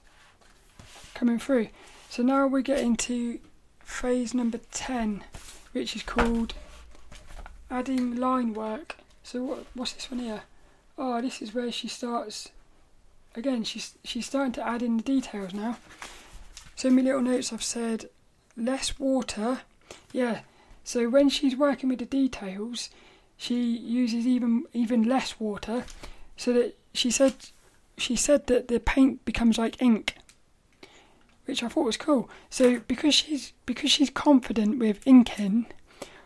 coming 1.13 1.37
through. 1.37 1.67
So 2.09 2.23
now 2.23 2.47
we 2.47 2.63
get 2.63 2.79
into 2.79 3.39
phase 3.79 4.33
number 4.33 4.61
10, 4.71 5.25
which 5.73 5.93
is 5.93 6.03
called 6.03 6.53
adding 7.69 8.15
line 8.15 8.53
work. 8.53 8.95
So 9.23 9.43
what, 9.43 9.65
what's 9.73 9.91
this 9.91 10.09
one 10.09 10.21
here? 10.21 10.43
Oh, 10.97 11.21
this 11.21 11.41
is 11.41 11.53
where 11.53 11.69
she 11.69 11.89
starts. 11.89 12.49
Again, 13.35 13.65
she's 13.65 13.97
she's 14.05 14.25
starting 14.25 14.53
to 14.53 14.65
add 14.65 14.81
in 14.81 14.95
the 14.95 15.03
details 15.03 15.53
now. 15.53 15.77
So 16.77 16.87
in 16.87 16.95
my 16.95 17.01
little 17.01 17.21
notes, 17.21 17.51
I've 17.51 17.61
said 17.61 18.09
less 18.55 18.97
water. 18.97 19.63
Yeah. 20.13 20.41
So 20.85 21.09
when 21.09 21.27
she's 21.27 21.57
working 21.57 21.89
with 21.89 21.99
the 21.99 22.05
details, 22.05 22.89
she 23.35 23.75
uses 23.75 24.25
even 24.25 24.63
even 24.71 25.03
less 25.03 25.41
water, 25.41 25.83
so 26.37 26.53
that 26.53 26.77
she 26.93 27.11
said 27.11 27.33
she 27.97 28.15
said 28.15 28.47
that 28.47 28.67
the 28.67 28.79
paint 28.79 29.23
becomes 29.25 29.57
like 29.57 29.81
ink, 29.81 30.15
which 31.45 31.63
I 31.63 31.67
thought 31.67 31.85
was 31.85 31.97
cool. 31.97 32.29
So 32.49 32.79
because 32.87 33.13
she's 33.13 33.53
because 33.65 33.91
she's 33.91 34.09
confident 34.09 34.79
with 34.79 35.05
inking, 35.05 35.67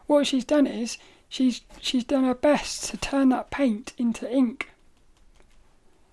what 0.05 0.27
she's 0.27 0.45
done 0.45 0.67
is 0.67 0.97
she's 1.29 1.61
she's 1.81 2.03
done 2.03 2.23
her 2.23 2.35
best 2.35 2.89
to 2.89 2.97
turn 2.97 3.29
that 3.29 3.51
paint 3.51 3.93
into 3.97 4.31
ink. 4.31 4.69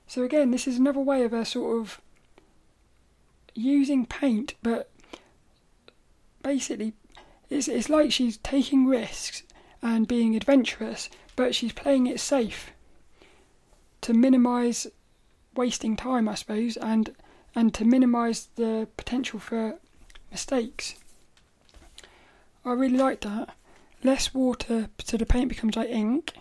So 0.06 0.22
again, 0.22 0.50
this 0.50 0.66
is 0.66 0.78
another 0.78 1.00
way 1.00 1.22
of 1.22 1.32
her 1.32 1.44
sort 1.44 1.80
of 1.80 2.00
using 3.54 4.06
paint, 4.06 4.54
but 4.62 4.90
basically, 6.42 6.92
it's 7.50 7.68
it's 7.68 7.88
like 7.88 8.12
she's 8.12 8.36
taking 8.38 8.86
risks 8.86 9.42
and 9.82 10.08
being 10.08 10.34
adventurous, 10.34 11.10
but 11.36 11.54
she's 11.54 11.72
playing 11.72 12.06
it 12.06 12.20
safe 12.20 12.70
to 14.00 14.12
minimise 14.12 14.86
wasting 15.56 15.96
time, 15.96 16.28
I 16.28 16.34
suppose, 16.34 16.76
and 16.76 17.14
and 17.54 17.72
to 17.74 17.84
minimise 17.84 18.48
the 18.56 18.88
potential 18.96 19.38
for 19.38 19.78
mistakes. 20.30 20.96
I 22.64 22.72
really 22.72 22.96
like 22.96 23.20
that. 23.20 23.54
Less 24.02 24.34
water 24.34 24.88
so 25.02 25.16
the 25.16 25.26
paint 25.26 25.48
becomes 25.48 25.76
like 25.76 25.88
ink, 25.88 26.34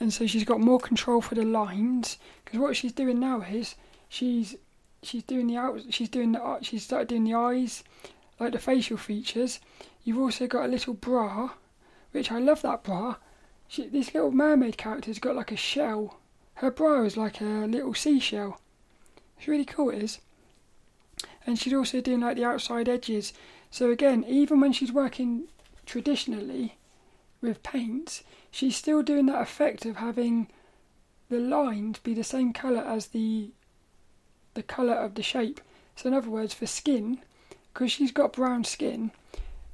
and 0.00 0.12
so 0.12 0.26
she's 0.26 0.44
got 0.44 0.60
more 0.60 0.80
control 0.80 1.20
for 1.20 1.34
the 1.34 1.44
lines. 1.44 2.18
Because 2.44 2.60
what 2.60 2.76
she's 2.76 2.92
doing 2.92 3.20
now 3.20 3.42
is 3.42 3.74
she's 4.08 4.56
she's 5.02 5.22
doing 5.24 5.46
the 5.48 5.56
out 5.56 5.80
she's 5.90 6.08
doing 6.08 6.32
the 6.32 6.58
she's 6.62 6.84
started 6.84 7.08
doing 7.08 7.24
the 7.24 7.34
eyes, 7.34 7.84
like 8.38 8.52
the 8.52 8.58
facial 8.58 8.96
features. 8.96 9.60
You've 10.04 10.18
also 10.18 10.46
got 10.46 10.64
a 10.64 10.68
little 10.68 10.94
bra, 10.94 11.50
which 12.12 12.32
I 12.32 12.38
love 12.38 12.62
that 12.62 12.82
bra. 12.82 13.16
She, 13.68 13.88
this 13.88 14.14
little 14.14 14.32
mermaid 14.32 14.76
character's 14.76 15.18
got 15.18 15.36
like 15.36 15.52
a 15.52 15.56
shell. 15.56 16.18
Her 16.62 16.70
bra 16.70 17.02
is 17.02 17.16
like 17.16 17.40
a 17.40 17.66
little 17.66 17.92
seashell. 17.92 18.60
It's 19.36 19.48
really 19.48 19.64
cool, 19.64 19.90
it 19.90 20.00
is. 20.00 20.20
And 21.44 21.58
she's 21.58 21.74
also 21.74 22.00
doing 22.00 22.20
like 22.20 22.36
the 22.36 22.44
outside 22.44 22.88
edges. 22.88 23.32
So 23.72 23.90
again, 23.90 24.24
even 24.28 24.60
when 24.60 24.72
she's 24.72 24.92
working 24.92 25.48
traditionally 25.86 26.76
with 27.40 27.64
paints, 27.64 28.22
she's 28.52 28.76
still 28.76 29.02
doing 29.02 29.26
that 29.26 29.42
effect 29.42 29.84
of 29.84 29.96
having 29.96 30.46
the 31.28 31.40
lines 31.40 31.98
be 31.98 32.14
the 32.14 32.22
same 32.22 32.52
colour 32.52 32.82
as 32.82 33.08
the 33.08 33.50
the 34.54 34.62
colour 34.62 34.94
of 34.94 35.16
the 35.16 35.22
shape. 35.24 35.60
So 35.96 36.06
in 36.06 36.14
other 36.14 36.30
words, 36.30 36.54
for 36.54 36.66
skin, 36.66 37.18
because 37.74 37.90
she's 37.90 38.12
got 38.12 38.34
brown 38.34 38.62
skin, 38.62 39.10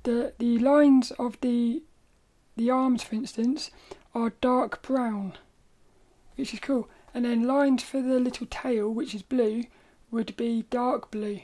the 0.04 0.32
the 0.38 0.58
lines 0.58 1.10
of 1.18 1.38
the 1.42 1.82
the 2.56 2.70
arms, 2.70 3.02
for 3.02 3.14
instance, 3.14 3.70
are 4.14 4.32
dark 4.40 4.80
brown, 4.80 5.36
which 6.38 6.54
is 6.54 6.60
cool. 6.60 6.88
And 7.12 7.24
then 7.24 7.46
lines 7.46 7.82
for 7.82 8.00
the 8.00 8.20
little 8.20 8.46
tail, 8.48 8.88
which 8.88 9.14
is 9.14 9.22
blue, 9.22 9.64
would 10.10 10.36
be 10.36 10.64
dark 10.70 11.10
blue. 11.10 11.40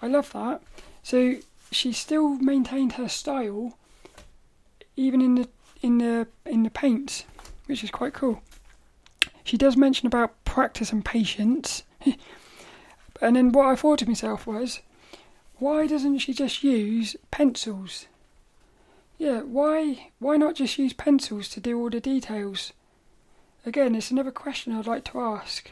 I 0.00 0.06
love 0.06 0.32
that. 0.32 0.62
So 1.02 1.36
she 1.70 1.92
still 1.92 2.30
maintained 2.36 2.92
her 2.92 3.08
style, 3.08 3.76
even 4.96 5.20
in 5.20 5.34
the 5.34 5.48
in 5.82 5.98
the 5.98 6.26
in 6.44 6.62
the 6.62 6.70
paints, 6.70 7.24
which 7.66 7.84
is 7.84 7.90
quite 7.90 8.14
cool. 8.14 8.40
She 9.44 9.56
does 9.56 9.76
mention 9.76 10.06
about 10.06 10.42
practice 10.44 10.90
and 10.90 11.04
patience, 11.04 11.82
and 13.20 13.36
then 13.36 13.52
what 13.52 13.66
I 13.66 13.76
thought 13.76 14.00
to 14.00 14.08
myself 14.08 14.46
was, 14.46 14.80
why 15.58 15.86
doesn't 15.86 16.18
she 16.18 16.32
just 16.32 16.64
use 16.64 17.14
pencils? 17.30 18.06
Yeah, 19.18 19.40
why 19.42 20.10
why 20.18 20.36
not 20.36 20.56
just 20.56 20.78
use 20.78 20.92
pencils 20.92 21.48
to 21.50 21.60
do 21.60 21.78
all 21.78 21.90
the 21.90 22.00
details? 22.00 22.72
Again, 23.66 23.96
it's 23.96 24.12
another 24.12 24.30
question 24.30 24.72
I'd 24.72 24.86
like 24.86 25.04
to 25.06 25.20
ask. 25.20 25.70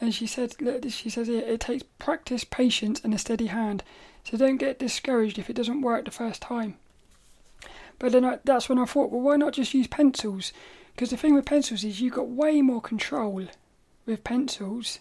And 0.00 0.14
she 0.14 0.26
said, 0.26 0.54
she 0.88 1.10
says 1.10 1.26
here, 1.26 1.42
it 1.42 1.60
takes 1.60 1.84
practice, 1.98 2.44
patience, 2.44 3.00
and 3.04 3.14
a 3.14 3.18
steady 3.18 3.46
hand. 3.46 3.84
So 4.24 4.36
don't 4.36 4.56
get 4.56 4.78
discouraged 4.78 5.38
if 5.38 5.48
it 5.48 5.56
doesn't 5.56 5.82
work 5.82 6.06
the 6.06 6.10
first 6.10 6.42
time. 6.42 6.76
But 7.98 8.12
then 8.12 8.24
I, 8.24 8.38
that's 8.42 8.68
when 8.68 8.78
I 8.78 8.86
thought, 8.86 9.10
well, 9.10 9.20
why 9.20 9.36
not 9.36 9.52
just 9.52 9.74
use 9.74 9.86
pencils? 9.86 10.52
Because 10.94 11.10
the 11.10 11.16
thing 11.16 11.34
with 11.34 11.44
pencils 11.44 11.84
is 11.84 12.00
you've 12.00 12.14
got 12.14 12.28
way 12.28 12.62
more 12.62 12.80
control 12.80 13.48
with 14.06 14.24
pencils. 14.24 15.00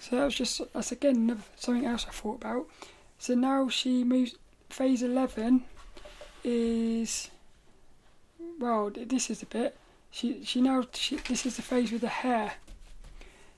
So 0.00 0.16
that 0.16 0.24
was 0.24 0.34
just 0.34 0.60
that's 0.72 0.92
again 0.92 1.42
something 1.56 1.84
else 1.84 2.06
I 2.08 2.12
thought 2.12 2.36
about. 2.36 2.66
So 3.18 3.34
now 3.34 3.68
she 3.68 4.04
moves. 4.04 4.36
Phase 4.70 5.02
eleven 5.02 5.64
is 6.44 7.30
well. 8.58 8.90
This 8.90 9.30
is 9.30 9.40
the 9.40 9.46
bit. 9.46 9.76
She 10.10 10.44
she 10.44 10.60
now 10.60 10.84
she, 10.92 11.16
this 11.16 11.44
is 11.46 11.56
the 11.56 11.62
phase 11.62 11.92
with 11.92 12.00
the 12.00 12.08
hair, 12.08 12.54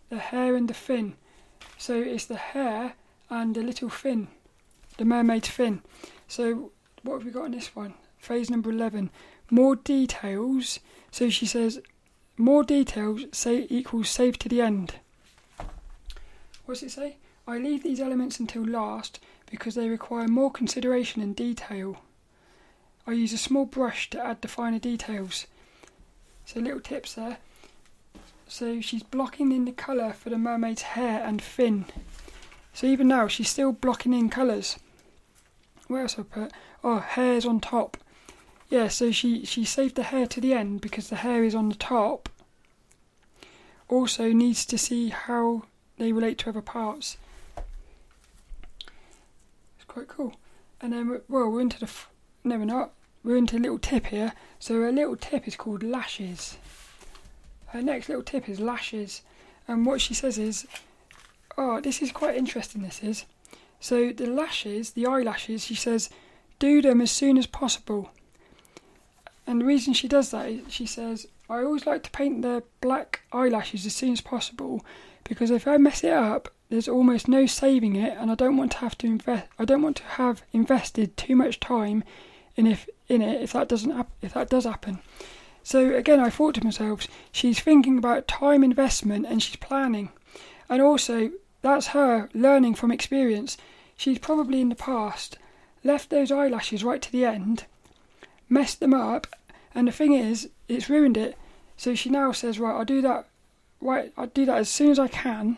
the 0.09 0.19
hair 0.19 0.57
and 0.57 0.69
the 0.69 0.75
fin. 0.75 1.15
So 1.79 1.95
it's 1.95 2.27
the 2.27 2.37
hair 2.37 2.95
and 3.29 3.55
the 3.55 3.63
little 3.63 3.89
fin, 3.89 4.29
the 4.99 5.05
mermaid's 5.05 5.49
fin. 5.49 5.83
So 6.29 6.73
what 7.03 7.15
have 7.15 7.25
we 7.25 7.31
got 7.31 7.45
on 7.45 7.53
this 7.53 7.75
one? 7.75 7.95
Phase 8.19 8.51
number 8.51 8.71
eleven. 8.71 9.11
More 9.51 9.77
details. 9.77 10.81
So 11.11 11.31
she 11.31 11.47
says, 11.47 11.81
more 12.37 12.63
details 12.63 13.25
say 13.33 13.67
equals 13.71 14.09
save 14.09 14.39
to 14.39 14.49
the 14.49 14.61
end. 14.61 14.97
What 16.65 16.75
does 16.75 16.83
it 16.83 16.91
say? 16.91 17.17
I 17.47 17.59
leave 17.59 17.83
these 17.83 18.01
elements 18.01 18.39
until 18.39 18.65
last 18.65 19.19
because 19.51 19.75
they 19.75 19.89
require 19.89 20.29
more 20.29 20.53
consideration 20.53 21.21
and 21.21 21.35
detail. 21.35 21.97
I 23.07 23.13
use 23.13 23.33
a 23.33 23.39
small 23.39 23.65
brush 23.65 24.11
to 24.11 24.25
add 24.25 24.43
the 24.43 24.49
finer 24.49 24.79
details. 24.79 25.47
So 26.45 26.61
little 26.61 26.81
tips 26.81 27.15
there. 27.15 27.39
So 28.47 28.81
she's 28.81 29.03
blocking 29.03 29.53
in 29.53 29.65
the 29.65 29.73
colour 29.73 30.13
for 30.13 30.31
the 30.31 30.39
mermaid's 30.39 30.83
hair 30.83 31.23
and 31.25 31.41
fin. 31.41 31.87
So 32.75 32.87
even 32.87 33.09
now 33.09 33.29
she's 33.29 33.49
still 33.49 33.73
blocking 33.73 34.13
in 34.13 34.29
colours. 34.29 34.79
Where 35.87 36.03
else 36.03 36.19
I 36.19 36.23
put? 36.23 36.53
Oh, 36.83 36.99
hair's 36.99 37.47
on 37.47 37.61
top. 37.61 37.97
Yeah, 38.69 38.89
so 38.89 39.11
she, 39.11 39.45
she 39.45 39.65
saved 39.65 39.97
the 39.97 40.05
hair 40.05 40.27
to 40.29 40.41
the 40.41 40.55
end 40.55 40.81
because 40.81 41.09
the 41.09 41.17
hair 41.17 41.43
is 41.43 41.55
on 41.55 41.69
the 41.69 41.75
top. 41.75 42.29
Also 43.89 44.33
needs 44.33 44.65
to 44.67 44.79
see 44.79 45.09
how 45.09 45.65
they 45.99 46.13
relate 46.13 46.39
to 46.39 46.51
other 46.51 46.63
parts. 46.63 47.17
It's 49.77 49.85
quite 49.89 50.07
cool. 50.07 50.37
And 50.81 50.93
then, 50.93 51.21
well, 51.29 51.51
we're 51.51 51.61
into 51.61 51.81
the. 51.81 51.91
No, 52.43 52.59
we're 52.59 52.65
not. 52.65 52.93
We're 53.23 53.37
into 53.37 53.57
a 53.57 53.59
little 53.59 53.79
tip 53.79 54.07
here. 54.07 54.33
So 54.59 54.89
a 54.89 54.91
little 54.91 55.17
tip 55.17 55.47
is 55.47 55.57
called 55.57 55.83
lashes. 55.83 56.57
Her 57.69 57.83
next 57.83 58.09
little 58.09 58.25
tip 58.25 58.49
is 58.49 58.61
lashes. 58.61 59.23
And 59.69 59.87
what 59.87 60.01
she 60.01 60.15
says 60.15 60.39
is, 60.39 60.67
oh, 61.57 61.81
this 61.81 62.03
is 62.03 62.13
quite 62.13 62.37
interesting, 62.37 62.83
this 62.83 63.03
is. 63.03 63.25
So 63.79 64.13
the 64.13 64.27
lashes, 64.27 64.91
the 64.93 65.07
eyelashes, 65.07 65.65
she 65.65 65.75
says, 65.75 66.11
do 66.59 66.83
them 66.83 67.01
as 67.01 67.11
soon 67.11 67.39
as 67.39 67.47
possible. 67.47 68.11
And 69.47 69.61
the 69.61 69.65
reason 69.65 69.95
she 69.95 70.09
does 70.09 70.31
that 70.31 70.49
is 70.49 70.73
she 70.73 70.87
says, 70.87 71.27
I 71.49 71.63
always 71.63 71.87
like 71.87 72.03
to 72.05 72.11
paint 72.11 72.43
the 72.43 72.63
black 72.81 73.21
eyelashes 73.33 73.87
as 73.87 73.97
soon 73.97 74.13
as 74.13 74.21
possible 74.21 74.85
because 75.25 75.51
if 75.51 75.67
I 75.67 75.77
mess 75.77 76.05
it 76.05 76.13
up, 76.13 76.49
there's 76.71 76.89
almost 76.89 77.27
no 77.27 77.47
saving 77.47 77.97
it, 77.97 78.17
and 78.17 78.31
I 78.31 78.37
don't 78.37 78.57
want 78.57 78.73
to 78.73 78.79
have 78.79 78.97
to 78.99 79.07
invest. 79.07 79.49
I 79.59 79.65
don't 79.65 79.83
want 79.83 79.97
to 79.97 80.05
have 80.05 80.43
invested 80.53 81.17
too 81.17 81.35
much 81.35 81.59
time 81.59 82.05
in 82.61 82.67
if 82.67 82.89
in 83.09 83.23
it 83.23 83.43
if 83.43 83.53
that 83.53 83.69
doesn't 83.69 83.91
hap- 83.91 84.13
if 84.23 84.35
that 84.35 84.51
does 84.51 84.65
happen. 84.65 85.01
So 85.63 85.95
again, 85.95 86.21
I 86.21 86.31
thought 86.31 86.55
to 86.55 86.65
myself, 86.65 87.07
she's 87.33 87.61
thinking 87.61 87.99
about 87.99 88.29
time 88.29 88.63
investment 88.65 89.27
and 89.27 89.43
she's 89.43 89.57
planning, 89.57 90.11
and 90.69 90.81
also 90.81 91.31
that's 91.63 91.89
her 91.89 92.29
learning 92.33 92.75
from 92.75 92.93
experience. 92.93 93.57
She's 93.97 94.19
probably 94.19 94.61
in 94.61 94.71
the 94.71 94.75
past 94.75 95.37
left 95.83 96.11
those 96.11 96.31
eyelashes 96.31 96.85
right 96.85 97.01
to 97.01 97.13
the 97.13 97.25
end, 97.25 97.65
messed 98.49 98.81
them 98.81 98.95
up, 98.95 99.27
and 99.75 99.89
the 99.89 99.93
thing 99.93 100.13
is, 100.13 100.51
it's 100.69 100.91
ruined 100.91 101.17
it. 101.17 101.37
So 101.77 101.95
she 101.95 102.11
now 102.11 102.33
says, 102.33 102.59
right, 102.59 102.77
I'll 102.77 102.85
do 102.85 103.01
that 103.03 103.27
right, 103.81 104.13
I'll 104.17 104.27
do 104.27 104.45
that 104.45 104.59
as 104.59 104.69
soon 104.69 104.91
as 104.91 104.99
I 104.99 105.09
can. 105.09 105.57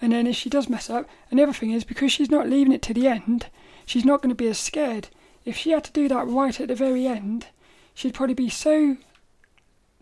And 0.00 0.12
then 0.12 0.26
if 0.26 0.36
she 0.36 0.50
does 0.50 0.68
mess 0.68 0.90
up, 0.90 1.08
and 1.30 1.38
the 1.38 1.52
thing 1.52 1.70
is 1.70 1.84
because 1.84 2.12
she's 2.12 2.30
not 2.30 2.48
leaving 2.48 2.72
it 2.72 2.82
to 2.82 2.94
the 2.94 3.08
end, 3.08 3.46
she's 3.86 4.04
not 4.04 4.22
going 4.22 4.30
to 4.30 4.34
be 4.34 4.48
as 4.48 4.58
scared. 4.58 5.08
If 5.44 5.56
she 5.56 5.70
had 5.70 5.84
to 5.84 5.92
do 5.92 6.08
that 6.08 6.28
right 6.28 6.60
at 6.60 6.68
the 6.68 6.74
very 6.74 7.06
end, 7.06 7.46
she'd 7.94 8.14
probably 8.14 8.34
be 8.34 8.48
so. 8.48 8.96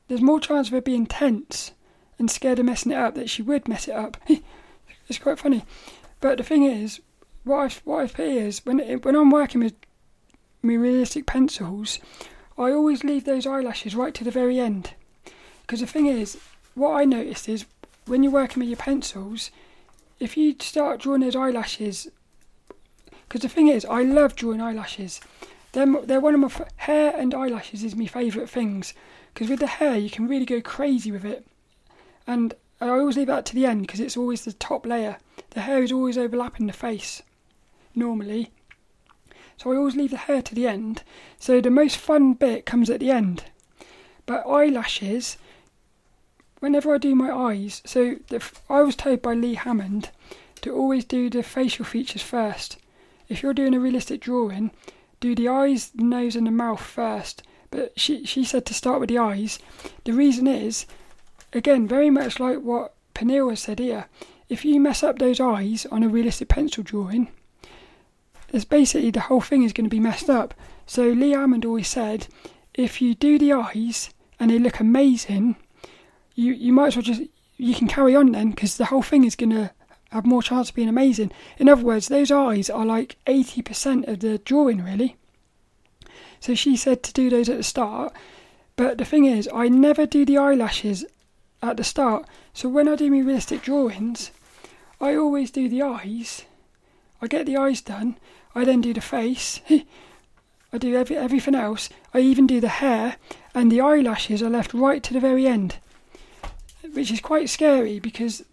There's 0.08 0.20
more 0.20 0.40
chance 0.40 0.68
of 0.68 0.72
her 0.72 0.80
being 0.80 1.06
tense 1.06 1.72
and 2.18 2.30
scared 2.30 2.58
of 2.58 2.66
messing 2.66 2.92
it 2.92 2.98
up 2.98 3.14
that 3.14 3.30
she 3.30 3.42
would 3.42 3.68
mess 3.68 3.88
it 3.88 3.94
up. 3.94 4.16
it's 5.08 5.18
quite 5.18 5.38
funny. 5.38 5.64
But 6.20 6.38
the 6.38 6.44
thing 6.44 6.64
is, 6.64 7.00
what 7.44 7.72
I 7.72 7.80
what 7.84 8.04
I 8.04 8.06
put 8.08 8.26
is 8.26 8.64
when 8.66 8.78
when 9.00 9.16
I'm 9.16 9.30
working 9.30 9.62
with 9.62 9.74
my 10.62 10.74
realistic 10.74 11.26
pencils, 11.26 11.98
I 12.58 12.70
always 12.72 13.04
leave 13.04 13.24
those 13.24 13.46
eyelashes 13.46 13.94
right 13.94 14.12
to 14.14 14.24
the 14.24 14.30
very 14.30 14.58
end. 14.58 14.94
Because 15.62 15.80
the 15.80 15.86
thing 15.86 16.06
is, 16.06 16.38
what 16.74 16.92
I 16.92 17.04
noticed 17.04 17.48
is 17.48 17.64
when 18.06 18.22
you're 18.22 18.32
working 18.32 18.60
with 18.60 18.68
your 18.68 18.76
pencils, 18.76 19.50
if 20.18 20.36
you 20.36 20.54
start 20.60 21.00
drawing 21.00 21.22
those 21.22 21.36
eyelashes, 21.36 22.08
because 23.30 23.42
the 23.42 23.48
thing 23.48 23.68
is, 23.68 23.84
I 23.84 24.02
love 24.02 24.34
drawing 24.34 24.60
eyelashes. 24.60 25.20
They're, 25.70 25.86
they're 26.02 26.18
one 26.18 26.34
of 26.34 26.40
my 26.40 26.46
f- 26.48 26.68
hair 26.78 27.14
and 27.16 27.32
eyelashes 27.32 27.84
is 27.84 27.94
my 27.94 28.06
favourite 28.06 28.50
things. 28.50 28.92
Because 29.32 29.48
with 29.48 29.60
the 29.60 29.68
hair, 29.68 29.96
you 29.96 30.10
can 30.10 30.26
really 30.26 30.44
go 30.44 30.60
crazy 30.60 31.12
with 31.12 31.24
it. 31.24 31.46
And 32.26 32.54
I 32.80 32.88
always 32.88 33.16
leave 33.16 33.28
that 33.28 33.46
to 33.46 33.54
the 33.54 33.66
end 33.66 33.82
because 33.82 34.00
it's 34.00 34.16
always 34.16 34.44
the 34.44 34.52
top 34.52 34.84
layer. 34.84 35.18
The 35.50 35.60
hair 35.60 35.80
is 35.80 35.92
always 35.92 36.18
overlapping 36.18 36.66
the 36.66 36.72
face, 36.72 37.22
normally. 37.94 38.50
So 39.58 39.70
I 39.70 39.76
always 39.76 39.94
leave 39.94 40.10
the 40.10 40.16
hair 40.16 40.42
to 40.42 40.54
the 40.56 40.66
end. 40.66 41.04
So 41.38 41.60
the 41.60 41.70
most 41.70 41.98
fun 41.98 42.32
bit 42.32 42.66
comes 42.66 42.90
at 42.90 42.98
the 42.98 43.12
end. 43.12 43.44
But 44.26 44.44
eyelashes, 44.44 45.36
whenever 46.58 46.92
I 46.92 46.98
do 46.98 47.14
my 47.14 47.30
eyes, 47.30 47.80
so 47.86 48.16
the, 48.26 48.42
I 48.68 48.82
was 48.82 48.96
told 48.96 49.22
by 49.22 49.34
Lee 49.34 49.54
Hammond 49.54 50.10
to 50.62 50.74
always 50.74 51.04
do 51.04 51.30
the 51.30 51.44
facial 51.44 51.84
features 51.84 52.22
first. 52.22 52.76
If 53.30 53.42
you're 53.42 53.54
doing 53.54 53.74
a 53.74 53.80
realistic 53.80 54.20
drawing, 54.20 54.72
do 55.20 55.36
the 55.36 55.48
eyes, 55.48 55.90
the 55.94 56.02
nose, 56.02 56.34
and 56.34 56.46
the 56.46 56.50
mouth 56.50 56.80
first. 56.80 57.42
But 57.70 57.98
she 57.98 58.26
she 58.26 58.44
said 58.44 58.66
to 58.66 58.74
start 58.74 58.98
with 58.98 59.08
the 59.08 59.18
eyes. 59.18 59.60
The 60.04 60.12
reason 60.12 60.48
is, 60.48 60.84
again, 61.52 61.86
very 61.86 62.10
much 62.10 62.40
like 62.40 62.58
what 62.58 62.92
Pernille 63.14 63.50
has 63.50 63.60
said 63.60 63.78
here. 63.78 64.06
If 64.48 64.64
you 64.64 64.80
mess 64.80 65.04
up 65.04 65.18
those 65.20 65.38
eyes 65.38 65.86
on 65.86 66.02
a 66.02 66.08
realistic 66.08 66.48
pencil 66.48 66.82
drawing, 66.82 67.28
it's 68.52 68.64
basically 68.64 69.12
the 69.12 69.20
whole 69.20 69.40
thing 69.40 69.62
is 69.62 69.72
going 69.72 69.88
to 69.88 69.96
be 69.96 70.00
messed 70.00 70.28
up. 70.28 70.52
So 70.84 71.04
Lee 71.10 71.30
Hammond 71.30 71.64
always 71.64 71.86
said, 71.86 72.26
if 72.74 73.00
you 73.00 73.14
do 73.14 73.38
the 73.38 73.52
eyes 73.52 74.10
and 74.40 74.50
they 74.50 74.58
look 74.58 74.80
amazing, 74.80 75.54
you 76.34 76.52
you 76.52 76.72
might 76.72 76.88
as 76.88 76.96
well 76.96 77.04
just 77.04 77.22
you 77.56 77.76
can 77.76 77.86
carry 77.86 78.16
on 78.16 78.32
then 78.32 78.50
because 78.50 78.76
the 78.76 78.86
whole 78.86 79.02
thing 79.02 79.22
is 79.22 79.36
gonna 79.36 79.70
have 80.10 80.26
more 80.26 80.42
chance 80.42 80.68
of 80.68 80.74
being 80.74 80.88
amazing. 80.88 81.32
In 81.58 81.68
other 81.68 81.82
words, 81.82 82.08
those 82.08 82.30
eyes 82.30 82.68
are 82.70 82.84
like 82.84 83.16
eighty 83.26 83.62
percent 83.62 84.06
of 84.06 84.20
the 84.20 84.38
drawing 84.38 84.84
really. 84.84 85.16
So 86.40 86.54
she 86.54 86.76
said 86.76 87.02
to 87.02 87.12
do 87.12 87.28
those 87.30 87.48
at 87.48 87.56
the 87.56 87.62
start, 87.62 88.12
but 88.76 88.98
the 88.98 89.04
thing 89.04 89.24
is, 89.24 89.48
I 89.52 89.68
never 89.68 90.06
do 90.06 90.24
the 90.24 90.38
eyelashes 90.38 91.04
at 91.62 91.76
the 91.76 91.84
start. 91.84 92.26
So 92.54 92.68
when 92.68 92.88
I 92.88 92.96
do 92.96 93.10
my 93.10 93.18
realistic 93.18 93.62
drawings, 93.62 94.30
I 95.00 95.14
always 95.14 95.50
do 95.50 95.68
the 95.68 95.82
eyes. 95.82 96.44
I 97.20 97.26
get 97.26 97.46
the 97.46 97.56
eyes 97.56 97.80
done. 97.82 98.16
I 98.54 98.64
then 98.64 98.80
do 98.80 98.94
the 98.94 99.00
face. 99.00 99.60
I 100.72 100.78
do 100.78 100.96
every, 100.96 101.16
everything 101.16 101.54
else. 101.54 101.90
I 102.14 102.20
even 102.20 102.46
do 102.46 102.60
the 102.60 102.68
hair, 102.68 103.16
and 103.54 103.70
the 103.70 103.80
eyelashes 103.80 104.42
are 104.42 104.50
left 104.50 104.72
right 104.72 105.02
to 105.02 105.12
the 105.12 105.20
very 105.20 105.46
end 105.46 105.76
which 106.92 107.10
is 107.10 107.20
quite 107.20 107.48
scary 107.48 107.98
because 107.98 108.44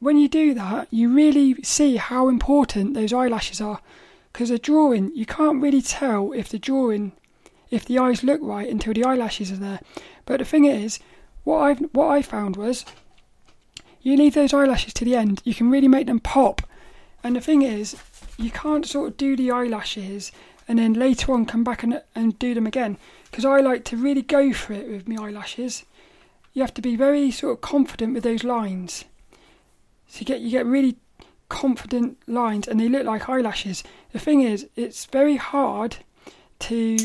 when 0.00 0.16
you 0.16 0.28
do 0.28 0.54
that, 0.54 0.88
you 0.90 1.12
really 1.12 1.62
see 1.62 1.96
how 1.96 2.28
important 2.28 2.94
those 2.94 3.12
eyelashes 3.12 3.60
are. 3.60 3.80
Because 4.32 4.50
a 4.50 4.58
drawing, 4.58 5.14
you 5.14 5.26
can't 5.26 5.62
really 5.62 5.82
tell 5.82 6.32
if 6.32 6.48
the 6.48 6.58
drawing, 6.58 7.12
if 7.70 7.84
the 7.84 7.98
eyes 7.98 8.22
look 8.22 8.40
right 8.42 8.68
until 8.68 8.92
the 8.92 9.04
eyelashes 9.04 9.50
are 9.50 9.56
there. 9.56 9.80
But 10.26 10.38
the 10.38 10.44
thing 10.44 10.64
is, 10.64 10.98
what 11.44 11.58
I 11.58 11.72
what 11.92 12.08
I 12.08 12.22
found 12.22 12.56
was, 12.56 12.84
you 14.02 14.16
leave 14.16 14.34
those 14.34 14.54
eyelashes 14.54 14.94
to 14.94 15.04
the 15.04 15.16
end, 15.16 15.42
you 15.44 15.54
can 15.54 15.70
really 15.70 15.88
make 15.88 16.06
them 16.06 16.20
pop. 16.20 16.62
And 17.24 17.34
the 17.34 17.40
thing 17.40 17.62
is, 17.62 17.96
you 18.36 18.50
can't 18.50 18.86
sort 18.86 19.08
of 19.08 19.16
do 19.16 19.36
the 19.36 19.50
eyelashes 19.50 20.30
and 20.68 20.78
then 20.78 20.92
later 20.92 21.32
on 21.32 21.46
come 21.46 21.64
back 21.64 21.82
and 21.82 22.02
and 22.14 22.38
do 22.38 22.54
them 22.54 22.66
again. 22.66 22.98
Because 23.30 23.44
I 23.44 23.60
like 23.60 23.84
to 23.86 23.96
really 23.96 24.22
go 24.22 24.52
for 24.52 24.74
it 24.74 24.88
with 24.88 25.08
my 25.08 25.26
eyelashes 25.26 25.84
you 26.58 26.62
have 26.62 26.74
to 26.74 26.82
be 26.82 26.96
very 26.96 27.30
sort 27.30 27.52
of 27.52 27.60
confident 27.60 28.14
with 28.14 28.24
those 28.24 28.42
lines. 28.42 29.04
So 30.08 30.20
you 30.20 30.26
get 30.26 30.40
you 30.40 30.50
get 30.50 30.66
really 30.66 30.96
confident 31.48 32.18
lines, 32.26 32.66
and 32.66 32.80
they 32.80 32.88
look 32.88 33.04
like 33.04 33.28
eyelashes. 33.28 33.84
The 34.12 34.18
thing 34.18 34.40
is, 34.40 34.68
it's 34.74 35.06
very 35.06 35.36
hard 35.36 35.98
to 36.60 36.96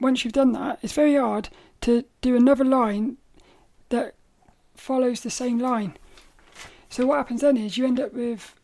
once 0.00 0.24
you've 0.24 0.32
done 0.32 0.52
that, 0.52 0.78
it's 0.82 0.92
very 0.92 1.14
hard 1.14 1.48
to 1.82 2.04
do 2.20 2.36
another 2.36 2.64
line 2.64 3.16
that 3.90 4.14
follows 4.74 5.20
the 5.20 5.30
same 5.30 5.58
line. 5.58 5.96
So 6.88 7.06
what 7.06 7.16
happens 7.16 7.40
then 7.40 7.56
is 7.56 7.78
you 7.78 7.86
end 7.86 8.00
up 8.00 8.12
with 8.12 8.54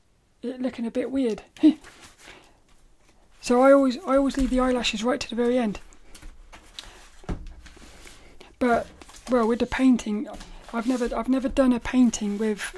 it 0.42 0.60
looking 0.60 0.86
a 0.86 0.90
bit 0.90 1.10
weird. 1.10 1.42
so 3.40 3.62
I 3.62 3.72
always 3.72 3.98
I 4.06 4.16
always 4.16 4.36
leave 4.36 4.50
the 4.50 4.60
eyelashes 4.60 5.04
right 5.04 5.20
to 5.20 5.28
the 5.28 5.36
very 5.36 5.58
end. 5.58 5.80
But 8.58 8.86
well, 9.30 9.46
with 9.46 9.60
the 9.60 9.66
painting, 9.66 10.28
I've 10.72 10.86
never 10.86 11.08
I've 11.16 11.28
never 11.28 11.48
done 11.48 11.72
a 11.72 11.80
painting 11.80 12.38
with 12.38 12.74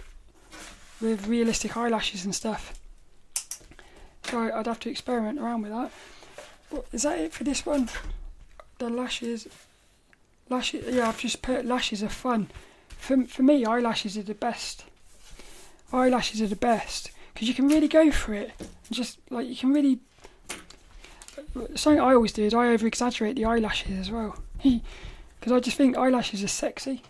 with 1.00 1.26
realistic 1.26 1.76
eyelashes 1.76 2.24
and 2.24 2.34
stuff. 2.34 2.78
So 4.24 4.38
I'd 4.38 4.66
have 4.66 4.80
to 4.80 4.90
experiment 4.90 5.40
around 5.40 5.62
with 5.62 5.72
that. 5.72 5.90
But 6.70 6.86
is 6.92 7.02
that 7.02 7.18
it 7.18 7.32
for 7.32 7.44
this 7.44 7.66
one? 7.66 7.88
The 8.78 8.88
lashes, 8.88 9.48
lashes. 10.48 10.94
Yeah, 10.94 11.08
I've 11.08 11.18
just 11.18 11.42
put 11.42 11.64
lashes 11.64 12.02
are 12.02 12.08
fun. 12.08 12.48
For 12.88 13.24
for 13.24 13.42
me, 13.42 13.64
eyelashes 13.64 14.16
are 14.16 14.22
the 14.22 14.34
best. 14.34 14.84
Eyelashes 15.92 16.40
are 16.40 16.46
the 16.46 16.56
best 16.56 17.10
because 17.34 17.48
you 17.48 17.54
can 17.54 17.68
really 17.68 17.88
go 17.88 18.10
for 18.10 18.34
it. 18.34 18.52
Just 18.90 19.18
like 19.30 19.48
you 19.48 19.56
can 19.56 19.72
really. 19.72 19.98
Something 21.74 22.00
I 22.00 22.14
always 22.14 22.32
do 22.32 22.44
is 22.44 22.54
I 22.54 22.68
over 22.68 22.86
exaggerate 22.86 23.34
the 23.36 23.44
eyelashes 23.44 23.98
as 23.98 24.10
well. 24.10 24.38
Because 25.40 25.54
I 25.54 25.60
just 25.60 25.78
think 25.78 25.96
eyelashes 25.96 26.44
are 26.44 26.48
sexy. 26.48 27.02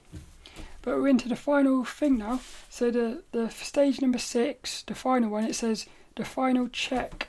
But 0.83 0.97
we're 0.97 1.09
into 1.09 1.28
the 1.28 1.37
final 1.37 1.85
thing 1.85 2.18
now. 2.18 2.41
So 2.68 2.91
the, 2.91 3.22
the 3.33 3.51
stage 3.51 4.01
number 4.01 4.18
six, 4.18 4.83
the 4.83 4.95
final 4.95 5.31
one, 5.31 5.45
it 5.45 5.55
says 5.55 5.87
the 6.16 6.24
final 6.24 6.68
check. 6.68 7.28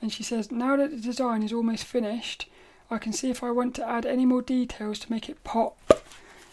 And 0.00 0.12
she 0.12 0.22
says, 0.22 0.50
now 0.50 0.76
that 0.76 0.90
the 0.90 0.96
design 0.96 1.42
is 1.42 1.52
almost 1.52 1.84
finished, 1.84 2.48
I 2.90 2.98
can 2.98 3.12
see 3.12 3.30
if 3.30 3.42
I 3.42 3.50
want 3.50 3.74
to 3.76 3.88
add 3.88 4.06
any 4.06 4.24
more 4.24 4.42
details 4.42 4.98
to 5.00 5.12
make 5.12 5.28
it 5.28 5.42
pop. 5.44 5.78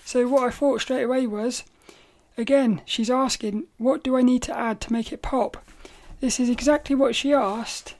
So 0.03 0.27
what 0.27 0.43
I 0.43 0.49
thought 0.49 0.81
straight 0.81 1.03
away 1.03 1.27
was, 1.27 1.63
again, 2.37 2.81
she's 2.85 3.09
asking, 3.09 3.65
what 3.77 4.03
do 4.03 4.17
I 4.17 4.21
need 4.21 4.41
to 4.43 4.57
add 4.57 4.81
to 4.81 4.93
make 4.93 5.13
it 5.13 5.21
pop? 5.21 5.63
This 6.19 6.39
is 6.39 6.49
exactly 6.49 6.95
what 6.95 7.15
she 7.15 7.33
asked 7.33 7.95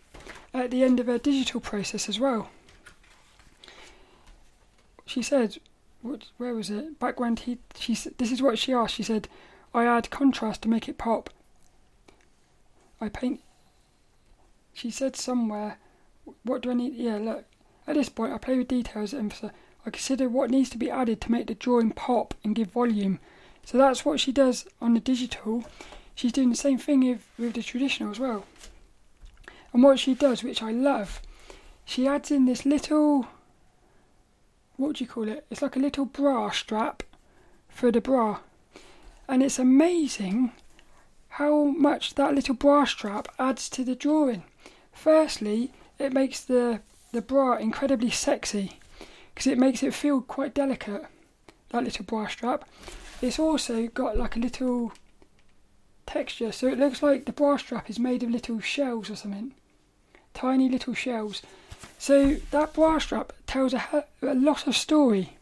at 0.54 0.72
the 0.72 0.84
end 0.84 1.00
of 1.00 1.08
her 1.08 1.18
digital 1.18 1.60
process 1.60 2.10
as 2.10 2.20
well. 2.20 2.50
She 5.06 5.22
said, 5.22 5.58
what, 6.04 6.26
where 6.38 6.54
was 6.54 6.70
it? 6.70 6.99
Background 6.99 7.39
heat. 7.39 7.60
She 7.80 7.95
this 8.18 8.32
is 8.32 8.41
what 8.41 8.60
she 8.60 8.74
asked. 8.74 8.95
She 8.95 9.04
said, 9.04 9.28
"I 9.74 9.86
add 9.86 10.10
contrast 10.10 10.62
to 10.62 10.70
make 10.70 10.88
it 10.88 10.97
pop." 10.97 11.30
I 13.01 13.10
paint. 13.10 13.41
She 14.74 14.91
said 14.91 15.16
somewhere, 15.16 15.80
"What 16.43 16.62
do 16.62 16.72
I 16.72 16.74
need?" 16.76 16.93
Yeah, 16.93 17.18
look. 17.18 17.45
At 17.88 17.95
this 17.95 18.10
point, 18.10 18.34
I 18.34 18.38
play 18.38 18.58
with 18.58 18.68
details 18.68 19.14
and 19.14 19.34
I 19.86 19.89
consider 19.89 20.30
what 20.30 20.49
needs 20.49 20.70
to 20.70 20.78
be 20.78 20.89
added 20.89 21.20
to 21.22 21.32
make 21.32 21.47
the 21.47 21.56
drawing 21.56 21.91
pop 21.91 22.34
and 22.43 22.56
give 22.56 22.72
volume. 22.72 23.20
So 23.66 23.78
that's 23.78 24.06
what 24.06 24.20
she 24.20 24.32
does 24.32 24.66
on 24.82 24.93
the 24.93 24.99
digital. 24.99 25.66
She's 26.16 26.32
doing 26.32 26.49
the 26.49 26.56
same 26.56 26.78
thing 26.78 27.20
with 27.38 27.54
the 27.54 27.64
traditional 27.64 28.12
as 28.12 28.20
well. 28.20 28.45
And 29.74 29.84
what 29.84 29.99
she 29.99 30.14
does, 30.14 30.43
which 30.43 30.62
I 30.62 30.72
love, 30.72 31.22
she 31.84 32.08
adds 32.08 32.32
in 32.32 32.45
this 32.45 32.66
little 32.66 33.28
what 34.78 34.96
do 34.96 35.04
you 35.04 35.10
call 35.10 35.28
it? 35.28 35.46
It's 35.50 35.62
like 35.62 35.76
a 35.76 35.80
little 35.80 36.06
bra 36.06 36.50
strap 36.52 37.04
for 37.70 37.92
the 37.92 38.02
bra. 38.02 38.40
And 39.28 39.42
it's 39.42 39.60
amazing 39.60 40.52
how 41.30 41.66
much 41.66 42.16
that 42.16 42.36
little 42.36 42.56
bra 42.56 42.86
strap 42.86 43.28
adds 43.40 43.70
to 43.70 43.84
the 43.84 43.96
drawing. 43.96 44.44
Firstly, 44.92 45.72
it 45.98 46.14
makes 46.14 46.42
the, 46.42 46.82
the 47.12 47.22
bra 47.22 47.58
incredibly 47.58 48.10
sexy 48.10 48.80
because 49.34 49.48
it 49.48 49.58
makes 49.58 49.82
it 49.82 49.94
feel 49.94 50.22
quite 50.22 50.54
delicate, 50.54 51.06
that 51.70 51.84
little 51.84 52.06
bra 52.06 52.28
strap. 52.28 52.68
It's 53.22 53.40
also 53.40 53.88
got 53.88 54.18
like 54.18 54.36
a 54.36 54.40
little 54.40 54.92
texture, 56.06 56.52
so 56.52 56.68
it 56.68 56.78
looks 56.78 57.02
like 57.02 57.26
the 57.26 57.32
bra 57.32 57.58
strap 57.58 57.90
is 57.90 57.98
made 57.98 58.22
of 58.22 58.30
little 58.30 58.60
shells 58.60 59.10
or 59.10 59.16
something. 59.16 59.54
Tiny 60.34 60.70
little 60.70 60.94
shells. 60.94 61.42
So 61.98 62.36
that 62.52 62.74
bra 62.74 63.00
strap 63.00 63.34
tells 63.48 63.74
a, 63.74 64.06
a 64.22 64.34
lot 64.34 64.68
of 64.68 64.76
story. 64.76 65.38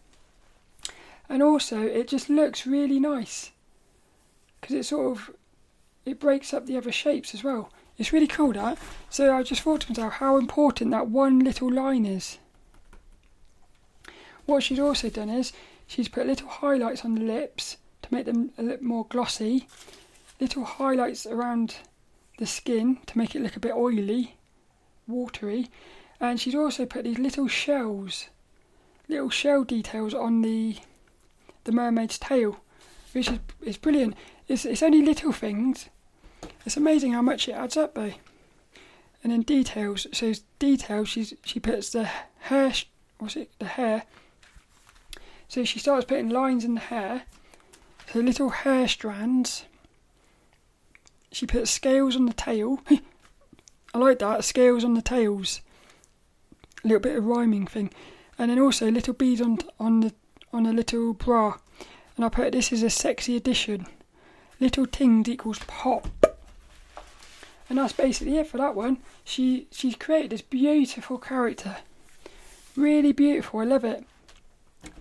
And 1.30 1.42
also 1.42 1.82
it 1.82 2.08
just 2.08 2.30
looks 2.30 2.68
really 2.68 3.00
nice. 3.00 3.52
Because 4.60 4.76
it 4.76 4.84
sort 4.84 5.18
of 5.18 5.32
it 6.06 6.20
breaks 6.20 6.54
up 6.54 6.66
the 6.66 6.78
other 6.78 6.92
shapes 6.92 7.34
as 7.34 7.44
well. 7.44 7.72
It's 7.98 8.14
really 8.14 8.28
cool 8.28 8.54
that. 8.54 8.78
So 9.10 9.36
I 9.36 9.44
just 9.44 9.62
thought 9.62 9.82
to 9.82 9.92
myself 9.92 10.14
how 10.14 10.38
important 10.38 10.92
that 10.92 11.08
one 11.08 11.40
little 11.40 11.72
line 11.72 12.06
is. 12.06 12.38
What 14.46 14.64
she's 14.64 14.80
also 14.80 15.10
done 15.10 15.30
is 15.30 15.54
she's 15.88 16.08
put 16.08 16.28
little 16.28 16.48
highlights 16.48 17.06
on 17.06 17.16
the 17.16 17.22
lips 17.22 17.78
to 18.02 18.14
make 18.14 18.26
them 18.26 18.52
a 18.58 18.64
little 18.64 18.86
more 18.86 19.06
glossy, 19.06 19.68
little 20.40 20.66
highlights 20.66 21.26
around 21.26 21.76
the 22.38 22.48
skin 22.48 22.98
to 23.06 23.18
make 23.18 23.36
it 23.36 23.42
look 23.42 23.56
a 23.56 23.60
bit 23.60 23.76
oily, 23.76 24.36
watery, 25.08 25.70
and 26.22 26.40
she's 26.40 26.56
also 26.56 26.86
put 26.86 27.04
these 27.04 27.18
little 27.18 27.48
shells, 27.48 28.28
little 29.10 29.32
shell 29.32 29.64
details 29.64 30.14
on 30.14 30.44
the 30.44 30.78
the 31.64 31.72
mermaid's 31.72 32.20
tail, 32.20 32.58
which 33.12 33.30
is, 33.30 33.40
is 33.62 33.78
brilliant. 33.78 34.16
It's, 34.48 34.66
it's 34.66 34.84
only 34.84 35.02
little 35.02 35.32
things. 35.32 35.90
It's 36.66 36.78
amazing 36.78 37.14
how 37.14 37.22
much 37.22 37.48
it 37.50 37.54
adds 37.54 37.76
up 37.76 37.96
though. 37.96 38.14
And 39.24 39.32
then 39.32 39.42
details. 39.42 40.08
So 40.14 40.34
details. 40.60 41.10
She's 41.10 41.34
she 41.44 41.60
puts 41.60 41.90
the 41.90 42.10
hair. 42.40 42.72
What's 43.18 43.36
it? 43.36 43.52
The 43.60 43.66
hair. 43.66 44.04
So 45.48 45.64
she 45.64 45.80
starts 45.80 46.06
putting 46.06 46.30
lines 46.30 46.64
in 46.64 46.76
the 46.76 46.82
hair. 46.82 47.24
So 48.12 48.20
little 48.20 48.50
hair 48.50 48.88
strands. 48.88 49.66
She 51.32 51.46
puts 51.46 51.72
scales 51.72 52.16
on 52.16 52.26
the 52.26 52.34
tail. 52.34 52.80
I 53.94 53.98
like 53.98 54.20
that 54.20 54.44
scales 54.44 54.84
on 54.84 54.94
the 54.94 55.02
tails 55.02 55.62
little 56.84 57.00
bit 57.00 57.18
of 57.18 57.26
rhyming 57.26 57.68
thing, 57.68 57.92
and 58.38 58.50
then 58.50 58.60
also 58.60 58.90
a 58.90 58.92
little 58.92 59.14
bead 59.14 59.42
on 59.42 59.60
on 59.80 60.02
the 60.02 60.14
on 60.54 60.66
a 60.66 60.74
little 60.74 61.14
bra, 61.14 61.58
and 62.16 62.26
I 62.26 62.30
put 62.30 62.52
this 62.52 62.72
is 62.72 62.84
a 62.84 62.90
sexy 62.90 63.36
addition. 63.36 63.88
Little 64.60 64.86
tings 64.86 65.28
equals 65.28 65.60
pop, 65.66 66.08
and 67.70 67.78
that's 67.78 67.94
basically 67.94 68.38
it 68.38 68.48
for 68.48 68.58
that 68.58 68.76
one. 68.76 68.98
She 69.24 69.68
she's 69.72 69.96
created 69.96 70.32
this 70.32 70.42
beautiful 70.42 71.18
character, 71.18 71.78
really 72.76 73.12
beautiful. 73.12 73.60
I 73.60 73.64
love 73.64 73.84
it. 73.84 74.06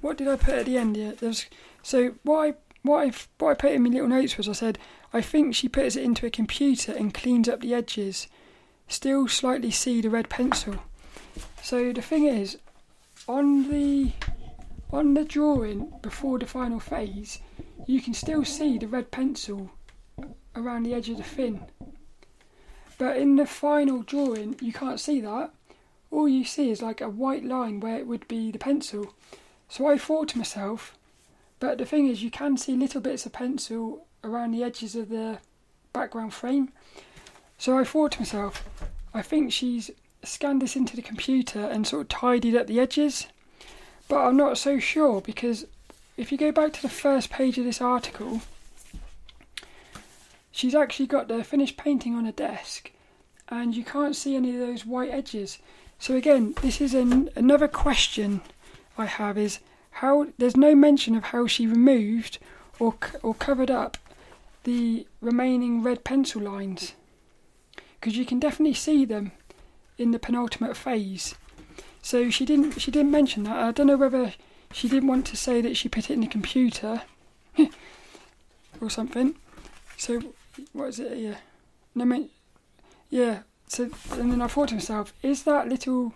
What 0.00 0.18
did 0.18 0.28
I 0.28 0.36
put 0.36 0.54
at 0.54 0.66
the 0.66 0.78
end 0.78 0.96
here? 0.96 1.12
There's 1.12 1.46
so 1.82 2.14
I 2.28 2.54
what 2.82 3.08
I 3.08 3.12
what 3.38 3.50
I 3.50 3.54
put 3.54 3.72
in 3.72 3.82
my 3.82 3.90
little 3.90 4.08
notes 4.08 4.36
was 4.36 4.48
I 4.48 4.52
said 4.52 4.78
I 5.12 5.20
think 5.20 5.54
she 5.54 5.68
puts 5.68 5.96
it 5.96 6.04
into 6.04 6.26
a 6.26 6.30
computer 6.30 6.92
and 6.92 7.12
cleans 7.12 7.48
up 7.48 7.60
the 7.60 7.74
edges. 7.74 8.28
Still 8.88 9.28
slightly 9.28 9.70
see 9.70 10.00
the 10.00 10.10
red 10.10 10.28
pencil. 10.28 10.76
So 11.62 11.92
the 11.92 12.02
thing 12.02 12.24
is, 12.24 12.58
on 13.28 13.70
the 13.70 14.12
on 14.92 15.14
the 15.14 15.24
drawing 15.24 15.92
before 16.02 16.38
the 16.38 16.46
final 16.46 16.80
phase, 16.80 17.38
you 17.86 18.00
can 18.00 18.14
still 18.14 18.44
see 18.44 18.78
the 18.78 18.88
red 18.88 19.10
pencil 19.10 19.70
around 20.56 20.82
the 20.82 20.94
edge 20.94 21.08
of 21.08 21.16
the 21.16 21.22
fin. 21.22 21.60
But 22.98 23.16
in 23.16 23.36
the 23.36 23.46
final 23.46 24.02
drawing, 24.02 24.56
you 24.60 24.72
can't 24.72 25.00
see 25.00 25.20
that. 25.20 25.50
All 26.10 26.28
you 26.28 26.44
see 26.44 26.70
is 26.70 26.82
like 26.82 27.00
a 27.00 27.08
white 27.08 27.44
line 27.44 27.80
where 27.80 27.96
it 27.96 28.06
would 28.06 28.26
be 28.26 28.50
the 28.50 28.58
pencil. 28.58 29.14
So 29.68 29.86
I 29.86 29.96
thought 29.96 30.28
to 30.30 30.38
myself, 30.38 30.98
but 31.60 31.78
the 31.78 31.86
thing 31.86 32.08
is, 32.08 32.22
you 32.22 32.30
can 32.30 32.56
see 32.56 32.74
little 32.74 33.00
bits 33.00 33.26
of 33.26 33.32
pencil 33.32 34.06
around 34.24 34.50
the 34.50 34.64
edges 34.64 34.96
of 34.96 35.08
the 35.08 35.38
background 35.92 36.34
frame. 36.34 36.72
So 37.58 37.78
I 37.78 37.84
thought 37.84 38.12
to 38.12 38.20
myself, 38.20 38.64
I 39.14 39.22
think 39.22 39.52
she's 39.52 39.90
scanned 40.22 40.62
this 40.62 40.76
into 40.76 40.96
the 40.96 41.02
computer 41.02 41.60
and 41.60 41.86
sort 41.86 42.02
of 42.02 42.08
tidied 42.08 42.56
up 42.56 42.66
the 42.66 42.80
edges. 42.80 43.26
But 44.08 44.26
I'm 44.26 44.36
not 44.36 44.58
so 44.58 44.78
sure 44.78 45.20
because 45.20 45.66
if 46.16 46.30
you 46.32 46.38
go 46.38 46.52
back 46.52 46.72
to 46.74 46.82
the 46.82 46.88
first 46.88 47.30
page 47.30 47.58
of 47.58 47.64
this 47.64 47.80
article, 47.80 48.42
she's 50.50 50.74
actually 50.74 51.06
got 51.06 51.28
the 51.28 51.44
finished 51.44 51.76
painting 51.76 52.14
on 52.14 52.26
a 52.26 52.32
desk 52.32 52.90
and 53.48 53.74
you 53.74 53.84
can't 53.84 54.16
see 54.16 54.36
any 54.36 54.54
of 54.54 54.60
those 54.60 54.86
white 54.86 55.10
edges. 55.10 55.58
So 55.98 56.14
again, 56.14 56.54
this 56.62 56.80
is 56.80 56.94
an, 56.94 57.30
another 57.34 57.68
question 57.68 58.40
I 58.96 59.06
have 59.06 59.36
is 59.36 59.60
how 59.90 60.28
there's 60.38 60.56
no 60.56 60.74
mention 60.74 61.14
of 61.14 61.24
how 61.24 61.46
she 61.46 61.66
removed 61.66 62.38
or 62.78 62.94
or 63.22 63.34
covered 63.34 63.70
up 63.70 63.98
the 64.64 65.06
remaining 65.20 65.82
red 65.82 66.04
pencil 66.04 66.42
lines 66.42 66.94
because 67.98 68.16
you 68.16 68.24
can 68.24 68.38
definitely 68.38 68.74
see 68.74 69.04
them 69.04 69.32
in 70.00 70.10
the 70.10 70.18
penultimate 70.18 70.76
phase. 70.76 71.34
So 72.02 72.30
she 72.30 72.44
didn't 72.44 72.78
she 72.80 72.90
didn't 72.90 73.10
mention 73.10 73.44
that. 73.44 73.56
I 73.56 73.70
don't 73.72 73.86
know 73.86 73.96
whether 73.96 74.34
she 74.72 74.88
didn't 74.88 75.08
want 75.08 75.26
to 75.26 75.36
say 75.36 75.60
that 75.60 75.76
she 75.76 75.88
put 75.88 76.10
it 76.10 76.14
in 76.14 76.20
the 76.20 76.26
computer 76.26 77.02
or 78.80 78.90
something. 78.90 79.34
So 79.96 80.20
what 80.72 80.88
is 80.88 81.00
it 81.00 81.16
here? 81.16 81.38
No, 81.94 82.04
mean, 82.04 82.30
yeah. 83.10 83.40
So 83.66 83.90
and 84.12 84.32
then 84.32 84.42
I 84.42 84.46
thought 84.46 84.68
to 84.68 84.74
myself, 84.74 85.12
is 85.22 85.42
that 85.44 85.68
little 85.68 86.14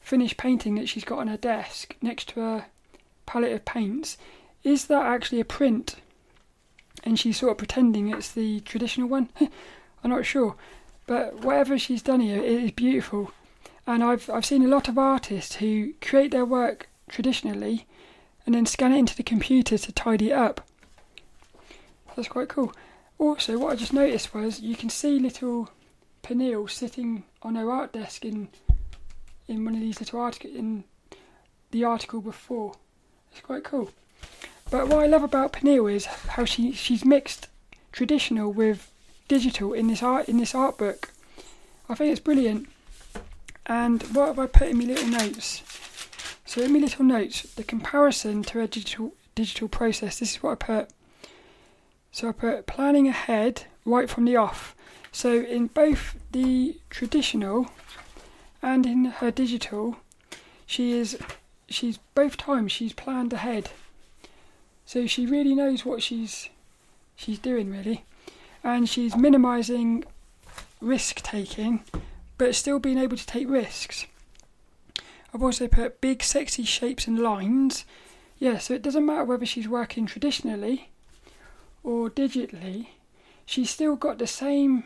finished 0.00 0.36
painting 0.36 0.76
that 0.76 0.88
she's 0.88 1.04
got 1.04 1.18
on 1.18 1.28
her 1.28 1.36
desk 1.36 1.96
next 2.00 2.30
to 2.30 2.40
her 2.40 2.66
palette 3.26 3.52
of 3.52 3.64
paints, 3.64 4.16
is 4.62 4.86
that 4.86 5.06
actually 5.06 5.40
a 5.40 5.44
print? 5.44 5.96
And 7.04 7.18
she's 7.18 7.38
sort 7.38 7.52
of 7.52 7.58
pretending 7.58 8.08
it's 8.08 8.32
the 8.32 8.60
traditional 8.60 9.08
one. 9.08 9.30
I'm 10.04 10.10
not 10.10 10.26
sure. 10.26 10.56
But 11.10 11.44
whatever 11.44 11.76
she's 11.76 12.02
done 12.02 12.20
here, 12.20 12.40
it 12.40 12.62
is 12.62 12.70
beautiful. 12.70 13.32
And 13.84 14.04
I've 14.04 14.30
I've 14.30 14.46
seen 14.46 14.62
a 14.64 14.68
lot 14.68 14.86
of 14.86 14.96
artists 14.96 15.56
who 15.56 15.94
create 16.00 16.30
their 16.30 16.44
work 16.44 16.88
traditionally 17.08 17.84
and 18.46 18.54
then 18.54 18.64
scan 18.64 18.92
it 18.92 18.98
into 18.98 19.16
the 19.16 19.24
computer 19.24 19.76
to 19.76 19.90
tidy 19.90 20.30
it 20.30 20.34
up. 20.34 20.68
That's 22.14 22.28
quite 22.28 22.48
cool. 22.48 22.72
Also, 23.18 23.58
what 23.58 23.72
I 23.72 23.74
just 23.74 23.92
noticed 23.92 24.32
was 24.32 24.60
you 24.60 24.76
can 24.76 24.88
see 24.88 25.18
little 25.18 25.70
Pernille 26.22 26.70
sitting 26.70 27.24
on 27.42 27.56
her 27.56 27.68
art 27.68 27.92
desk 27.92 28.24
in 28.24 28.46
in 29.48 29.64
one 29.64 29.74
of 29.74 29.80
these 29.80 29.98
little 29.98 30.20
articles 30.20 30.54
in 30.54 30.84
the 31.72 31.82
article 31.82 32.20
before. 32.20 32.74
It's 33.32 33.40
quite 33.40 33.64
cool. 33.64 33.90
But 34.70 34.86
what 34.86 35.02
I 35.02 35.08
love 35.08 35.24
about 35.24 35.54
Pernille 35.54 35.92
is 35.92 36.04
how 36.04 36.44
she 36.44 36.70
she's 36.70 37.04
mixed 37.04 37.48
traditional 37.90 38.52
with 38.52 38.92
digital 39.30 39.72
in 39.72 39.86
this 39.86 40.02
art 40.02 40.28
in 40.28 40.38
this 40.38 40.56
art 40.56 40.76
book. 40.76 41.12
I 41.88 41.94
think 41.94 42.10
it's 42.10 42.20
brilliant. 42.20 42.68
And 43.64 44.02
what 44.14 44.26
have 44.26 44.40
I 44.40 44.46
put 44.46 44.66
in 44.66 44.78
my 44.78 44.84
little 44.84 45.08
notes? 45.08 45.62
So 46.44 46.60
in 46.62 46.72
my 46.72 46.80
little 46.80 47.04
notes, 47.04 47.42
the 47.54 47.62
comparison 47.62 48.42
to 48.42 48.60
a 48.60 48.66
digital 48.66 49.14
digital 49.36 49.68
process. 49.68 50.18
This 50.18 50.32
is 50.32 50.42
what 50.42 50.50
I 50.50 50.54
put. 50.56 50.90
So 52.10 52.28
I 52.28 52.32
put 52.32 52.66
planning 52.66 53.06
ahead 53.06 53.66
right 53.84 54.10
from 54.10 54.24
the 54.24 54.34
off. 54.34 54.74
So 55.12 55.42
in 55.42 55.68
both 55.68 56.16
the 56.32 56.80
traditional 56.90 57.70
and 58.60 58.84
in 58.84 59.04
her 59.04 59.30
digital, 59.30 59.98
she 60.66 60.90
is 60.90 61.16
she's 61.68 61.98
both 62.16 62.36
times 62.36 62.72
she's 62.72 62.92
planned 62.92 63.32
ahead. 63.32 63.70
So 64.84 65.06
she 65.06 65.24
really 65.24 65.54
knows 65.54 65.84
what 65.84 66.02
she's 66.02 66.48
she's 67.14 67.38
doing 67.38 67.70
really, 67.70 68.04
and 68.62 68.88
she's 68.88 69.16
minimising 69.16 70.04
risk 70.80 71.22
taking, 71.22 71.84
but 72.38 72.54
still 72.54 72.78
being 72.78 72.98
able 72.98 73.16
to 73.16 73.26
take 73.26 73.48
risks. 73.48 74.06
I've 75.32 75.42
also 75.42 75.68
put 75.68 76.00
big 76.00 76.22
sexy 76.22 76.64
shapes 76.64 77.06
and 77.06 77.18
lines. 77.18 77.84
Yeah, 78.38 78.58
so 78.58 78.74
it 78.74 78.82
doesn't 78.82 79.06
matter 79.06 79.24
whether 79.24 79.46
she's 79.46 79.68
working 79.68 80.06
traditionally 80.06 80.90
or 81.82 82.10
digitally, 82.10 82.88
she's 83.46 83.70
still 83.70 83.96
got 83.96 84.18
the 84.18 84.26
same 84.26 84.84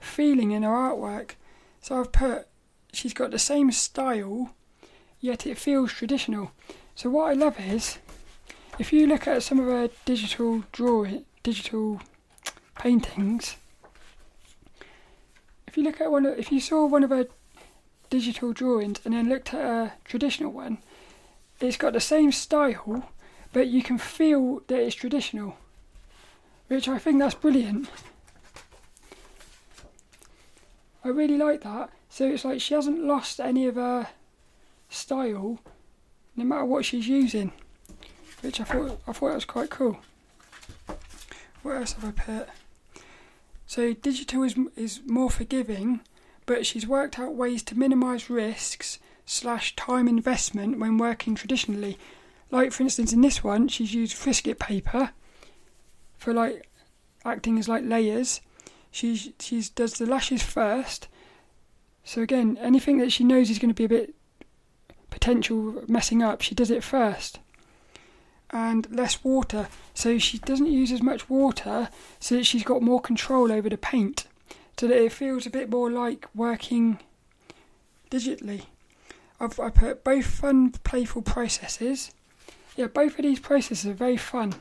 feeling 0.00 0.52
in 0.52 0.62
her 0.62 0.70
artwork. 0.70 1.32
So 1.80 2.00
I've 2.00 2.12
put 2.12 2.48
she's 2.92 3.14
got 3.14 3.30
the 3.30 3.38
same 3.38 3.70
style, 3.72 4.54
yet 5.20 5.46
it 5.46 5.58
feels 5.58 5.92
traditional. 5.92 6.52
So 6.94 7.10
what 7.10 7.30
I 7.30 7.32
love 7.34 7.60
is 7.60 7.98
if 8.78 8.92
you 8.92 9.06
look 9.06 9.26
at 9.26 9.42
some 9.42 9.60
of 9.60 9.66
her 9.66 9.90
digital 10.04 10.64
drawing, 10.72 11.24
digital 11.42 12.00
paintings, 12.78 13.56
if 15.66 15.76
you 15.76 15.82
look 15.82 16.00
at 16.00 16.10
one, 16.10 16.26
of, 16.26 16.38
if 16.38 16.50
you 16.50 16.60
saw 16.60 16.86
one 16.86 17.04
of 17.04 17.10
her 17.10 17.26
digital 18.08 18.52
drawings 18.52 19.00
and 19.04 19.14
then 19.14 19.28
looked 19.28 19.52
at 19.52 19.60
a 19.60 19.92
traditional 20.04 20.52
one, 20.52 20.78
it's 21.60 21.76
got 21.76 21.92
the 21.92 22.00
same 22.00 22.32
style, 22.32 23.10
but 23.52 23.68
you 23.68 23.82
can 23.82 23.98
feel 23.98 24.62
that 24.68 24.80
it's 24.80 24.94
traditional, 24.94 25.56
which 26.68 26.88
I 26.88 26.98
think 26.98 27.18
that's 27.18 27.34
brilliant. 27.34 27.88
I 31.04 31.08
really 31.08 31.36
like 31.38 31.62
that. 31.62 31.90
So 32.08 32.26
it's 32.26 32.44
like 32.44 32.60
she 32.60 32.74
hasn't 32.74 33.04
lost 33.04 33.40
any 33.40 33.66
of 33.66 33.74
her 33.74 34.08
style, 34.88 35.60
no 36.34 36.44
matter 36.44 36.64
what 36.64 36.84
she's 36.84 37.08
using, 37.08 37.52
which 38.40 38.60
I 38.60 38.64
thought 38.64 39.00
I 39.06 39.12
thought 39.12 39.34
was 39.34 39.44
quite 39.44 39.70
cool. 39.70 39.98
What 41.62 41.76
else 41.76 41.92
have 41.92 42.04
I 42.04 42.10
put? 42.10 42.48
So 43.66 43.92
digital 43.92 44.42
is 44.42 44.54
is 44.76 45.00
more 45.06 45.30
forgiving, 45.30 46.00
but 46.46 46.66
she's 46.66 46.86
worked 46.86 47.18
out 47.18 47.34
ways 47.34 47.62
to 47.64 47.78
minimise 47.78 48.30
risks 48.30 48.98
slash 49.24 49.74
time 49.76 50.06
investment 50.06 50.78
when 50.78 50.98
working 50.98 51.34
traditionally. 51.34 51.98
Like 52.50 52.72
for 52.72 52.84
instance, 52.84 53.12
in 53.12 53.22
this 53.22 53.42
one, 53.42 53.68
she's 53.68 53.92
used 53.92 54.16
Frisket 54.16 54.58
paper 54.58 55.10
for 56.16 56.32
like 56.32 56.68
acting 57.24 57.58
as 57.58 57.68
like 57.68 57.84
layers, 57.84 58.40
she 58.90 59.34
she's 59.40 59.68
does 59.68 59.94
the 59.94 60.06
lashes 60.06 60.42
first. 60.42 61.08
So 62.04 62.22
again, 62.22 62.56
anything 62.60 62.98
that 62.98 63.12
she 63.12 63.24
knows 63.24 63.50
is 63.50 63.58
going 63.58 63.70
to 63.70 63.74
be 63.74 63.84
a 63.84 63.88
bit 63.88 64.14
potential 65.10 65.84
messing 65.88 66.22
up, 66.22 66.40
she 66.40 66.54
does 66.54 66.70
it 66.70 66.84
first. 66.84 67.40
And 68.50 68.86
less 68.90 69.24
water, 69.24 69.68
so 69.92 70.18
she 70.18 70.38
doesn't 70.38 70.70
use 70.70 70.92
as 70.92 71.02
much 71.02 71.28
water, 71.28 71.88
so 72.20 72.36
that 72.36 72.44
she's 72.44 72.62
got 72.62 72.80
more 72.80 73.00
control 73.00 73.50
over 73.50 73.68
the 73.68 73.76
paint, 73.76 74.26
so 74.78 74.86
that 74.86 75.02
it 75.02 75.12
feels 75.12 75.46
a 75.46 75.50
bit 75.50 75.68
more 75.68 75.90
like 75.90 76.26
working 76.34 77.00
digitally. 78.10 78.62
I've 79.40 79.58
I 79.58 79.70
put 79.70 80.04
both 80.04 80.26
fun, 80.26 80.70
playful 80.84 81.22
processes. 81.22 82.12
Yeah, 82.76 82.86
both 82.86 83.18
of 83.18 83.24
these 83.24 83.40
processes 83.40 83.86
are 83.86 83.94
very 83.94 84.16
fun. 84.16 84.54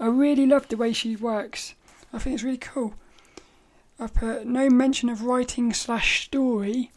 I 0.00 0.06
really 0.06 0.46
love 0.46 0.68
the 0.68 0.76
way 0.76 0.92
she 0.92 1.16
works. 1.16 1.74
I 2.12 2.18
think 2.18 2.34
it's 2.34 2.42
really 2.42 2.58
cool. 2.58 2.94
I've 4.00 4.14
put 4.14 4.46
no 4.46 4.70
mention 4.70 5.08
of 5.08 5.22
writing 5.22 5.72
slash 5.72 6.24
story 6.24 6.90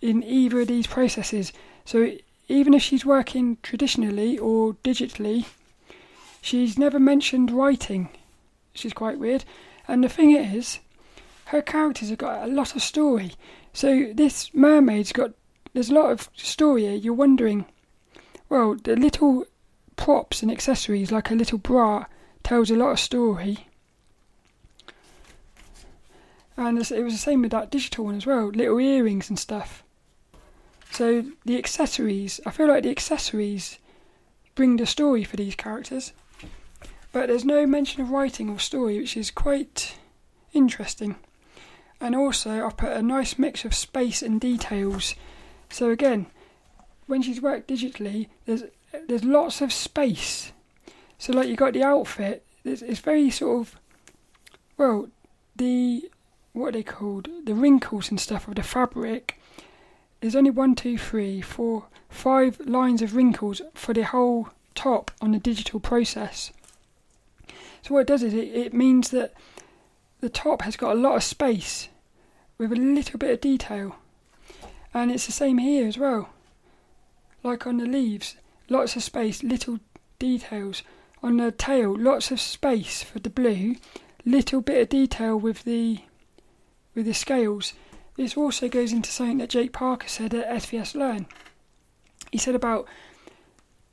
in 0.00 0.22
either 0.22 0.60
of 0.60 0.68
these 0.68 0.86
processes. 0.86 1.52
So 1.84 2.12
even 2.48 2.74
if 2.74 2.82
she's 2.82 3.04
working 3.04 3.58
traditionally 3.62 4.38
or 4.38 4.74
digitally, 4.84 5.46
she's 6.40 6.78
never 6.78 6.98
mentioned 6.98 7.50
writing, 7.50 8.08
which 8.72 8.84
is 8.84 8.92
quite 8.92 9.18
weird. 9.18 9.44
And 9.86 10.02
the 10.02 10.08
thing 10.08 10.32
is, 10.32 10.80
her 11.46 11.62
characters 11.62 12.10
have 12.10 12.18
got 12.18 12.44
a 12.44 12.52
lot 12.52 12.74
of 12.74 12.82
story. 12.82 13.32
So 13.72 14.12
this 14.12 14.52
mermaid's 14.54 15.12
got 15.12 15.32
there's 15.74 15.90
a 15.90 15.94
lot 15.94 16.10
of 16.10 16.30
story 16.34 16.82
here. 16.82 16.94
You're 16.94 17.14
wondering, 17.14 17.66
well, 18.48 18.74
the 18.74 18.96
little 18.96 19.44
props 19.96 20.42
and 20.42 20.50
accessories 20.50 21.12
like 21.12 21.30
a 21.30 21.34
little 21.34 21.58
bra 21.58 22.06
tells 22.42 22.70
a 22.70 22.76
lot 22.76 22.92
of 22.92 23.00
story 23.00 23.68
and 26.58 26.76
it 26.76 27.04
was 27.04 27.12
the 27.12 27.18
same 27.18 27.42
with 27.42 27.52
that 27.52 27.70
digital 27.70 28.06
one 28.06 28.16
as 28.16 28.26
well, 28.26 28.48
little 28.48 28.80
earrings 28.80 29.28
and 29.28 29.38
stuff. 29.38 29.84
So 30.98 31.26
the 31.44 31.56
accessories, 31.56 32.40
I 32.44 32.50
feel 32.50 32.66
like 32.66 32.82
the 32.82 32.90
accessories 32.90 33.78
bring 34.56 34.78
the 34.78 34.84
story 34.84 35.22
for 35.22 35.36
these 35.36 35.54
characters, 35.54 36.12
but 37.12 37.28
there's 37.28 37.44
no 37.44 37.68
mention 37.68 38.02
of 38.02 38.10
writing 38.10 38.50
or 38.50 38.58
story, 38.58 38.98
which 38.98 39.16
is 39.16 39.30
quite 39.30 39.96
interesting. 40.52 41.14
And 42.00 42.16
also, 42.16 42.66
I've 42.66 42.76
put 42.76 42.96
a 42.96 43.00
nice 43.00 43.38
mix 43.38 43.64
of 43.64 43.76
space 43.76 44.22
and 44.22 44.40
details. 44.40 45.14
So 45.70 45.90
again, 45.90 46.26
when 47.06 47.22
she's 47.22 47.40
worked 47.40 47.68
digitally, 47.68 48.26
there's 48.46 48.64
there's 49.06 49.22
lots 49.22 49.60
of 49.60 49.72
space. 49.72 50.50
So 51.16 51.32
like 51.32 51.46
you 51.46 51.54
got 51.54 51.74
the 51.74 51.84
outfit, 51.84 52.44
it's, 52.64 52.82
it's 52.82 52.98
very 52.98 53.30
sort 53.30 53.60
of 53.60 53.80
well, 54.76 55.10
the 55.54 56.10
what 56.54 56.70
are 56.70 56.72
they 56.72 56.82
called? 56.82 57.28
The 57.44 57.54
wrinkles 57.54 58.10
and 58.10 58.18
stuff 58.18 58.48
of 58.48 58.56
the 58.56 58.64
fabric. 58.64 59.37
There's 60.20 60.36
only 60.36 60.50
one, 60.50 60.74
two, 60.74 60.98
three, 60.98 61.40
four, 61.40 61.86
five 62.08 62.60
lines 62.60 63.02
of 63.02 63.14
wrinkles 63.14 63.62
for 63.74 63.94
the 63.94 64.04
whole 64.04 64.48
top 64.74 65.10
on 65.20 65.32
the 65.32 65.38
digital 65.38 65.80
process. 65.80 66.52
So 67.82 67.94
what 67.94 68.00
it 68.00 68.06
does 68.08 68.22
is 68.22 68.34
it, 68.34 68.48
it 68.48 68.74
means 68.74 69.10
that 69.10 69.32
the 70.20 70.28
top 70.28 70.62
has 70.62 70.76
got 70.76 70.96
a 70.96 71.00
lot 71.00 71.16
of 71.16 71.22
space 71.22 71.88
with 72.58 72.72
a 72.72 72.76
little 72.76 73.18
bit 73.18 73.30
of 73.30 73.40
detail. 73.40 73.96
And 74.92 75.10
it's 75.10 75.26
the 75.26 75.32
same 75.32 75.58
here 75.58 75.86
as 75.86 75.96
well. 75.96 76.30
Like 77.44 77.66
on 77.66 77.76
the 77.76 77.86
leaves, 77.86 78.36
lots 78.68 78.96
of 78.96 79.02
space, 79.02 79.42
little 79.44 79.78
details. 80.18 80.82
On 81.22 81.36
the 81.36 81.52
tail, 81.52 81.96
lots 81.96 82.30
of 82.30 82.40
space 82.40 83.02
for 83.02 83.20
the 83.20 83.30
blue, 83.30 83.76
little 84.24 84.60
bit 84.60 84.82
of 84.82 84.88
detail 84.88 85.36
with 85.36 85.64
the 85.64 86.00
with 86.94 87.06
the 87.06 87.14
scales. 87.14 87.74
This 88.18 88.36
also 88.36 88.68
goes 88.68 88.92
into 88.92 89.12
something 89.12 89.38
that 89.38 89.50
Jake 89.50 89.72
Parker 89.72 90.08
said 90.08 90.34
at 90.34 90.48
SVS 90.48 90.96
Learn. 90.96 91.26
He 92.32 92.38
said 92.38 92.56
about 92.56 92.88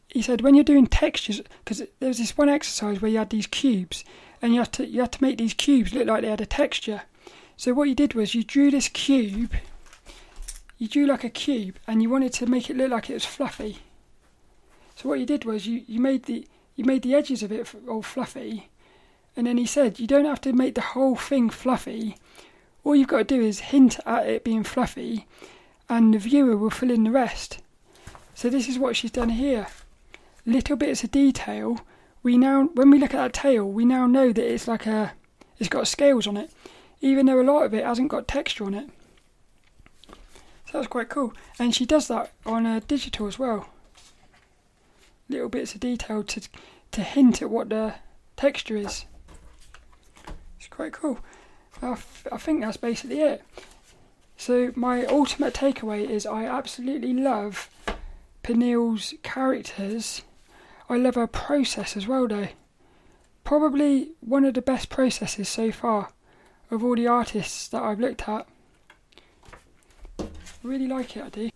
he 0.08 0.24
said 0.24 0.42
when 0.42 0.56
you're 0.56 0.64
doing 0.64 0.88
textures 0.88 1.44
because 1.64 1.84
there 2.00 2.08
was 2.08 2.18
this 2.18 2.36
one 2.36 2.50
exercise 2.50 3.00
where 3.00 3.12
you 3.12 3.20
had 3.20 3.30
these 3.30 3.46
cubes 3.46 4.04
and 4.42 4.52
you 4.52 4.62
had 4.62 4.74
to 4.74 4.88
you 4.88 5.02
had 5.02 5.12
to 5.12 5.24
make 5.24 5.38
these 5.38 5.54
cubes 5.54 5.94
look 5.94 6.08
like 6.08 6.24
they 6.24 6.30
had 6.30 6.42
a 6.42 6.48
texture. 6.48 7.04
So 7.56 7.76
what 7.76 7.88
you 7.88 7.94
did 7.94 8.16
was 8.16 8.34
you 8.34 8.44
drew 8.44 8.72
this 8.72 8.88
cube, 8.88 9.54
you 10.80 10.88
drew 10.88 11.06
like 11.06 11.24
a 11.24 11.30
cube, 11.30 11.78
and 11.86 12.02
you 12.02 12.10
wanted 12.10 12.34
to 12.34 12.48
make 12.48 12.68
it 12.68 12.78
look 12.78 12.90
like 12.90 13.12
it 13.12 13.14
was 13.14 13.26
fluffy. 13.26 13.78
So 14.96 15.08
what 15.08 15.20
you 15.20 15.28
did 15.28 15.46
was 15.46 15.68
you, 15.68 15.84
you 15.88 16.00
made 16.00 16.24
the 16.24 16.48
you 16.76 16.84
made 16.84 17.04
the 17.04 17.14
edges 17.14 17.44
of 17.44 17.52
it 17.52 17.72
all 17.88 18.02
fluffy, 18.02 18.70
and 19.38 19.46
then 19.46 19.60
he 19.60 19.68
said 19.68 20.00
you 20.00 20.08
don't 20.08 20.26
have 20.26 20.42
to 20.42 20.52
make 20.52 20.74
the 20.74 20.82
whole 20.82 21.16
thing 21.16 21.52
fluffy 21.52 22.18
all 22.86 22.96
you've 22.96 23.10
got 23.10 23.18
to 23.28 23.36
do 23.36 23.42
is 23.42 23.60
hint 23.60 24.00
at 24.06 24.28
it 24.28 24.44
being 24.46 24.64
fluffy, 24.64 25.28
and 25.90 26.14
the 26.14 26.20
viewer 26.20 26.56
will 26.56 26.70
fill 26.70 26.92
in 26.92 27.04
the 27.04 27.12
rest. 27.12 27.60
So 28.36 28.50
this 28.50 28.70
is 28.70 28.80
what 28.80 28.96
she's 28.96 29.12
done 29.12 29.30
here. 29.30 29.68
Little 30.46 30.78
bits 30.78 31.04
of 31.04 31.12
detail. 31.12 31.82
We 32.22 32.38
now, 32.38 32.70
when 32.76 32.92
we 32.92 33.00
look 33.00 33.14
at 33.14 33.18
that 33.18 33.34
tail, 33.34 33.66
we 33.66 33.86
now 33.86 34.06
know 34.06 34.32
that 34.32 34.54
it's 34.54 34.68
like 34.68 34.86
a, 34.86 35.14
it's 35.58 35.68
got 35.68 35.88
scales 35.88 36.28
on 36.28 36.38
it, 36.38 36.52
even 37.02 37.26
though 37.26 37.42
a 37.42 37.44
lot 37.44 37.64
of 37.64 37.74
it 37.74 37.84
hasn't 37.84 38.10
got 38.10 38.28
texture 38.28 38.66
on 38.66 38.76
it. 38.76 38.90
So 40.68 40.80
that's 40.80 40.88
quite 40.88 41.10
cool. 41.10 41.34
And 41.58 41.74
she 41.74 41.86
does 41.86 42.08
that 42.08 42.32
on 42.46 42.66
a 42.66 42.82
digital 42.82 43.28
as 43.28 43.40
well. 43.40 43.70
Little 45.28 45.50
bits 45.50 45.74
of 45.74 45.80
detail 45.80 46.24
to 46.24 46.42
to 46.92 47.02
hint 47.02 47.42
at 47.42 47.50
what 47.50 47.70
the 47.70 47.96
texture 48.38 48.78
is. 48.78 49.06
It's 50.58 50.68
quite 50.68 50.94
cool. 50.94 51.20
I, 51.82 51.92
f- 51.92 52.28
I 52.32 52.38
think 52.38 52.62
that's 52.62 52.78
basically 52.78 53.22
it. 53.22 53.44
So 54.38 54.72
my 54.76 55.06
ultimate 55.06 55.54
takeaway 55.54 56.10
is 56.10 56.26
I 56.26 56.46
absolutely 56.46 57.14
love 57.14 57.70
Pernille's 58.44 59.14
characters. 59.24 60.22
I 60.90 60.98
love 60.98 61.16
her 61.16 61.28
process 61.28 61.96
as 61.98 62.08
well, 62.08 62.28
though. 62.28 62.50
Probably 63.44 64.12
one 64.20 64.46
of 64.46 64.54
the 64.54 64.62
best 64.62 64.90
processes 64.90 65.50
so 65.50 65.72
far 65.72 66.10
of 66.72 66.84
all 66.84 66.96
the 66.96 67.08
artists 67.08 67.68
that 67.70 67.84
I've 67.84 68.00
looked 68.00 68.28
at. 68.28 68.48
Really 70.64 70.88
like 70.88 71.16
it, 71.16 71.24
I 71.24 71.30
do. 71.30 71.50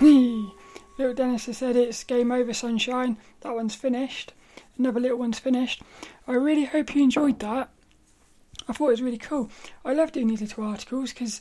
little 0.98 1.14
Dennis 1.14 1.46
has 1.46 1.58
said 1.58 1.76
it's 1.76 2.04
game 2.04 2.30
over, 2.30 2.52
sunshine. 2.52 3.16
That 3.40 3.54
one's 3.54 3.74
finished. 3.74 4.32
Another 4.78 5.00
little 5.00 5.18
one's 5.18 5.38
finished. 5.38 5.82
I 6.26 6.32
really 6.32 6.64
hope 6.64 6.94
you 6.94 7.02
enjoyed 7.02 7.38
that. 7.40 7.70
I 8.68 8.72
thought 8.72 8.88
it 8.88 8.92
was 8.92 9.02
really 9.02 9.18
cool. 9.18 9.50
I 9.84 9.92
love 9.92 10.12
doing 10.12 10.28
these 10.28 10.40
little 10.40 10.64
articles 10.64 11.12
because 11.12 11.40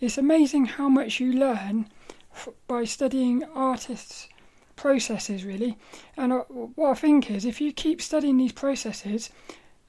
it's 0.00 0.18
amazing 0.18 0.66
how 0.66 0.88
much 0.88 1.20
you 1.20 1.32
learn 1.32 1.88
f- 2.34 2.48
by 2.66 2.84
studying 2.84 3.44
artists' 3.54 4.28
processes, 4.74 5.44
really. 5.44 5.76
And 6.16 6.32
uh, 6.32 6.44
what 6.48 6.90
I 6.90 6.94
think 6.94 7.30
is, 7.30 7.44
if 7.44 7.60
you 7.60 7.72
keep 7.72 8.00
studying 8.00 8.36
these 8.36 8.52
processes, 8.52 9.30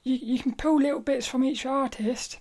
you, 0.02 0.16
you 0.16 0.38
can 0.38 0.54
pull 0.54 0.80
little 0.80 1.00
bits 1.00 1.26
from 1.26 1.44
each 1.44 1.66
artist 1.66 2.38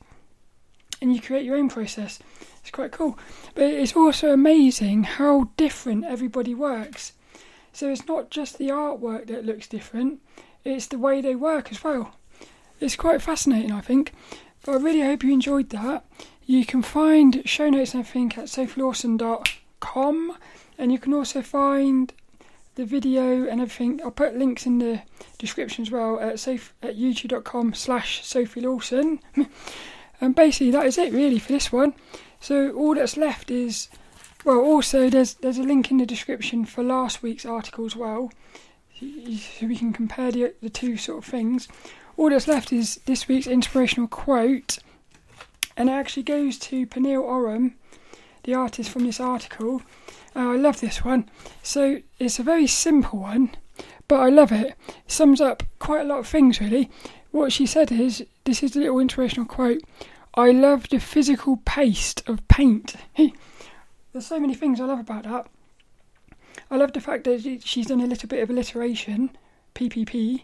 and 1.02 1.14
you 1.14 1.22
create 1.22 1.46
your 1.46 1.58
own 1.58 1.70
process. 1.70 2.20
It's 2.62 2.72
quite 2.72 2.92
cool. 2.92 3.18
But 3.54 3.66
it's 3.66 3.96
also 3.96 4.32
amazing 4.32 5.04
how 5.04 5.50
different 5.58 6.06
everybody 6.06 6.54
works. 6.54 7.14
So 7.72 7.90
it's 7.90 8.08
not 8.08 8.32
just 8.32 8.58
the 8.58 8.70
artwork 8.70 9.28
that 9.28 9.46
looks 9.46 9.68
different, 9.68 10.22
it's 10.64 10.88
the 10.88 10.98
way 10.98 11.22
they 11.22 11.36
work 11.36 11.72
as 11.72 11.84
well. 11.84 12.17
It's 12.80 12.96
quite 12.96 13.22
fascinating, 13.22 13.72
I 13.72 13.82
think. 13.82 14.14
But 14.64 14.76
I 14.76 14.78
really 14.78 15.02
hope 15.02 15.24
you 15.24 15.34
enjoyed 15.34 15.70
that. 15.70 16.06
You 16.46 16.66
can 16.66 16.82
find 16.82 17.42
show 17.46 17.70
notes 17.70 17.94
and 17.94 18.02
everything 18.02 18.34
at 18.42 18.46
sophielawson.com 18.46 20.38
and 20.78 20.92
you 20.92 21.00
can 21.00 21.14
also 21.14 21.42
find 21.42 22.14
the 22.76 22.86
video 22.86 23.48
and 23.48 23.60
everything. 23.60 24.00
I'll 24.04 24.12
put 24.12 24.38
links 24.38 24.66
in 24.66 24.80
the 24.80 25.02
description 25.38 25.82
as 25.82 25.92
well 25.92 26.20
at, 26.20 26.40
sof- 26.40 26.74
at 26.82 26.96
youtube.com 26.96 27.74
slash 27.74 28.24
Sophie 28.26 28.62
Lawson. 28.62 29.20
and 30.22 30.36
basically 30.36 30.72
that 30.72 30.86
is 30.86 30.98
it 30.98 31.12
really 31.12 31.40
for 31.40 31.52
this 31.52 31.72
one. 31.72 31.94
So 32.40 32.72
all 32.74 32.96
that's 32.96 33.18
left 33.18 33.50
is 33.50 33.90
well 34.46 34.60
also 34.60 35.10
there's 35.10 35.34
there's 35.36 35.58
a 35.58 35.64
link 35.64 35.90
in 35.90 35.98
the 35.98 36.06
description 36.06 36.66
for 36.66 36.84
last 36.84 37.24
week's 37.24 37.46
article 37.46 37.86
as 37.86 37.96
well. 37.96 38.32
So 39.00 39.68
we 39.68 39.76
can 39.76 39.94
compare 39.94 40.32
the, 40.32 40.54
the 40.62 40.70
two 40.70 40.98
sort 40.98 41.20
of 41.20 41.26
things. 41.26 41.68
All 42.18 42.32
that's 42.32 42.48
left 42.48 42.74
is 42.74 43.00
this 43.06 43.28
week's 43.28 43.46
inspirational 43.46 44.08
quote 44.08 44.80
and 45.78 45.88
it 45.88 45.94
actually 45.94 46.24
goes 46.24 46.58
to 46.58 46.88
Pernille 46.88 47.24
Ørum, 47.24 47.74
the 48.44 48.56
artist 48.56 48.90
from 48.90 49.06
this 49.06 49.20
article. 49.20 49.84
Uh, 50.36 50.50
I 50.50 50.56
love 50.56 50.82
this 50.82 51.06
one. 51.06 51.30
So 51.62 52.02
it's 52.18 52.40
a 52.40 52.44
very 52.44 52.66
simple 52.66 53.20
one, 53.20 53.52
but 54.08 54.20
I 54.20 54.30
love 54.30 54.52
it. 54.52 54.68
it. 54.68 54.76
Sums 55.06 55.40
up 55.40 55.62
quite 55.78 56.02
a 56.02 56.06
lot 56.06 56.18
of 56.18 56.28
things 56.28 56.60
really. 56.60 56.90
What 57.30 57.54
she 57.54 57.68
said 57.68 57.92
is, 57.92 58.26
this 58.46 58.64
is 58.64 58.76
a 58.76 58.80
little 58.80 59.00
inspirational 59.00 59.46
quote. 59.46 59.84
I 60.34 60.52
love 60.52 60.90
the 60.90 61.00
physical 61.00 61.58
paste 61.66 62.28
of 62.28 62.48
paint. 62.48 62.96
There's 64.12 64.26
so 64.26 64.40
many 64.40 64.56
things 64.56 64.82
I 64.82 64.86
love 64.86 65.00
about 65.00 65.24
that. 65.24 65.48
I 66.72 66.78
love 66.78 66.94
the 66.94 67.02
fact 67.02 67.26
that 67.26 67.62
she's 67.64 67.86
done 67.86 68.02
a 68.02 68.08
little 68.08 68.28
bit 68.28 68.42
of 68.42 68.50
alliteration, 68.50 69.38
PPP. 69.78 70.44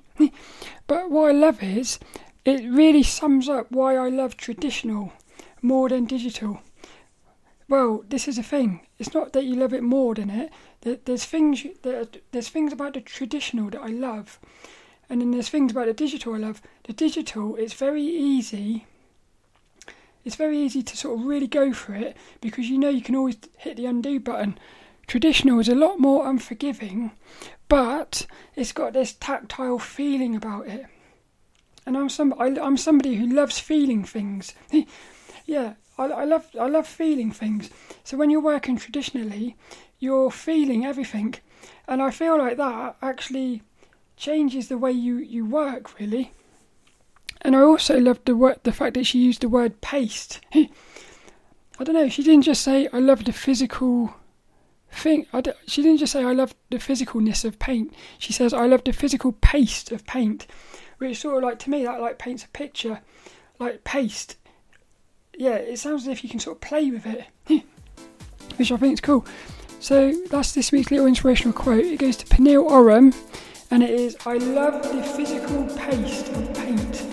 but 0.88 1.10
what 1.10 1.30
I 1.30 1.32
love 1.34 1.64
is, 1.64 2.00
it 2.46 2.70
really 2.70 3.04
sums 3.04 3.50
up 3.50 3.72
why 3.72 3.96
I 3.96 4.10
love 4.10 4.38
traditional 4.38 5.12
more 5.62 5.90
than 5.90 6.06
digital. 6.06 6.62
Well, 7.68 8.04
this 8.08 8.28
is 8.28 8.38
a 8.38 8.44
thing. 8.44 8.82
It's 9.00 9.14
not 9.14 9.34
that 9.34 9.46
you 9.46 9.56
love 9.56 9.74
it 9.74 9.82
more 9.82 10.14
than 10.14 10.30
it. 10.30 10.52
There's 11.06 11.26
things 11.26 11.66
that 11.82 12.22
there's 12.32 12.50
things 12.50 12.74
about 12.74 12.94
the 12.94 13.02
traditional 13.02 13.70
that 13.72 13.82
I 13.82 13.88
love, 13.88 14.40
and 15.10 15.22
then 15.22 15.32
there's 15.32 15.50
things 15.50 15.72
about 15.72 15.88
the 15.88 15.94
digital 15.94 16.36
I 16.36 16.38
love. 16.38 16.62
The 16.84 16.94
digital, 16.94 17.56
it's 17.56 17.74
very 17.74 18.04
easy. 18.04 18.86
It's 20.26 20.36
very 20.36 20.58
easy 20.60 20.84
to 20.84 20.98
sort 20.98 21.20
of 21.20 21.26
really 21.26 21.48
go 21.48 21.74
for 21.74 21.96
it 21.96 22.16
because 22.40 22.70
you 22.70 22.78
know 22.78 22.90
you 22.90 23.02
can 23.02 23.16
always 23.16 23.38
hit 23.58 23.78
the 23.78 23.86
undo 23.88 24.20
button. 24.20 24.58
Traditional 25.08 25.60
is 25.60 25.70
a 25.70 25.76
lot 25.76 25.99
more 25.99 26.28
unforgiving, 26.28 27.12
but 27.68 28.26
it's 28.56 28.72
got 28.72 28.93
this 28.93 29.14
tactile 29.14 29.80
feeling 29.80 30.36
about 30.36 30.68
it. 30.68 30.86
And 31.86 31.97
I'm 31.97 32.10
some 32.10 32.34
I, 32.39 32.47
I'm 32.60 32.78
somebody 32.78 33.16
who 33.16 33.28
loves 33.28 33.60
feeling 33.60 34.04
things. 34.04 34.54
yeah, 35.45 35.74
I, 35.97 36.06
I 36.06 36.24
love 36.24 36.47
I 36.60 36.68
love 36.68 36.88
feeling 36.88 37.32
things. 37.32 37.70
So 38.04 38.18
when 38.18 38.30
you're 38.30 38.41
working 38.41 38.78
traditionally, 38.78 39.58
you're 39.99 40.32
feeling 40.32 40.86
everything, 40.86 41.36
and 41.88 42.01
I 42.01 42.12
feel 42.12 42.38
like 42.38 42.58
that 42.58 42.95
actually 43.01 43.64
changes 44.16 44.68
the 44.68 44.78
way 44.78 44.91
you, 44.91 45.18
you 45.18 45.45
work 45.45 45.99
really. 45.99 46.32
And 47.41 47.56
I 47.56 47.62
also 47.62 47.99
love 47.99 48.20
the 48.26 48.36
word, 48.36 48.60
the 48.64 48.72
fact 48.72 48.93
that 48.93 49.06
she 49.06 49.20
used 49.20 49.41
the 49.41 49.49
word 49.49 49.82
paste. 49.82 50.39
I 50.54 51.84
don't 51.84 51.95
know. 51.95 52.08
She 52.08 52.24
didn't 52.24 52.43
just 52.43 52.62
say 52.62 52.88
I 52.93 52.99
love 52.99 53.26
the 53.26 53.34
physical 53.34 54.14
thing. 54.94 55.26
she 55.68 55.82
didn't 55.82 55.98
just 55.98 56.14
say 56.14 56.24
I 56.24 56.34
love 56.34 56.56
the 56.70 56.78
physicalness 56.78 57.46
of 57.46 57.60
paint. 57.60 57.94
She 58.18 58.34
says 58.34 58.54
I 58.54 58.66
love 58.68 58.84
the 58.84 58.94
physical 58.94 59.34
paste 59.34 59.91
of 59.91 60.06
paint, 60.06 60.48
which 60.98 61.20
sort 61.20 61.38
of 61.38 61.44
like 61.44 61.60
to 61.60 61.70
me 61.70 61.84
that 61.84 62.02
like 62.02 62.18
paints 62.18 62.44
a 62.44 62.50
picture, 62.50 63.02
like 63.60 63.84
paste 63.84 64.38
yeah, 65.38 65.56
it 65.56 65.78
sounds 65.80 66.04
as 66.04 66.08
if 66.10 66.24
you 66.24 66.30
can 66.30 66.39
sort 66.39 66.58
of 66.58 66.62
play 66.62 66.91
with 66.91 67.06
it, 67.06 67.26
which 68.58 68.72
I 68.72 68.78
think 68.78 68.94
is 68.94 69.02
cool. 69.02 69.26
So 69.80 70.14
that's 70.30 70.54
this 70.54 70.72
week's 70.72 70.91
little 70.91 71.08
inspirational 71.08 71.54
quote. 71.54 71.86
It 71.86 72.00
goes 72.00 72.18
to 72.18 72.26
Pernille 72.26 72.70
Ørum, 72.70 73.16
and 73.72 73.84
it 73.84 73.89
is 73.89 74.16
I 74.26 74.38
love 74.38 74.84
the 74.84 75.04
physical 75.04 75.66
paste 75.76 76.30
of 76.30 76.54
paint. 76.54 77.12